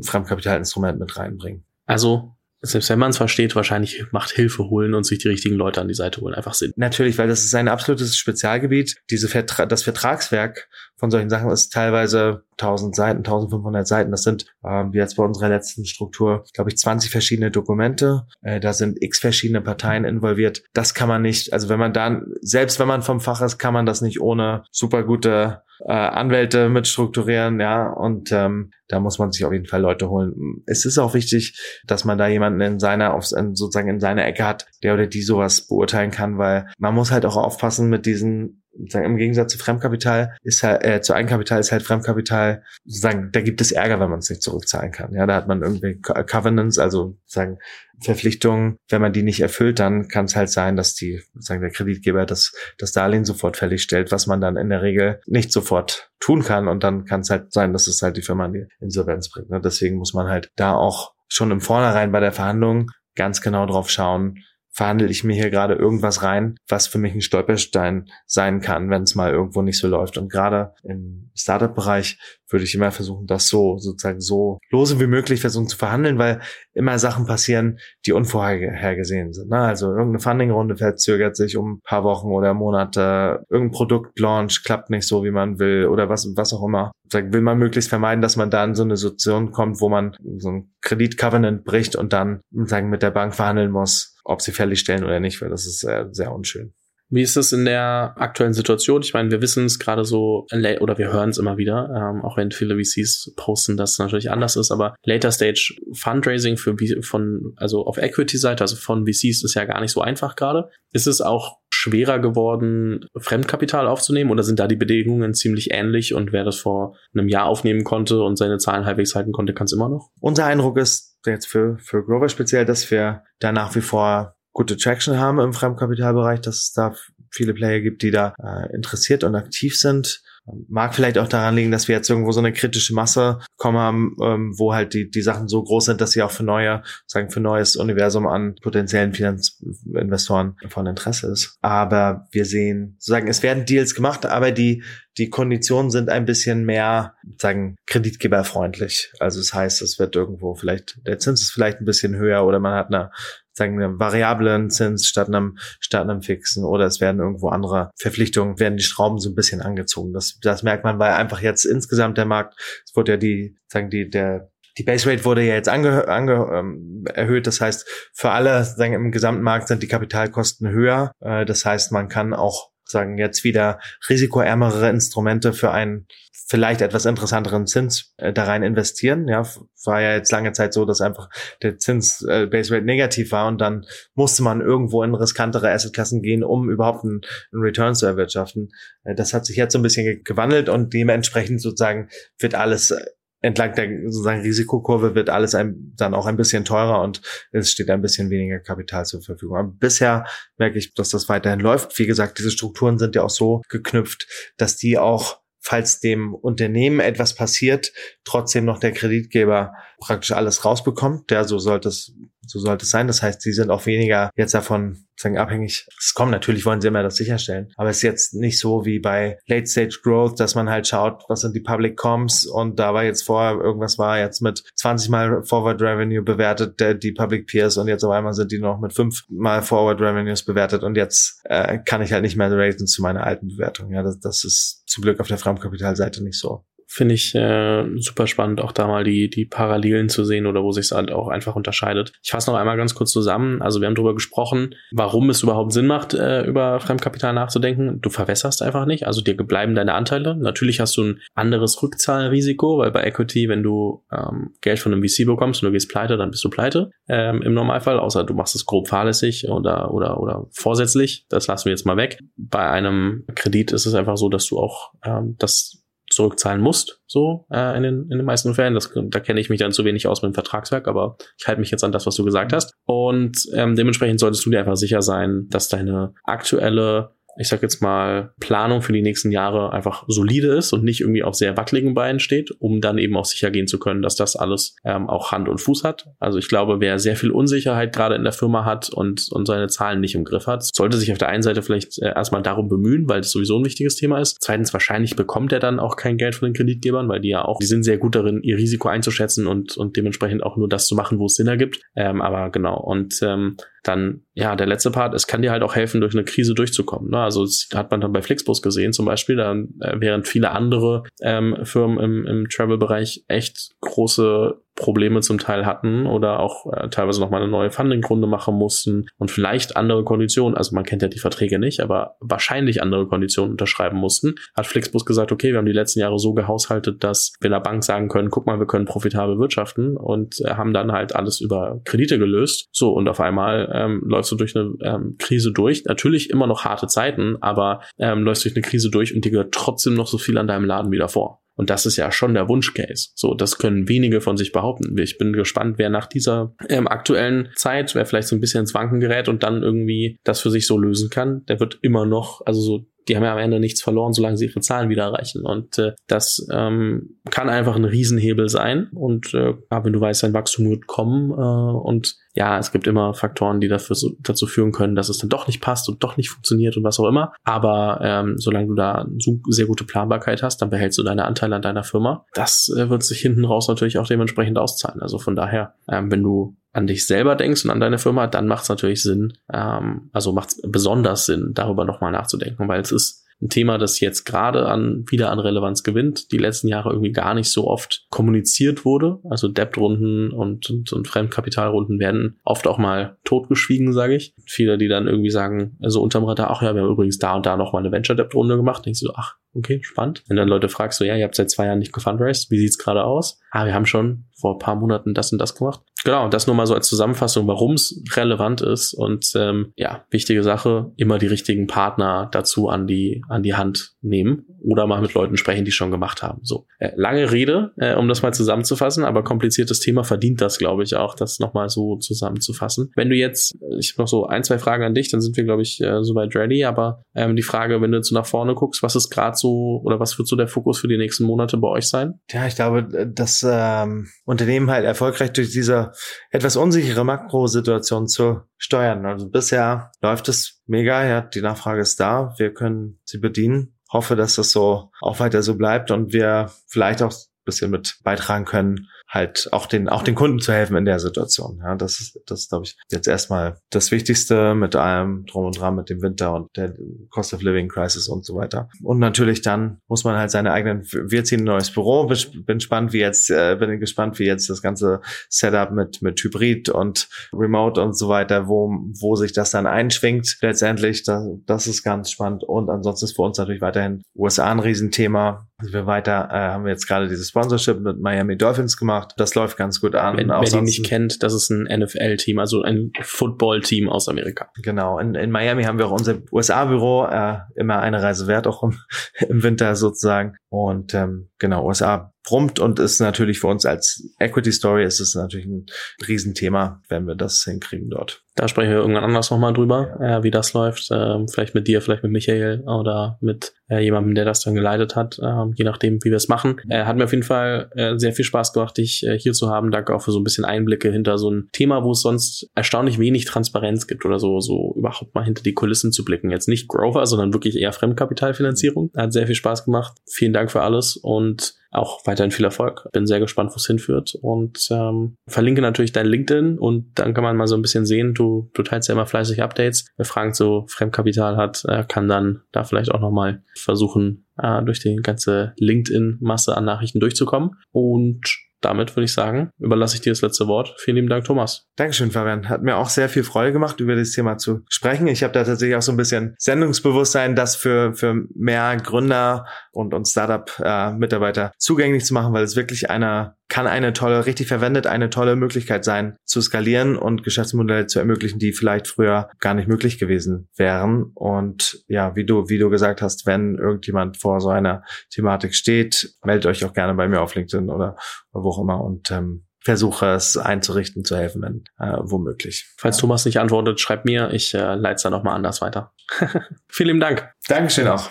Fremdkapitalinstrument 0.04 0.98
mit 1.00 1.16
reinbringen. 1.16 1.64
Also 1.87 2.37
selbst 2.62 2.90
wenn 2.90 2.99
man 2.99 3.11
es 3.11 3.16
versteht, 3.16 3.57
wahrscheinlich 3.57 4.05
macht 4.12 4.31
Hilfe 4.31 4.64
holen 4.68 4.94
und 4.94 5.05
sich 5.05 5.18
die 5.18 5.29
richtigen 5.29 5.57
Leute 5.57 5.81
an 5.81 5.88
die 5.88 5.94
Seite 5.94 6.20
holen 6.20 6.35
einfach 6.35 6.55
Sinn. 6.55 6.73
Natürlich, 6.77 7.16
weil 7.18 7.29
das 7.29 7.44
ist 7.44 7.55
ein 7.55 7.68
absolutes 7.68 8.16
Spezialgebiet. 8.16 8.96
Diese 9.11 9.29
Vertra 9.29 9.66
das 9.66 9.83
Vertragswerk 9.83 10.68
von 10.96 11.11
solchen 11.11 11.31
Sachen 11.31 11.51
ist 11.51 11.73
teilweise 11.73 12.44
1000 12.59 12.94
Seiten, 12.94 13.18
1500 13.18 13.87
Seiten. 13.87 14.11
Das 14.11 14.23
sind, 14.23 14.44
ähm, 14.62 14.92
wie 14.92 14.99
jetzt 14.99 15.16
bei 15.16 15.25
unserer 15.25 15.49
letzten 15.49 15.87
Struktur, 15.87 16.44
glaube 16.53 16.70
ich, 16.70 16.77
20 16.77 17.11
verschiedene 17.11 17.51
Dokumente. 17.51 18.27
Äh, 18.42 18.61
da 18.61 18.75
sind 18.75 19.03
x 19.03 19.18
verschiedene 19.18 19.62
Parteien 19.62 20.05
involviert. 20.05 20.62
Das 20.75 20.92
kann 20.92 21.09
man 21.09 21.23
nicht, 21.23 21.55
also 21.55 21.70
wenn 21.70 21.79
man 21.79 21.94
dann, 21.94 22.27
selbst 22.42 22.79
wenn 22.79 22.88
man 22.88 23.03
vom 23.03 23.20
Fach 23.20 23.40
ist, 23.40 23.59
kann 23.59 23.73
man 23.73 23.87
das 23.87 24.03
nicht 24.03 24.20
ohne 24.20 24.64
super 24.70 25.03
gute 25.05 25.62
äh, 25.87 25.93
Anwälte 25.93 26.69
mit 26.69 26.87
strukturieren, 26.87 27.61
ja, 27.61 27.88
und 27.88 28.33
ähm, 28.33 28.71
da 28.88 29.01
muss 29.01 29.19
man 29.19 29.33
sich 29.33 29.45
auf 29.45 29.53
jeden 29.53 29.66
Fall 29.66 29.81
Leute 29.81 30.11
holen. 30.11 30.62
Es 30.66 30.85
ist 30.85 30.99
auch 30.99 31.14
wichtig, 31.14 31.59
dass 31.87 32.05
man 32.05 32.19
da 32.19 32.29
jemanden 32.29 32.61
in 32.61 32.79
seiner, 32.81 33.14
auf, 33.14 33.25
sozusagen 33.25 33.88
in 33.88 34.01
seiner 34.01 34.27
Ecke 34.27 34.45
hat, 34.45 34.66
der 34.83 34.95
oder 34.95 35.07
die 35.07 35.23
sowas 35.23 35.66
beurteilen 35.66 36.11
kann, 36.11 36.38
weil 36.38 36.66
man 36.79 36.95
muss 36.95 37.11
halt 37.11 37.25
auch 37.25 37.37
aufpassen 37.37 37.88
mit 37.88 38.07
diesen 38.07 38.60
im 38.72 39.16
Gegensatz 39.16 39.52
zu 39.52 39.59
Fremdkapital 39.59 40.37
ist 40.42 40.62
halt, 40.62 40.85
äh, 40.85 41.00
zu 41.00 41.12
Eigenkapital 41.12 41.61
ist 41.61 41.72
halt 41.72 41.83
Fremdkapital, 41.83 42.62
sozusagen, 42.85 43.30
da 43.33 43.40
gibt 43.40 43.61
es 43.61 43.72
Ärger, 43.72 44.00
wenn 44.00 44.11
man 44.11 44.20
es 44.20 44.30
nicht 44.30 44.42
zurückzahlen 44.42 44.92
kann. 44.92 45.12
Ja, 45.12 45.26
da 45.26 45.35
hat 45.35 45.48
man 45.48 45.62
irgendwie 45.62 46.00
Covenants, 46.00 46.78
also 46.78 47.16
sagen 47.26 47.59
Verpflichtungen. 48.00 48.76
Wenn 48.88 49.02
man 49.02 49.12
die 49.12 49.22
nicht 49.22 49.40
erfüllt, 49.40 49.78
dann 49.78 50.09
kann 50.09 50.24
es 50.24 50.37
halt 50.37 50.50
sein, 50.50 50.76
dass 50.76 50.94
die, 50.94 51.20
sagen 51.35 51.61
der 51.61 51.70
Kreditgeber 51.70 52.26
das, 52.26 52.52
das 52.78 52.92
Darlehen 52.92 53.24
sofort 53.24 53.56
fällig 53.56 53.83
stellt, 53.83 54.12
was 54.12 54.26
man 54.26 54.40
dann 54.40 54.56
in 54.56 54.70
der 54.70 54.83
Regel 54.83 55.20
nicht 55.26 55.52
sofort 55.52 56.11
tun 56.20 56.42
kann. 56.42 56.68
Und 56.68 56.85
dann 56.85 57.04
kann 57.04 57.20
es 57.20 57.30
halt 57.30 57.52
sein, 57.52 57.72
dass 57.72 57.87
es 57.87 58.02
halt 58.02 58.16
die 58.16 58.22
Firma 58.22 58.46
in 58.46 58.52
die 58.52 58.66
Insolvenz 58.80 59.30
bringt. 59.30 59.50
Ne? 59.50 59.61
Deswegen 59.61 59.96
muss 59.96 60.14
man 60.14 60.28
halt 60.28 60.50
da 60.56 60.74
auch 60.74 61.12
schon 61.28 61.50
im 61.50 61.61
Vornherein 61.61 62.12
bei 62.12 62.20
der 62.20 62.33
Verhandlung 62.33 62.90
ganz 63.16 63.40
genau 63.40 63.66
drauf 63.66 63.90
schauen, 63.90 64.38
verhandle 64.72 65.09
ich 65.09 65.24
mir 65.24 65.35
hier 65.35 65.50
gerade 65.50 65.74
irgendwas 65.74 66.22
rein, 66.22 66.56
was 66.68 66.87
für 66.87 66.98
mich 66.98 67.14
ein 67.14 67.20
Stolperstein 67.20 68.09
sein 68.26 68.61
kann, 68.61 68.90
wenn 68.90 69.02
es 69.02 69.14
mal 69.14 69.33
irgendwo 69.33 69.62
nicht 69.62 69.78
so 69.78 69.88
läuft. 69.88 70.16
Und 70.16 70.30
gerade 70.30 70.74
im 70.85 71.30
Startup-Bereich 71.35 72.18
würde 72.48 72.64
ich 72.64 72.74
immer 72.74 72.90
versuchen, 72.90 73.26
das 73.26 73.48
so 73.48 73.78
sozusagen 73.78 74.20
so 74.20 74.59
lose 74.70 75.00
wie 75.00 75.06
möglich 75.06 75.40
versuchen 75.40 75.68
zu 75.68 75.76
verhandeln, 75.76 76.18
weil 76.18 76.40
immer 76.72 76.98
Sachen 76.98 77.26
passieren, 77.26 77.78
die 78.06 78.12
unvorhergesehen 78.12 79.33
sind. 79.33 79.50
Ne? 79.50 79.59
Also 79.59 79.88
irgendeine 79.88 80.20
Funding-Runde 80.20 80.76
verzögert 80.76 81.37
sich 81.37 81.56
um 81.56 81.74
ein 81.74 81.80
paar 81.83 82.04
Wochen 82.04 82.28
oder 82.28 82.54
Monate, 82.54 83.44
irgendein 83.48 83.76
Produktlaunch 83.76 84.64
klappt 84.64 84.90
nicht 84.90 85.06
so, 85.06 85.24
wie 85.24 85.30
man 85.30 85.59
will 85.59 85.87
oder 85.87 86.09
was, 86.09 86.28
was 86.37 86.52
auch 86.52 86.64
immer. 86.64 86.92
Sagen, 87.12 87.33
will 87.33 87.40
man 87.40 87.59
möglichst 87.59 87.90
vermeiden, 87.90 88.22
dass 88.22 88.37
man 88.37 88.50
da 88.50 88.64
in 88.64 88.74
so 88.74 88.85
eine 88.85 88.96
Situation 88.96 89.50
kommt, 89.50 89.80
wo 89.80 89.88
man 89.88 90.16
so 90.38 90.50
ein 90.50 90.72
Kreditcovenant 90.80 91.64
bricht 91.64 91.96
und 91.96 92.12
dann 92.12 92.40
sagen, 92.52 92.88
mit 92.88 93.02
der 93.02 93.11
Bank 93.11 93.35
verhandeln 93.35 93.70
muss, 93.70 94.10
ob 94.31 94.40
sie 94.40 94.53
fällig 94.53 94.81
stellen 94.81 95.05
oder 95.05 95.21
nicht, 95.21 95.40
weil 95.43 95.51
das 95.51 95.66
ist 95.66 95.81
sehr, 95.81 96.09
sehr 96.12 96.33
unschön. 96.33 96.73
Wie 97.12 97.23
ist 97.23 97.37
es 97.37 97.51
in 97.51 97.64
der 97.64 98.14
aktuellen 98.16 98.53
Situation? 98.53 99.03
Ich 99.03 99.14
meine, 99.14 99.33
wir 99.33 99.43
wissen 99.43 99.64
es 99.64 99.81
gerade 99.81 100.05
so, 100.05 100.47
oder 100.53 100.97
wir 100.97 101.12
hören 101.12 101.31
es 101.31 101.38
immer 101.38 101.57
wieder, 101.57 101.90
ähm, 101.93 102.25
auch 102.25 102.37
wenn 102.37 102.53
viele 102.53 102.77
VCs 102.79 103.33
posten, 103.35 103.77
dass 103.77 103.95
es 103.95 103.99
natürlich 103.99 104.31
anders 104.31 104.55
ist, 104.55 104.71
aber 104.71 104.95
Later 105.05 105.33
Stage 105.33 105.75
Fundraising 105.93 106.57
für 106.57 106.77
von, 107.03 107.53
also 107.57 107.85
auf 107.85 107.99
Equity-Seite, 107.99 108.62
also 108.62 108.77
von 108.77 109.07
VCs 109.07 109.43
ist 109.43 109.55
ja 109.55 109.64
gar 109.64 109.81
nicht 109.81 109.90
so 109.90 110.01
einfach 110.01 110.37
gerade. 110.37 110.71
Ist 110.93 111.09
es 111.09 111.21
auch 111.21 111.57
schwerer 111.75 112.21
geworden, 112.21 113.07
Fremdkapital 113.19 113.88
aufzunehmen 113.88 114.31
oder 114.31 114.45
sind 114.45 114.61
da 114.61 114.69
die 114.69 114.77
Bedingungen 114.77 115.35
ziemlich 115.35 115.73
ähnlich 115.73 116.14
und 116.14 116.33
wer 116.33 116.45
das 116.45 116.61
vor 116.61 116.95
einem 117.12 117.29
Jahr 117.29 117.47
aufnehmen 117.47 117.83
konnte 117.83 118.23
und 118.23 118.37
seine 118.37 118.59
Zahlen 118.59 118.85
halbwegs 118.85 119.16
halten 119.16 119.33
konnte, 119.33 119.53
kann 119.53 119.64
es 119.64 119.73
immer 119.73 119.88
noch? 119.88 120.11
Unser 120.21 120.45
Eindruck 120.45 120.79
ist, 120.79 121.10
jetzt 121.26 121.46
für, 121.46 121.78
für 121.78 122.04
Grover 122.04 122.28
speziell, 122.28 122.64
dass 122.64 122.90
wir 122.90 123.24
da 123.38 123.52
nach 123.52 123.74
wie 123.74 123.80
vor 123.80 124.37
gute 124.52 124.76
Traction 124.76 125.18
haben 125.18 125.38
im 125.38 125.52
Fremdkapitalbereich, 125.52 126.40
dass 126.40 126.56
es 126.56 126.72
da 126.72 126.94
viele 127.30 127.54
Player 127.54 127.80
gibt, 127.80 128.02
die 128.02 128.11
da 128.11 128.35
äh, 128.42 128.74
interessiert 128.74 129.24
und 129.24 129.35
aktiv 129.35 129.78
sind. 129.78 130.22
Mag 130.68 130.94
vielleicht 130.94 131.18
auch 131.18 131.29
daran 131.29 131.55
liegen, 131.55 131.70
dass 131.70 131.87
wir 131.87 131.94
jetzt 131.94 132.09
irgendwo 132.09 132.33
so 132.33 132.40
eine 132.40 132.53
kritische 132.53 132.94
Masse 132.94 133.38
bekommen 133.57 133.79
haben, 133.79 134.16
ähm, 134.22 134.55
wo 134.59 134.74
halt 134.74 134.94
die, 134.94 135.11
die 135.11 135.22
Sachen 135.22 135.48
so 135.48 135.62
groß 135.62 135.87
sind, 135.87 136.00
dass 136.00 136.12
sie 136.12 136.22
auch 136.22 136.31
für 136.31 136.42
neue, 136.42 136.83
sagen 137.07 137.31
für 137.31 137.40
neues 137.40 137.76
Universum 137.76 138.26
an 138.26 138.57
potenziellen 138.62 139.12
Finanzinvestoren 139.12 140.57
von 140.68 140.87
Interesse 140.87 141.31
ist. 141.31 141.57
Aber 141.61 142.26
wir 142.33 142.44
sehen, 142.44 142.96
sozusagen, 142.98 143.29
es 143.29 143.42
werden 143.42 143.64
Deals 143.64 143.94
gemacht, 143.94 144.26
aber 144.26 144.50
die, 144.50 144.83
die 145.18 145.29
Konditionen 145.29 145.90
sind 145.90 146.09
ein 146.09 146.24
bisschen 146.24 146.64
mehr, 146.64 147.14
sagen, 147.38 147.76
kreditgeberfreundlich. 147.87 149.12
Also 149.20 149.40
das 149.40 149.53
heißt, 149.53 149.83
es 149.83 149.98
wird 149.98 150.16
irgendwo 150.16 150.55
vielleicht, 150.55 150.98
der 151.07 151.18
Zins 151.18 151.42
ist 151.42 151.50
vielleicht 151.50 151.81
ein 151.81 151.85
bisschen 151.85 152.16
höher 152.16 152.44
oder 152.44 152.59
man 152.61 152.74
hat 152.74 152.87
eine 152.88 153.11
sagen 153.53 153.79
wir, 153.79 153.99
variablen 153.99 154.71
Zins 154.71 155.07
statt 155.07 155.29
einem, 155.29 155.57
statt 155.81 156.09
einem 156.09 156.23
fixen 156.23 156.65
oder 156.65 156.87
es 156.87 157.01
werden 157.01 157.21
irgendwo 157.21 157.49
andere 157.49 157.91
Verpflichtungen, 157.97 158.59
werden 158.59 158.77
die 158.77 158.85
Schrauben 158.85 159.19
so 159.19 159.31
ein 159.31 159.35
bisschen 159.35 159.61
angezogen. 159.61 160.13
Das, 160.13 160.39
das 160.43 160.63
merkt 160.63 160.85
man, 160.85 160.99
weil 160.99 161.13
einfach 161.13 161.41
jetzt 161.41 161.65
insgesamt 161.65 162.19
der 162.19 162.27
Markt, 162.27 162.55
es 162.85 162.95
wurde 162.95 163.13
ja 163.13 163.19
die, 163.19 163.57
sagen 163.69 163.91
die, 163.91 164.09
der, 164.09 164.51
die 164.79 164.85
Base 164.85 165.11
Rate 165.11 165.25
wurde 165.25 165.43
ja 165.43 165.55
jetzt 165.55 165.69
ange, 165.69 166.09
ange, 166.09 166.49
ähm, 166.53 167.05
erhöht. 167.13 167.47
Das 167.47 167.61
heißt, 167.61 167.87
für 168.15 168.31
alle 168.31 168.65
sagen, 168.65 168.95
im 168.95 169.11
gesamten 169.11 169.43
Markt 169.43 169.69
sind 169.69 169.83
die 169.83 169.89
Kapitalkosten 169.89 170.69
höher. 170.71 171.13
Äh, 171.21 171.45
das 171.45 171.65
heißt, 171.65 171.93
man 171.93 172.09
kann 172.09 172.33
auch 172.33 172.69
sagen 172.90 173.18
jetzt 173.18 173.44
wieder 173.44 173.81
risikoärmere 174.09 174.88
Instrumente 174.88 175.53
für 175.53 175.70
einen 175.70 176.07
vielleicht 176.50 176.81
etwas 176.81 177.07
interessanteren 177.07 177.68
Zins 177.68 178.12
äh, 178.16 178.33
da 178.33 178.42
rein 178.42 178.64
investieren. 178.64 179.29
Ja, 179.29 179.46
war 179.85 180.00
ja 180.00 180.14
jetzt 180.14 180.33
lange 180.33 180.50
Zeit 180.50 180.74
so, 180.74 180.85
dass 180.85 181.00
einfach 181.00 181.29
der 181.62 181.79
Zins 181.79 182.22
äh, 182.22 182.46
Base 182.46 182.74
Rate 182.74 182.85
negativ 182.85 183.31
war 183.31 183.46
und 183.46 183.61
dann 183.61 183.87
musste 184.14 184.42
man 184.42 184.61
irgendwo 184.61 185.05
in 185.05 185.14
riskantere 185.14 185.70
Assetklassen 185.70 186.22
gehen, 186.22 186.42
um 186.42 186.68
überhaupt 186.68 187.05
einen, 187.05 187.20
einen 187.53 187.62
Return 187.62 187.94
zu 187.94 188.07
erwirtschaften. 188.07 188.70
Äh, 189.05 189.14
das 189.14 189.33
hat 189.33 189.46
sich 189.46 189.57
jetzt 189.57 189.72
so 189.72 189.79
ein 189.79 189.83
bisschen 189.83 190.24
gewandelt 190.24 190.68
und 190.68 190.92
dementsprechend 190.92 191.62
sozusagen 191.62 192.09
wird 192.40 192.57
alles 192.57 192.90
äh, 192.90 193.05
entlang 193.40 193.74
der 193.74 193.88
sozusagen 194.11 194.42
Risikokurve 194.42 195.14
wird 195.14 195.31
alles 195.31 195.55
ein, 195.55 195.94
dann 195.96 196.14
auch 196.14 196.26
ein 196.26 196.37
bisschen 196.37 196.64
teurer 196.64 197.03
und 197.03 197.22
es 197.53 197.70
steht 197.70 197.90
ein 197.90 198.03
bisschen 198.03 198.31
weniger 198.31 198.61
Kapital 198.61 199.05
zur 199.07 199.22
Verfügung. 199.22 199.57
Aber 199.57 199.68
bisher 199.68 200.26
merke 200.59 200.79
ich, 200.79 200.94
dass 200.94 201.11
das 201.11 201.29
weiterhin 201.29 201.61
läuft. 201.61 201.98
Wie 201.98 202.07
gesagt, 202.07 202.38
diese 202.38 202.50
Strukturen 202.50 202.98
sind 202.98 203.14
ja 203.14 203.22
auch 203.22 203.31
so 203.31 203.62
geknüpft, 203.68 204.26
dass 204.57 204.76
die 204.76 204.98
auch 204.98 205.40
falls 205.62 206.00
dem 206.00 206.35
Unternehmen 206.35 207.00
etwas 207.00 207.35
passiert, 207.35 207.92
trotzdem 208.24 208.64
noch 208.64 208.79
der 208.79 208.92
Kreditgeber 208.92 209.74
praktisch 210.00 210.33
alles 210.33 210.64
rausbekommt. 210.64 211.31
Ja, 211.31 211.44
so 211.44 211.59
sollte 211.59 211.90
es, 211.90 212.14
so 212.46 212.59
sollte 212.59 212.85
es 212.85 212.90
sein. 212.90 213.07
Das 213.07 213.22
heißt, 213.22 213.42
sie 213.42 213.53
sind 213.53 213.70
auch 213.70 213.85
weniger 213.85 214.31
jetzt 214.37 214.55
davon 214.55 215.05
sagen, 215.20 215.38
abhängig. 215.38 215.87
Es 215.98 216.14
kommt 216.14 216.30
natürlich, 216.30 216.64
wollen 216.66 216.80
sie 216.80 216.88
immer 216.88 217.02
das 217.02 217.16
sicherstellen. 217.16 217.72
Aber 217.76 217.90
es 217.90 217.98
ist 217.98 218.02
jetzt 218.02 218.35
nicht 218.35 218.59
so 218.59 218.85
wie 218.85 218.98
bei 218.98 219.38
Late 219.46 219.66
Stage 219.66 220.00
Growth, 220.02 220.40
dass 220.40 220.54
man 220.54 220.70
halt 220.70 220.87
schaut, 220.87 221.24
was 221.28 221.40
sind 221.40 221.54
die 221.54 221.61
Public 221.61 221.96
Comms 221.96 222.46
und 222.46 222.78
da 222.78 222.94
war 222.94 223.04
jetzt 223.04 223.22
vorher, 223.22 223.61
irgendwas 223.61 223.98
war 223.98 224.18
jetzt 224.18 224.40
mit 224.40 224.62
20 224.74 225.11
mal 225.11 225.42
Forward 225.44 225.80
Revenue 225.83 226.22
bewertet, 226.22 226.80
der, 226.80 226.94
die 226.94 227.12
Public 227.12 227.46
Peers 227.46 227.76
und 227.76 227.88
jetzt 227.88 228.04
auf 228.04 228.12
einmal 228.12 228.35
sind 228.35 228.52
die 228.52 228.59
noch 228.59 228.80
mit 228.80 228.92
5 228.92 229.24
mal 229.28 229.62
Forward 229.62 230.00
Revenues 230.00 230.44
bewertet 230.44 230.83
und 230.83 230.96
jetzt 230.96 231.40
äh, 231.44 231.78
kann 231.78 232.02
ich 232.02 232.12
halt 232.12 232.22
nicht 232.22 232.37
mehr 232.37 232.50
raten 232.50 232.87
zu 232.87 233.02
meiner 233.02 233.24
alten 233.24 233.48
Bewertung. 233.48 233.92
Ja, 233.92 234.02
das, 234.02 234.18
das 234.18 234.44
ist 234.44 234.83
zum 234.87 235.02
Glück 235.02 235.20
auf 235.20 235.28
der 235.28 235.38
Fremdkapitalseite 235.38 236.22
nicht 236.22 236.38
so 236.38 236.64
finde 236.92 237.14
ich 237.14 237.37
äh, 237.37 237.85
super 237.98 238.26
spannend, 238.26 238.61
auch 238.61 238.72
da 238.72 238.88
mal 238.88 239.05
die, 239.05 239.31
die 239.31 239.44
Parallelen 239.44 240.09
zu 240.09 240.24
sehen 240.24 240.46
oder 240.46 240.64
wo 240.64 240.72
sich 240.72 240.87
es 240.87 240.90
halt 240.90 241.12
auch 241.12 241.29
einfach 241.29 241.55
unterscheidet. 241.55 242.12
Ich 242.20 242.33
fasse 242.33 242.50
noch 242.50 242.59
einmal 242.59 242.76
ganz 242.76 242.96
kurz 242.96 243.12
zusammen. 243.12 243.62
Also 243.62 243.81
wir 243.81 243.87
haben 243.87 243.94
darüber 243.94 244.12
gesprochen, 244.12 244.74
warum 244.90 245.31
es 245.31 245.44
überhaupt 245.44 245.72
Sinn 245.72 245.87
macht, 245.87 246.14
äh, 246.14 246.42
über 246.42 246.81
Fremdkapital 246.81 247.33
nachzudenken. 247.33 248.00
Du 248.00 248.11
verwässerst 248.11 248.61
einfach 248.61 248.87
nicht, 248.87 249.07
also 249.07 249.20
dir 249.20 249.37
bleiben 249.37 249.76
deine 249.76 249.94
Anteile. 249.94 250.35
Natürlich 250.35 250.81
hast 250.81 250.96
du 250.96 251.05
ein 251.05 251.20
anderes 251.35 251.81
Rückzahlrisiko, 251.81 252.79
weil 252.79 252.90
bei 252.90 253.05
Equity, 253.05 253.48
wenn 253.48 253.62
du 253.62 254.03
ähm, 254.11 254.55
Geld 254.61 254.81
von 254.81 254.92
einem 254.92 255.07
VC 255.07 255.26
bekommst 255.26 255.62
und 255.62 255.68
du 255.68 255.72
gehst 255.72 255.90
pleite, 255.90 256.16
dann 256.16 256.33
bist 256.33 256.42
du 256.42 256.50
pleite 256.50 256.90
ähm, 257.09 257.40
im 257.42 257.55
Normalfall, 257.55 258.00
außer 258.00 258.24
du 258.24 258.35
machst 258.35 258.57
es 258.57 258.66
grob 258.66 258.88
fahrlässig 258.88 259.48
oder, 259.48 259.94
oder, 259.94 260.20
oder 260.20 260.48
vorsätzlich. 260.50 261.24
Das 261.29 261.46
lassen 261.46 261.66
wir 261.66 261.72
jetzt 261.72 261.87
mal 261.87 261.96
weg. 261.96 262.18
Bei 262.37 262.68
einem 262.68 263.26
Kredit 263.37 263.70
ist 263.70 263.87
es 263.87 263.94
einfach 263.94 264.16
so, 264.16 264.29
dass 264.29 264.46
du 264.46 264.59
auch 264.59 264.92
ähm, 265.05 265.37
das 265.38 265.80
zurückzahlen 266.11 266.61
musst, 266.61 267.01
so 267.07 267.46
äh, 267.51 267.77
in, 267.77 267.83
den, 267.83 268.03
in 268.11 268.18
den 268.18 268.25
meisten 268.25 268.55
Fällen. 268.55 268.75
Das, 268.75 268.92
da 268.94 269.20
kenne 269.20 269.40
ich 269.40 269.49
mich 269.49 269.61
dann 269.61 269.73
zu 269.73 269.85
wenig 269.85 270.07
aus 270.07 270.23
mit 270.23 270.33
dem 270.33 270.35
Vertragswerk, 270.35 270.88
aber 270.88 271.16
ich 271.38 271.46
halte 271.46 271.61
mich 271.61 271.70
jetzt 271.70 271.85
an 271.85 271.92
das, 271.92 272.07
was 272.07 272.16
du 272.16 272.25
gesagt 272.25 272.53
hast. 272.53 272.75
Und 272.85 273.49
ähm, 273.55 273.77
dementsprechend 273.77 274.20
solltest 274.20 274.44
du 274.44 274.51
dir 274.51 274.61
einfach 274.61 274.77
sicher 274.77 275.03
sein, 275.03 275.46
dass 275.51 275.68
deine 275.68 276.12
aktuelle 276.25 277.14
ich 277.40 277.48
sag 277.48 277.62
jetzt 277.62 277.81
mal, 277.81 278.33
Planung 278.38 278.83
für 278.83 278.92
die 278.92 279.03
nächsten 279.03 279.33
Jahre 279.33 279.72
einfach 279.72 280.05
solide 280.09 280.55
ist 280.55 280.72
und 280.72 280.85
nicht 280.85 281.00
irgendwie 281.00 281.22
auf 281.22 281.35
sehr 281.35 281.57
wackeligen 281.57 281.94
Beinen 281.94 282.20
steht, 282.20 282.50
um 282.59 282.81
dann 282.83 282.98
eben 282.98 283.16
auch 283.16 283.24
sicher 283.24 283.50
gehen 283.50 283.66
zu 283.66 283.79
können, 283.79 284.03
dass 284.03 284.14
das 284.14 284.37
alles 284.37 284.76
ähm, 284.85 285.09
auch 285.09 285.33
Hand 285.33 285.48
und 285.48 285.59
Fuß 285.59 285.83
hat. 285.83 286.07
Also 286.18 286.38
ich 286.38 286.48
glaube, 286.48 286.81
wer 286.81 286.98
sehr 286.98 287.16
viel 287.16 287.31
Unsicherheit 287.31 287.94
gerade 287.94 288.14
in 288.14 288.24
der 288.24 288.33
Firma 288.33 288.66
hat 288.66 288.90
und, 288.90 289.29
und 289.33 289.46
seine 289.46 289.68
Zahlen 289.68 290.00
nicht 290.00 290.14
im 290.14 290.24
Griff 290.24 290.46
hat, 290.46 290.64
sollte 290.74 290.98
sich 290.98 291.12
auf 291.12 291.18
der 291.18 291.31
einen 291.31 291.42
Seite 291.42 291.62
vielleicht 291.62 291.98
äh, 292.03 292.12
erstmal 292.14 292.42
darum 292.42 292.68
bemühen, 292.68 293.09
weil 293.09 293.22
das 293.22 293.31
sowieso 293.31 293.59
ein 293.59 293.64
wichtiges 293.64 293.96
Thema 293.96 294.20
ist. 294.20 294.37
Zweitens, 294.40 294.72
wahrscheinlich 294.74 295.16
bekommt 295.16 295.53
er 295.53 295.61
dann 295.61 295.81
auch 295.81 295.96
kein 295.96 296.18
Geld 296.18 296.35
von 296.35 296.48
den 296.48 296.55
Kreditgebern, 296.55 297.09
weil 297.09 297.20
die 297.20 297.31
ja 297.31 297.44
auch, 297.44 297.59
die 297.59 297.66
sind 297.66 297.85
sehr 297.85 297.96
gut 297.96 298.14
darin, 298.14 298.42
ihr 298.42 298.59
Risiko 298.59 298.88
einzuschätzen 298.88 299.46
und, 299.46 299.79
und 299.79 299.96
dementsprechend 299.96 300.42
auch 300.42 300.59
nur 300.59 300.68
das 300.68 300.87
zu 300.87 300.94
machen, 300.94 301.18
wo 301.18 301.26
es 301.26 301.37
Sinn 301.37 301.46
ergibt. 301.46 301.81
Ähm, 301.96 302.20
aber 302.20 302.50
genau. 302.50 302.79
Und 302.79 303.18
ähm, 303.22 303.57
dann, 303.83 304.23
ja, 304.35 304.57
der 304.57 304.66
letzte 304.66 304.90
Part, 304.90 305.14
es 305.14 305.27
kann 305.27 305.43
dir 305.43 305.51
halt 305.51 305.62
auch 305.62 305.75
helfen, 305.75 306.01
durch 306.01 306.14
eine 306.14 306.25
Krise 306.25 306.55
durchzukommen. 306.55 307.11
Ne? 307.11 307.19
Also 307.19 307.45
das 307.45 307.69
hat 307.75 307.90
man 307.90 308.01
dann 308.01 308.12
bei 308.12 308.23
Flixbus 308.23 308.62
gesehen 308.62 308.93
zum 308.93 309.07
Beispiel, 309.07 309.37
dann, 309.37 309.75
äh, 309.81 309.97
während 309.99 310.29
viele 310.29 310.51
andere 310.51 311.05
ähm, 311.23 311.57
Firmen 311.64 311.99
im, 311.99 312.27
im 312.27 312.49
Travel-Bereich 312.49 313.25
echt 313.29 313.71
große 313.81 314.61
Probleme 314.81 315.21
zum 315.21 315.38
Teil 315.38 315.66
hatten 315.66 316.07
oder 316.07 316.40
auch 316.40 316.66
äh, 316.73 316.88
teilweise 316.88 317.21
nochmal 317.21 317.43
eine 317.43 317.51
neue 317.51 317.71
Funding-Runde 317.71 318.27
machen 318.27 318.55
mussten 318.55 319.07
und 319.19 319.31
vielleicht 319.31 319.77
andere 319.77 320.05
Konditionen, 320.05 320.57
also 320.57 320.75
man 320.75 320.85
kennt 320.85 321.03
ja 321.03 321.09
die 321.09 321.19
Verträge 321.19 321.59
nicht, 321.59 321.81
aber 321.81 322.16
wahrscheinlich 322.21 322.83
andere 322.83 323.07
Konditionen 323.07 323.53
unterschreiben 323.53 323.99
mussten, 323.99 324.35
hat 324.57 324.66
Flixbus 324.66 325.05
gesagt, 325.05 325.33
okay, 325.33 325.53
wir 325.53 325.59
haben 325.59 325.66
die 325.66 325.73
letzten 325.73 326.01
Jahre 326.01 326.19
so 326.19 326.33
gehaushaltet, 326.33 327.05
dass 327.05 327.35
wir 327.40 327.51
der 327.51 327.61
Bank 327.61 327.85
sagen 327.85 328.09
können, 328.09 328.31
guck 328.31 328.47
mal, 328.47 328.59
wir 328.59 328.66
können 328.66 328.87
profitabel 328.87 329.38
wirtschaften 329.38 329.97
und 329.97 330.40
äh, 330.40 330.55
haben 330.55 330.73
dann 330.73 330.93
halt 330.93 331.14
alles 331.14 331.40
über 331.40 331.81
Kredite 331.85 332.19
gelöst. 332.19 332.69
So, 332.73 332.93
und 332.93 333.09
auf 333.09 333.21
einmal 333.21 333.71
ähm, 333.73 334.03
läufst 334.07 334.33
du 334.33 334.37
durch 334.37 334.57
eine 334.57 334.73
ähm, 334.83 335.16
Krise 335.19 335.53
durch. 335.53 335.85
Natürlich 335.85 336.31
immer 336.31 336.47
noch 336.47 336.64
harte 336.64 336.87
Zeiten, 336.87 337.37
aber 337.40 337.83
ähm, 337.99 338.23
läufst 338.23 338.45
durch 338.45 338.57
eine 338.57 338.62
Krise 338.62 338.90
durch 338.90 339.14
und 339.14 339.25
dir 339.25 339.31
gehört 339.31 339.53
trotzdem 339.53 339.95
noch 339.95 340.07
so 340.07 340.19
viel 340.19 340.38
an 340.38 340.47
deinem 340.47 340.64
Laden 340.64 340.90
wieder 340.90 341.09
vor. 341.09 341.39
Und 341.55 341.71
das 341.71 341.85
ist 341.87 341.97
ja 341.97 342.11
schon 342.11 342.35
der 342.35 342.49
Wunschcase. 342.49 343.11
So, 343.15 343.35
das 343.35 343.59
können 343.59 343.89
wenige 343.89 344.21
von 344.21 344.37
sich 344.37 344.53
behaupten. 344.53 344.97
Ich 344.99 345.19
bin 345.19 345.33
gespannt, 345.33 345.79
wer 345.79 345.91
nach 345.91 346.07
dieser 346.07 346.55
ähm, 346.69 346.89
aktuellen 346.89 347.49
Zeit, 347.55 347.95
wer 347.95 348.07
vielleicht 348.07 348.29
so 348.29 348.37
ein 348.37 348.41
bisschen 348.41 348.61
ins 348.61 348.75
Wanken 348.75 349.01
gerät 349.01 349.29
und 349.29 349.43
dann 349.43 349.63
irgendwie 349.63 350.19
das 350.25 350.41
für 350.41 350.51
sich 350.51 350.67
so 350.67 350.79
lösen 350.79 351.11
kann, 351.11 351.45
der 351.47 351.61
wird 351.61 351.79
immer 351.83 352.07
noch, 352.07 352.41
also 352.47 352.61
so 352.61 352.87
die 353.09 353.17
haben 353.17 353.25
ja 353.25 353.33
am 353.33 353.39
Ende 353.39 353.61
nichts 353.61 353.83
verloren, 353.83 354.13
solange 354.13 354.37
sie 354.37 354.47
ihre 354.47 354.61
Zahlen 354.61 354.89
wieder 354.89 355.05
erreichen. 355.05 355.45
Und 355.45 355.79
äh, 355.79 355.93
das 356.07 356.47
ähm, 356.53 357.19
kann 357.31 357.49
einfach 357.49 357.77
ein 357.77 357.85
Riesenhebel 357.85 358.49
sein. 358.49 358.89
Und 358.95 359.35
äh, 359.35 359.55
wenn 359.71 359.93
du 359.93 360.01
weißt, 360.01 360.23
dein 360.23 360.35
Wachstum 360.35 360.71
wird 360.71 360.87
kommen 360.87 361.31
äh, 361.31 361.35
und 361.35 362.17
ja, 362.35 362.59
es 362.59 362.71
gibt 362.71 362.87
immer 362.87 363.13
Faktoren, 363.15 363.61
die 363.61 363.69
dafür, 363.69 363.97
dazu 364.21 364.47
führen 364.47 364.73
können, 364.73 364.95
dass 364.95 365.09
es 365.09 365.19
dann 365.19 365.29
doch 365.29 365.49
nicht 365.49 365.61
passt 365.61 365.89
und 365.89 366.03
doch 366.05 366.17
nicht 366.17 366.31
funktioniert 366.31 366.77
und 366.77 366.85
was 366.85 367.01
auch 367.01 367.09
immer. 367.09 367.33
Aber 367.43 368.01
ähm, 368.03 368.35
solange 368.39 368.69
du 368.69 368.75
da 368.75 369.07
so 369.19 369.41
sehr 369.49 369.67
gute 369.67 369.85
Planbarkeit 369.85 370.43
hast, 370.43 370.63
dann 370.63 370.71
behältst 370.71 370.99
du 370.99 371.03
deine 371.03 371.25
Anteile 371.25 371.57
an 371.57 371.63
deiner 371.63 371.83
Firma. 371.83 372.25
Das 372.35 372.73
äh, 372.77 372.89
wird 372.89 373.03
sich 373.03 373.21
hinten 373.21 373.45
raus 373.45 373.69
natürlich 373.69 373.99
auch 373.99 374.07
dementsprechend 374.07 374.59
auszahlen. 374.59 375.03
Also 375.03 375.19
von 375.19 375.35
daher, 375.35 375.75
ähm, 375.91 376.11
wenn 376.13 376.23
du 376.23 376.57
an 376.72 376.87
dich 376.87 377.06
selber 377.06 377.35
denkst 377.35 377.64
und 377.64 377.70
an 377.70 377.80
deine 377.80 377.98
Firma, 377.98 378.26
dann 378.26 378.46
macht 378.46 378.64
es 378.64 378.68
natürlich 378.68 379.02
Sinn, 379.02 379.33
ähm, 379.52 380.11
also 380.12 380.33
macht 380.33 380.48
es 380.48 380.62
besonders 380.62 381.26
Sinn, 381.26 381.50
darüber 381.54 381.85
nochmal 381.85 382.12
nachzudenken, 382.12 382.68
weil 382.68 382.80
es 382.80 382.92
ist 382.92 383.26
ein 383.42 383.48
Thema, 383.48 383.78
das 383.78 384.00
jetzt 384.00 384.24
gerade 384.24 384.66
an, 384.66 385.04
wieder 385.09 385.30
an 385.30 385.38
Relevanz 385.38 385.83
gewinnt, 385.83 386.30
die 386.30 386.38
letzten 386.38 386.68
Jahre 386.68 386.90
irgendwie 386.90 387.12
gar 387.12 387.35
nicht 387.35 387.50
so 387.50 387.66
oft 387.66 388.06
kommuniziert 388.11 388.85
wurde. 388.85 389.18
Also 389.30 389.48
Debt-Runden 389.48 390.30
und, 390.30 390.68
und, 390.68 390.92
und 390.92 391.09
Fremdkapitalrunden 391.09 391.98
werden 391.98 392.38
oft 392.44 392.66
auch 392.66 392.76
mal 392.76 393.16
totgeschwiegen, 393.24 393.92
sage 393.92 394.14
ich. 394.14 394.35
Viele, 394.44 394.76
die 394.76 394.88
dann 394.88 395.09
irgendwie 395.09 395.30
sagen, 395.30 395.78
also 395.80 396.02
unterm 396.02 396.24
Radar, 396.24 396.50
ach 396.50 396.61
ja, 396.61 396.74
wir 396.74 396.83
haben 396.83 396.90
übrigens 396.90 397.18
da 397.18 397.35
und 397.35 397.46
da 397.46 397.56
noch 397.56 397.72
mal 397.72 397.78
eine 397.78 397.92
Venture-Debt-Runde 397.92 398.56
gemacht. 398.56 398.85
Denkst 398.85 399.00
du 399.00 399.06
so, 399.06 399.14
ach, 399.16 399.37
okay, 399.55 399.81
spannend. 399.83 400.23
Wenn 400.29 400.37
dann 400.37 400.49
Leute 400.49 400.69
fragst, 400.69 400.99
so, 400.99 401.05
ja, 401.05 401.17
ihr 401.17 401.25
habt 401.25 401.35
seit 401.35 401.51
zwei 401.51 401.67
Jahren 401.67 401.79
nicht 401.79 401.93
gefundraised, 401.93 402.51
wie 402.51 402.59
sieht's 402.59 402.79
gerade 402.79 403.05
aus? 403.05 403.41
Ah, 403.51 403.67
wir 403.67 403.75
haben 403.75 403.87
schon 403.87 404.27
vor 404.41 404.59
paar 404.59 404.75
Monaten 404.75 405.15
das 405.15 405.33
und 405.33 405.39
das 405.39 405.55
gemacht. 405.55 405.81
Genau, 406.05 406.29
das 406.29 406.47
nur 406.47 406.57
mal 406.57 406.67
so 406.67 406.75
als 406.75 406.89
Zusammenfassung, 406.89 407.47
warum 407.47 407.75
es 407.75 408.03
relevant 408.13 408.63
ist 408.63 408.95
und 408.95 409.33
ähm, 409.35 409.73
ja, 409.77 410.05
wichtige 410.11 410.43
Sache, 410.43 410.92
immer 410.96 411.19
die 411.19 411.27
richtigen 411.27 411.67
Partner 411.67 412.29
dazu 412.33 412.69
an 412.69 412.87
die 412.87 413.23
an 413.29 413.42
die 413.42 413.55
Hand 413.55 413.92
nehmen 414.01 414.46
oder 414.63 414.87
mal 414.87 415.03
mit 415.03 415.13
Leuten 415.13 415.37
sprechen, 415.37 415.65
die 415.65 415.73
schon 415.73 415.90
gemacht 415.90 416.23
haben. 416.23 416.40
So 416.42 416.67
äh, 416.79 416.92
lange 416.96 417.31
Rede, 417.31 417.73
äh, 417.77 417.94
um 417.94 418.09
das 418.09 418.23
mal 418.23 418.33
zusammenzufassen, 418.33 419.05
aber 419.05 419.23
kompliziertes 419.25 419.81
Thema 419.81 420.05
verdient 420.05 420.40
das, 420.40 420.59
glaube 420.59 420.85
ich, 420.85 420.96
auch, 420.96 421.15
das 421.15 421.38
nochmal 421.38 421.69
so 421.69 421.96
zusammenzufassen. 421.96 422.90
Wenn 422.96 423.11
du 423.11 423.17
jetzt, 423.17 423.55
ich 423.79 423.92
habe 423.92 424.03
noch 424.03 424.09
so 424.09 424.27
ein 424.27 424.42
zwei 424.42 424.59
Fragen 424.59 424.85
an 424.85 424.94
dich, 424.94 425.11
dann 425.11 425.21
sind 425.21 425.37
wir, 425.37 425.44
glaube 425.44 425.63
ich, 425.63 425.81
äh, 425.81 426.03
soweit 426.03 426.35
ready. 426.35 426.65
Aber 426.65 427.03
ähm, 427.15 427.37
die 427.37 427.42
Frage, 427.42 427.83
wenn 427.83 427.92
du 427.92 427.98
jetzt 427.98 428.13
nach 428.13 428.27
vorne 428.27 428.55
guckst, 428.55 428.83
was 428.83 428.96
ist 428.96 429.11
gerade 429.11 429.37
so 429.41 429.81
oder 429.85 429.99
was 429.99 430.19
wird 430.19 430.29
so 430.29 430.37
der 430.37 430.49
Fokus 430.49 430.79
für 430.79 430.88
die 430.88 430.99
nächsten 430.99 431.25
Monate 431.25 431.57
bei 431.57 431.69
euch 431.69 431.88
sein? 431.88 432.21
Ja, 432.31 432.47
ich 432.47 432.55
glaube, 432.55 432.87
dass 433.07 433.45
ähm, 433.49 434.09
Unternehmen 434.25 434.71
halt 434.71 434.85
erfolgreich 434.85 435.33
durch 435.33 435.51
diese 435.51 435.93
etwas 436.31 436.57
unsichere 436.57 437.05
Makrosituation 437.05 438.07
zu 438.07 438.43
steuern. 438.57 439.07
Also 439.07 439.29
bisher 439.29 439.91
läuft 440.01 440.29
es 440.29 440.63
mega, 440.67 441.05
ja, 441.05 441.21
die 441.23 441.41
Nachfrage 441.41 441.81
ist 441.81 441.99
da, 441.99 442.35
wir 442.38 442.53
können 442.53 443.01
sie 443.05 443.19
bedienen. 443.19 443.77
Hoffe, 443.93 444.15
dass 444.15 444.37
das 444.37 444.53
so 444.53 444.91
auch 445.01 445.19
weiter 445.19 445.43
so 445.43 445.57
bleibt 445.57 445.91
und 445.91 446.13
wir 446.13 446.53
vielleicht 446.69 447.03
auch 447.03 447.13
bisschen 447.45 447.71
mit 447.71 447.99
beitragen 448.05 448.45
können, 448.45 448.88
halt 449.11 449.48
auch 449.50 449.67
den, 449.67 449.88
auch 449.88 450.04
den 450.04 450.15
Kunden 450.15 450.38
zu 450.38 450.52
helfen 450.52 450.77
in 450.77 450.85
der 450.85 451.00
Situation. 451.00 451.61
Ja, 451.63 451.75
das 451.75 452.00
ist, 452.00 452.21
das 452.27 452.42
ist, 452.42 452.50
glaube 452.50 452.65
ich, 452.65 452.77
jetzt 452.90 453.08
erstmal 453.08 453.58
das 453.71 453.90
Wichtigste 453.90 454.54
mit 454.54 454.77
allem 454.77 455.27
drum 455.27 455.46
und 455.46 455.58
dran, 455.58 455.75
mit 455.75 455.90
dem 455.90 456.00
Winter 456.00 456.33
und 456.33 456.56
der 456.56 456.75
Cost 457.11 457.35
of 457.35 457.42
Living 457.42 457.69
Crisis 457.69 458.08
und 458.08 458.25
so 458.25 458.37
weiter. 458.37 458.69
Und 458.83 459.00
natürlich 459.00 459.42
dann 459.42 459.81
muss 459.88 460.04
man 460.04 460.17
halt 460.17 460.31
seine 460.31 460.52
eigenen, 460.52 460.83
wir 460.85 461.25
ziehen 461.25 461.40
ein 461.40 461.44
neues 461.44 461.73
Büro, 461.73 462.06
bin 462.06 462.61
spannend, 462.61 462.92
wie 462.92 463.00
jetzt, 463.00 463.31
äh, 463.31 463.56
bin 463.58 463.81
gespannt, 463.81 464.21
wie 464.21 464.27
jetzt 464.27 464.48
das 464.48 464.63
ganze 464.63 465.00
Setup 465.29 465.73
mit, 465.73 466.02
mit 466.02 466.23
Hybrid 466.23 466.69
und 466.69 467.08
Remote 467.33 467.83
und 467.83 467.96
so 467.98 468.08
weiter, 468.08 468.46
wo, 468.46 468.71
wo 469.00 469.17
sich 469.17 469.33
das 469.33 469.50
dann 469.50 469.67
einschwingt 469.67 470.38
letztendlich, 470.40 471.02
das, 471.02 471.27
das 471.46 471.67
ist 471.67 471.83
ganz 471.83 472.13
spannend. 472.13 472.44
Und 472.44 472.71
ansonsten 472.71 473.06
ist 473.06 473.17
für 473.17 473.23
uns 473.23 473.38
natürlich 473.38 473.61
weiterhin 473.61 474.02
USA 474.15 474.50
ein 474.52 474.61
Riesenthema. 474.61 475.48
Also 475.61 475.73
wir 475.73 475.87
weiter, 475.87 476.29
äh, 476.31 476.35
haben 476.35 476.65
wir 476.65 476.73
jetzt 476.73 476.87
gerade 476.87 477.08
dieses 477.08 477.29
Sponsorship 477.29 477.81
mit 477.81 478.00
Miami 478.00 478.37
Dolphins 478.37 478.77
gemacht, 478.77 478.90
gemacht. 478.90 479.15
Das 479.17 479.35
läuft 479.35 479.56
ganz 479.56 479.81
gut 479.81 479.94
an. 479.94 480.17
Wenn, 480.17 480.29
wer 480.29 480.42
die 480.42 480.61
nicht 480.61 480.85
kennt, 480.85 481.23
das 481.23 481.33
ist 481.33 481.50
ein 481.50 481.65
NFL-Team, 481.65 482.38
also 482.38 482.63
ein 482.63 482.92
Football-Team 483.00 483.88
aus 483.88 484.08
Amerika. 484.08 484.50
Genau. 484.63 484.98
In, 484.98 485.15
in 485.15 485.31
Miami 485.31 485.65
haben 485.65 485.79
wir 485.79 485.87
auch 485.87 485.92
unser 485.92 486.19
USA-Büro, 486.33 487.06
äh, 487.06 487.38
immer 487.56 487.81
eine 487.81 488.02
Reise 488.02 488.27
wert, 488.27 488.46
auch 488.46 488.63
im, 488.63 488.77
im 489.29 489.42
Winter 489.42 489.75
sozusagen. 489.77 490.37
Und 490.48 490.94
ähm, 490.94 491.29
genau, 491.41 491.67
USA 491.67 492.13
brummt 492.23 492.59
und 492.59 492.79
ist 492.79 493.01
natürlich 493.01 493.41
für 493.41 493.49
uns 493.49 493.67
als 493.67 494.15
Equity 494.19 494.53
Story 494.53 494.85
ist 494.85 495.01
es 495.01 495.15
natürlich 495.15 495.47
ein 495.47 495.67
Riesenthema, 496.07 496.83
wenn 496.88 497.07
wir 497.07 497.15
das 497.15 497.43
hinkriegen 497.45 497.91
dort. 497.91 498.23
Da 498.37 498.47
sprechen 498.49 498.71
wir 498.71 498.79
irgendwann 498.79 499.05
anders 499.05 499.31
nochmal 499.31 499.53
drüber, 499.53 499.97
ja. 500.01 500.19
äh, 500.19 500.23
wie 500.23 500.31
das 500.31 500.53
läuft. 500.53 500.91
Äh, 500.91 501.27
vielleicht 501.31 501.55
mit 501.55 501.67
dir, 501.67 501.83
vielleicht 501.83 502.03
mit 502.03 502.13
Michael 502.13 502.61
oder 502.61 503.19
mit 503.21 503.53
äh, 503.69 503.81
jemandem, 503.81 504.15
der 504.15 504.25
das 504.25 504.41
dann 504.41 504.55
geleitet 504.55 504.97
hat, 504.97 505.19
äh, 505.19 505.45
je 505.57 505.65
nachdem, 505.65 505.99
wie 506.05 506.11
wir 506.11 506.17
es 506.17 506.29
machen. 506.29 506.57
Äh, 506.69 506.85
hat 506.85 506.97
mir 506.97 507.05
auf 507.05 507.13
jeden 507.13 507.25
Fall 507.25 507.71
äh, 507.75 507.99
sehr 507.99 508.13
viel 508.13 508.25
Spaß 508.25 508.53
gemacht, 508.53 508.77
dich 508.79 509.05
äh, 509.05 509.19
hier 509.19 509.33
zu 509.33 509.51
haben. 509.51 509.71
Danke 509.71 509.95
auch 509.95 510.03
für 510.03 510.13
so 510.13 510.21
ein 510.21 510.25
bisschen 510.25 510.45
Einblicke 510.45 510.91
hinter 510.91 511.19
so 511.19 511.31
ein 511.31 511.49
Thema, 511.53 511.85
wo 511.85 511.91
es 511.91 512.03
sonst 512.03 512.49
erstaunlich 512.55 512.99
wenig 512.99 513.25
Transparenz 513.25 513.87
gibt 513.87 514.05
oder 514.05 514.19
so, 514.19 514.41
so 514.41 514.75
überhaupt 514.77 515.15
mal 515.15 515.25
hinter 515.25 515.43
die 515.43 515.55
Kulissen 515.55 515.93
zu 515.93 516.05
blicken. 516.05 516.31
Jetzt 516.31 516.49
nicht 516.49 516.69
Grover, 516.69 517.05
sondern 517.07 517.35
wirklich 517.35 517.57
eher 517.57 517.73
Fremdkapitalfinanzierung. 517.73 518.91
Hat 518.97 519.13
sehr 519.13 519.27
viel 519.27 519.35
Spaß 519.35 519.65
gemacht. 519.65 519.99
Vielen 520.11 520.33
Dank 520.33 520.51
für 520.51 520.63
alles 520.63 520.97
und 520.97 521.29
auch 521.70 522.06
weiterhin 522.06 522.31
viel 522.31 522.44
Erfolg. 522.44 522.88
Bin 522.92 523.06
sehr 523.06 523.20
gespannt, 523.20 523.50
wo 523.52 523.56
es 523.56 523.66
hinführt 523.66 524.14
und 524.20 524.68
ähm, 524.70 525.16
verlinke 525.26 525.62
natürlich 525.62 525.92
dein 525.92 526.06
LinkedIn 526.06 526.58
und 526.58 526.98
dann 526.98 527.14
kann 527.14 527.24
man 527.24 527.37
mal 527.37 527.46
so 527.46 527.54
ein 527.54 527.62
bisschen 527.62 527.87
sehen, 527.87 528.14
du, 528.14 528.50
du 528.54 528.62
teilst 528.62 528.88
ja 528.88 528.94
immer 528.94 529.06
fleißig 529.06 529.42
Updates. 529.42 529.87
Wer 529.96 530.04
Fragen 530.04 530.35
zu 530.35 530.64
Fremdkapital 530.68 531.37
hat, 531.37 531.62
äh, 531.66 531.85
kann 531.87 532.08
dann 532.08 532.42
da 532.52 532.64
vielleicht 532.64 532.90
auch 532.90 533.00
nochmal 533.00 533.42
versuchen, 533.54 534.26
äh, 534.38 534.62
durch 534.64 534.81
die 534.81 534.96
ganze 534.96 535.52
LinkedIn-Masse 535.58 536.56
an 536.56 536.64
Nachrichten 536.64 537.00
durchzukommen 537.00 537.52
und 537.72 538.20
damit 538.61 538.96
würde 538.96 539.04
ich 539.04 539.13
sagen, 539.13 539.50
überlasse 539.58 539.96
ich 539.96 540.00
dir 540.00 540.13
das 540.13 540.23
letzte 540.23 540.46
Wort. 540.46 540.75
Vielen 540.79 540.96
lieben 540.96 541.08
Dank, 541.08 541.25
Thomas. 541.25 541.67
Dankeschön, 541.77 542.11
Fabian. 542.11 542.48
Hat 542.48 542.63
mir 542.63 542.77
auch 542.77 542.88
sehr 542.88 543.08
viel 543.08 543.25
Freude 543.25 543.52
gemacht, 543.52 543.81
über 543.81 543.96
das 543.96 544.13
Thema 544.13 544.37
zu 544.37 544.61
sprechen. 544.69 545.06
Ich 545.06 545.23
habe 545.23 545.33
da 545.33 545.44
tatsächlich 545.44 545.77
auch 545.77 545.83
so 545.83 545.92
ein 545.92 545.96
bisschen 545.96 546.35
Sendungsbewusstsein, 546.38 547.35
das 547.35 547.56
für, 547.56 547.94
für 547.94 548.15
mehr 548.35 548.77
Gründer 548.77 549.46
und, 549.73 549.94
und 549.94 550.06
Startup-Mitarbeiter 550.06 551.46
äh, 551.46 551.50
zugänglich 551.58 552.04
zu 552.04 552.15
machen, 552.15 552.33
weil 552.33 552.44
es 552.44 552.56
wirklich 552.56 552.90
einer 552.90 553.37
kann 553.51 553.67
eine 553.67 553.92
tolle, 553.92 554.25
richtig 554.25 554.48
verwendet, 554.48 554.87
eine 554.87 555.11
tolle 555.11 555.37
Möglichkeit 555.37 555.85
sein, 555.85 556.17
zu 556.25 556.40
skalieren 556.40 556.96
und 556.96 557.23
Geschäftsmodelle 557.23 557.87
zu 557.87 557.98
ermöglichen, 557.98 558.38
die 558.38 558.53
vielleicht 558.53 558.87
früher 558.87 559.29
gar 559.40 559.53
nicht 559.53 559.69
möglich 559.69 559.98
gewesen 559.98 560.48
wären. 560.57 561.11
Und 561.15 561.85
ja, 561.88 562.17
wie 562.17 562.25
du, 562.25 562.48
wie 562.48 562.59
du 562.59 562.71
gesagt 562.71 563.03
hast, 563.03 563.27
wenn 563.27 563.59
irgendjemand 563.59 564.17
vor 564.17 564.40
so 564.40 564.48
einer 564.48 564.85
Thematik 565.11 565.55
steht, 565.55 566.15
meldet 566.25 566.46
euch 566.46 566.65
auch 566.65 566.73
gerne 566.73 566.94
bei 566.94 567.09
mir 567.09 567.21
auf 567.21 567.35
LinkedIn 567.35 567.69
oder, 567.69 567.96
oder 568.33 568.44
wo 568.44 568.51
auch 568.51 568.61
immer 568.61 568.83
und 568.83 569.11
ähm, 569.11 569.44
versuche 569.63 570.07
es 570.07 570.37
einzurichten, 570.37 571.05
zu 571.05 571.17
helfen, 571.17 571.42
wenn 571.42 571.65
äh, 571.79 571.98
womöglich. 572.01 572.73
Falls 572.79 572.96
Thomas 572.96 573.25
nicht 573.25 573.40
antwortet, 573.40 573.81
schreib 573.81 574.05
mir, 574.05 574.33
ich 574.33 574.55
äh, 574.55 574.75
leite 574.75 574.96
es 574.96 575.03
dann 575.03 575.13
nochmal 575.13 575.35
anders 575.35 575.61
weiter. 575.61 575.92
Vielen 576.69 576.87
lieben 576.87 577.01
Dank. 577.01 577.29
Dankeschön 577.48 577.88
auch. 577.88 578.11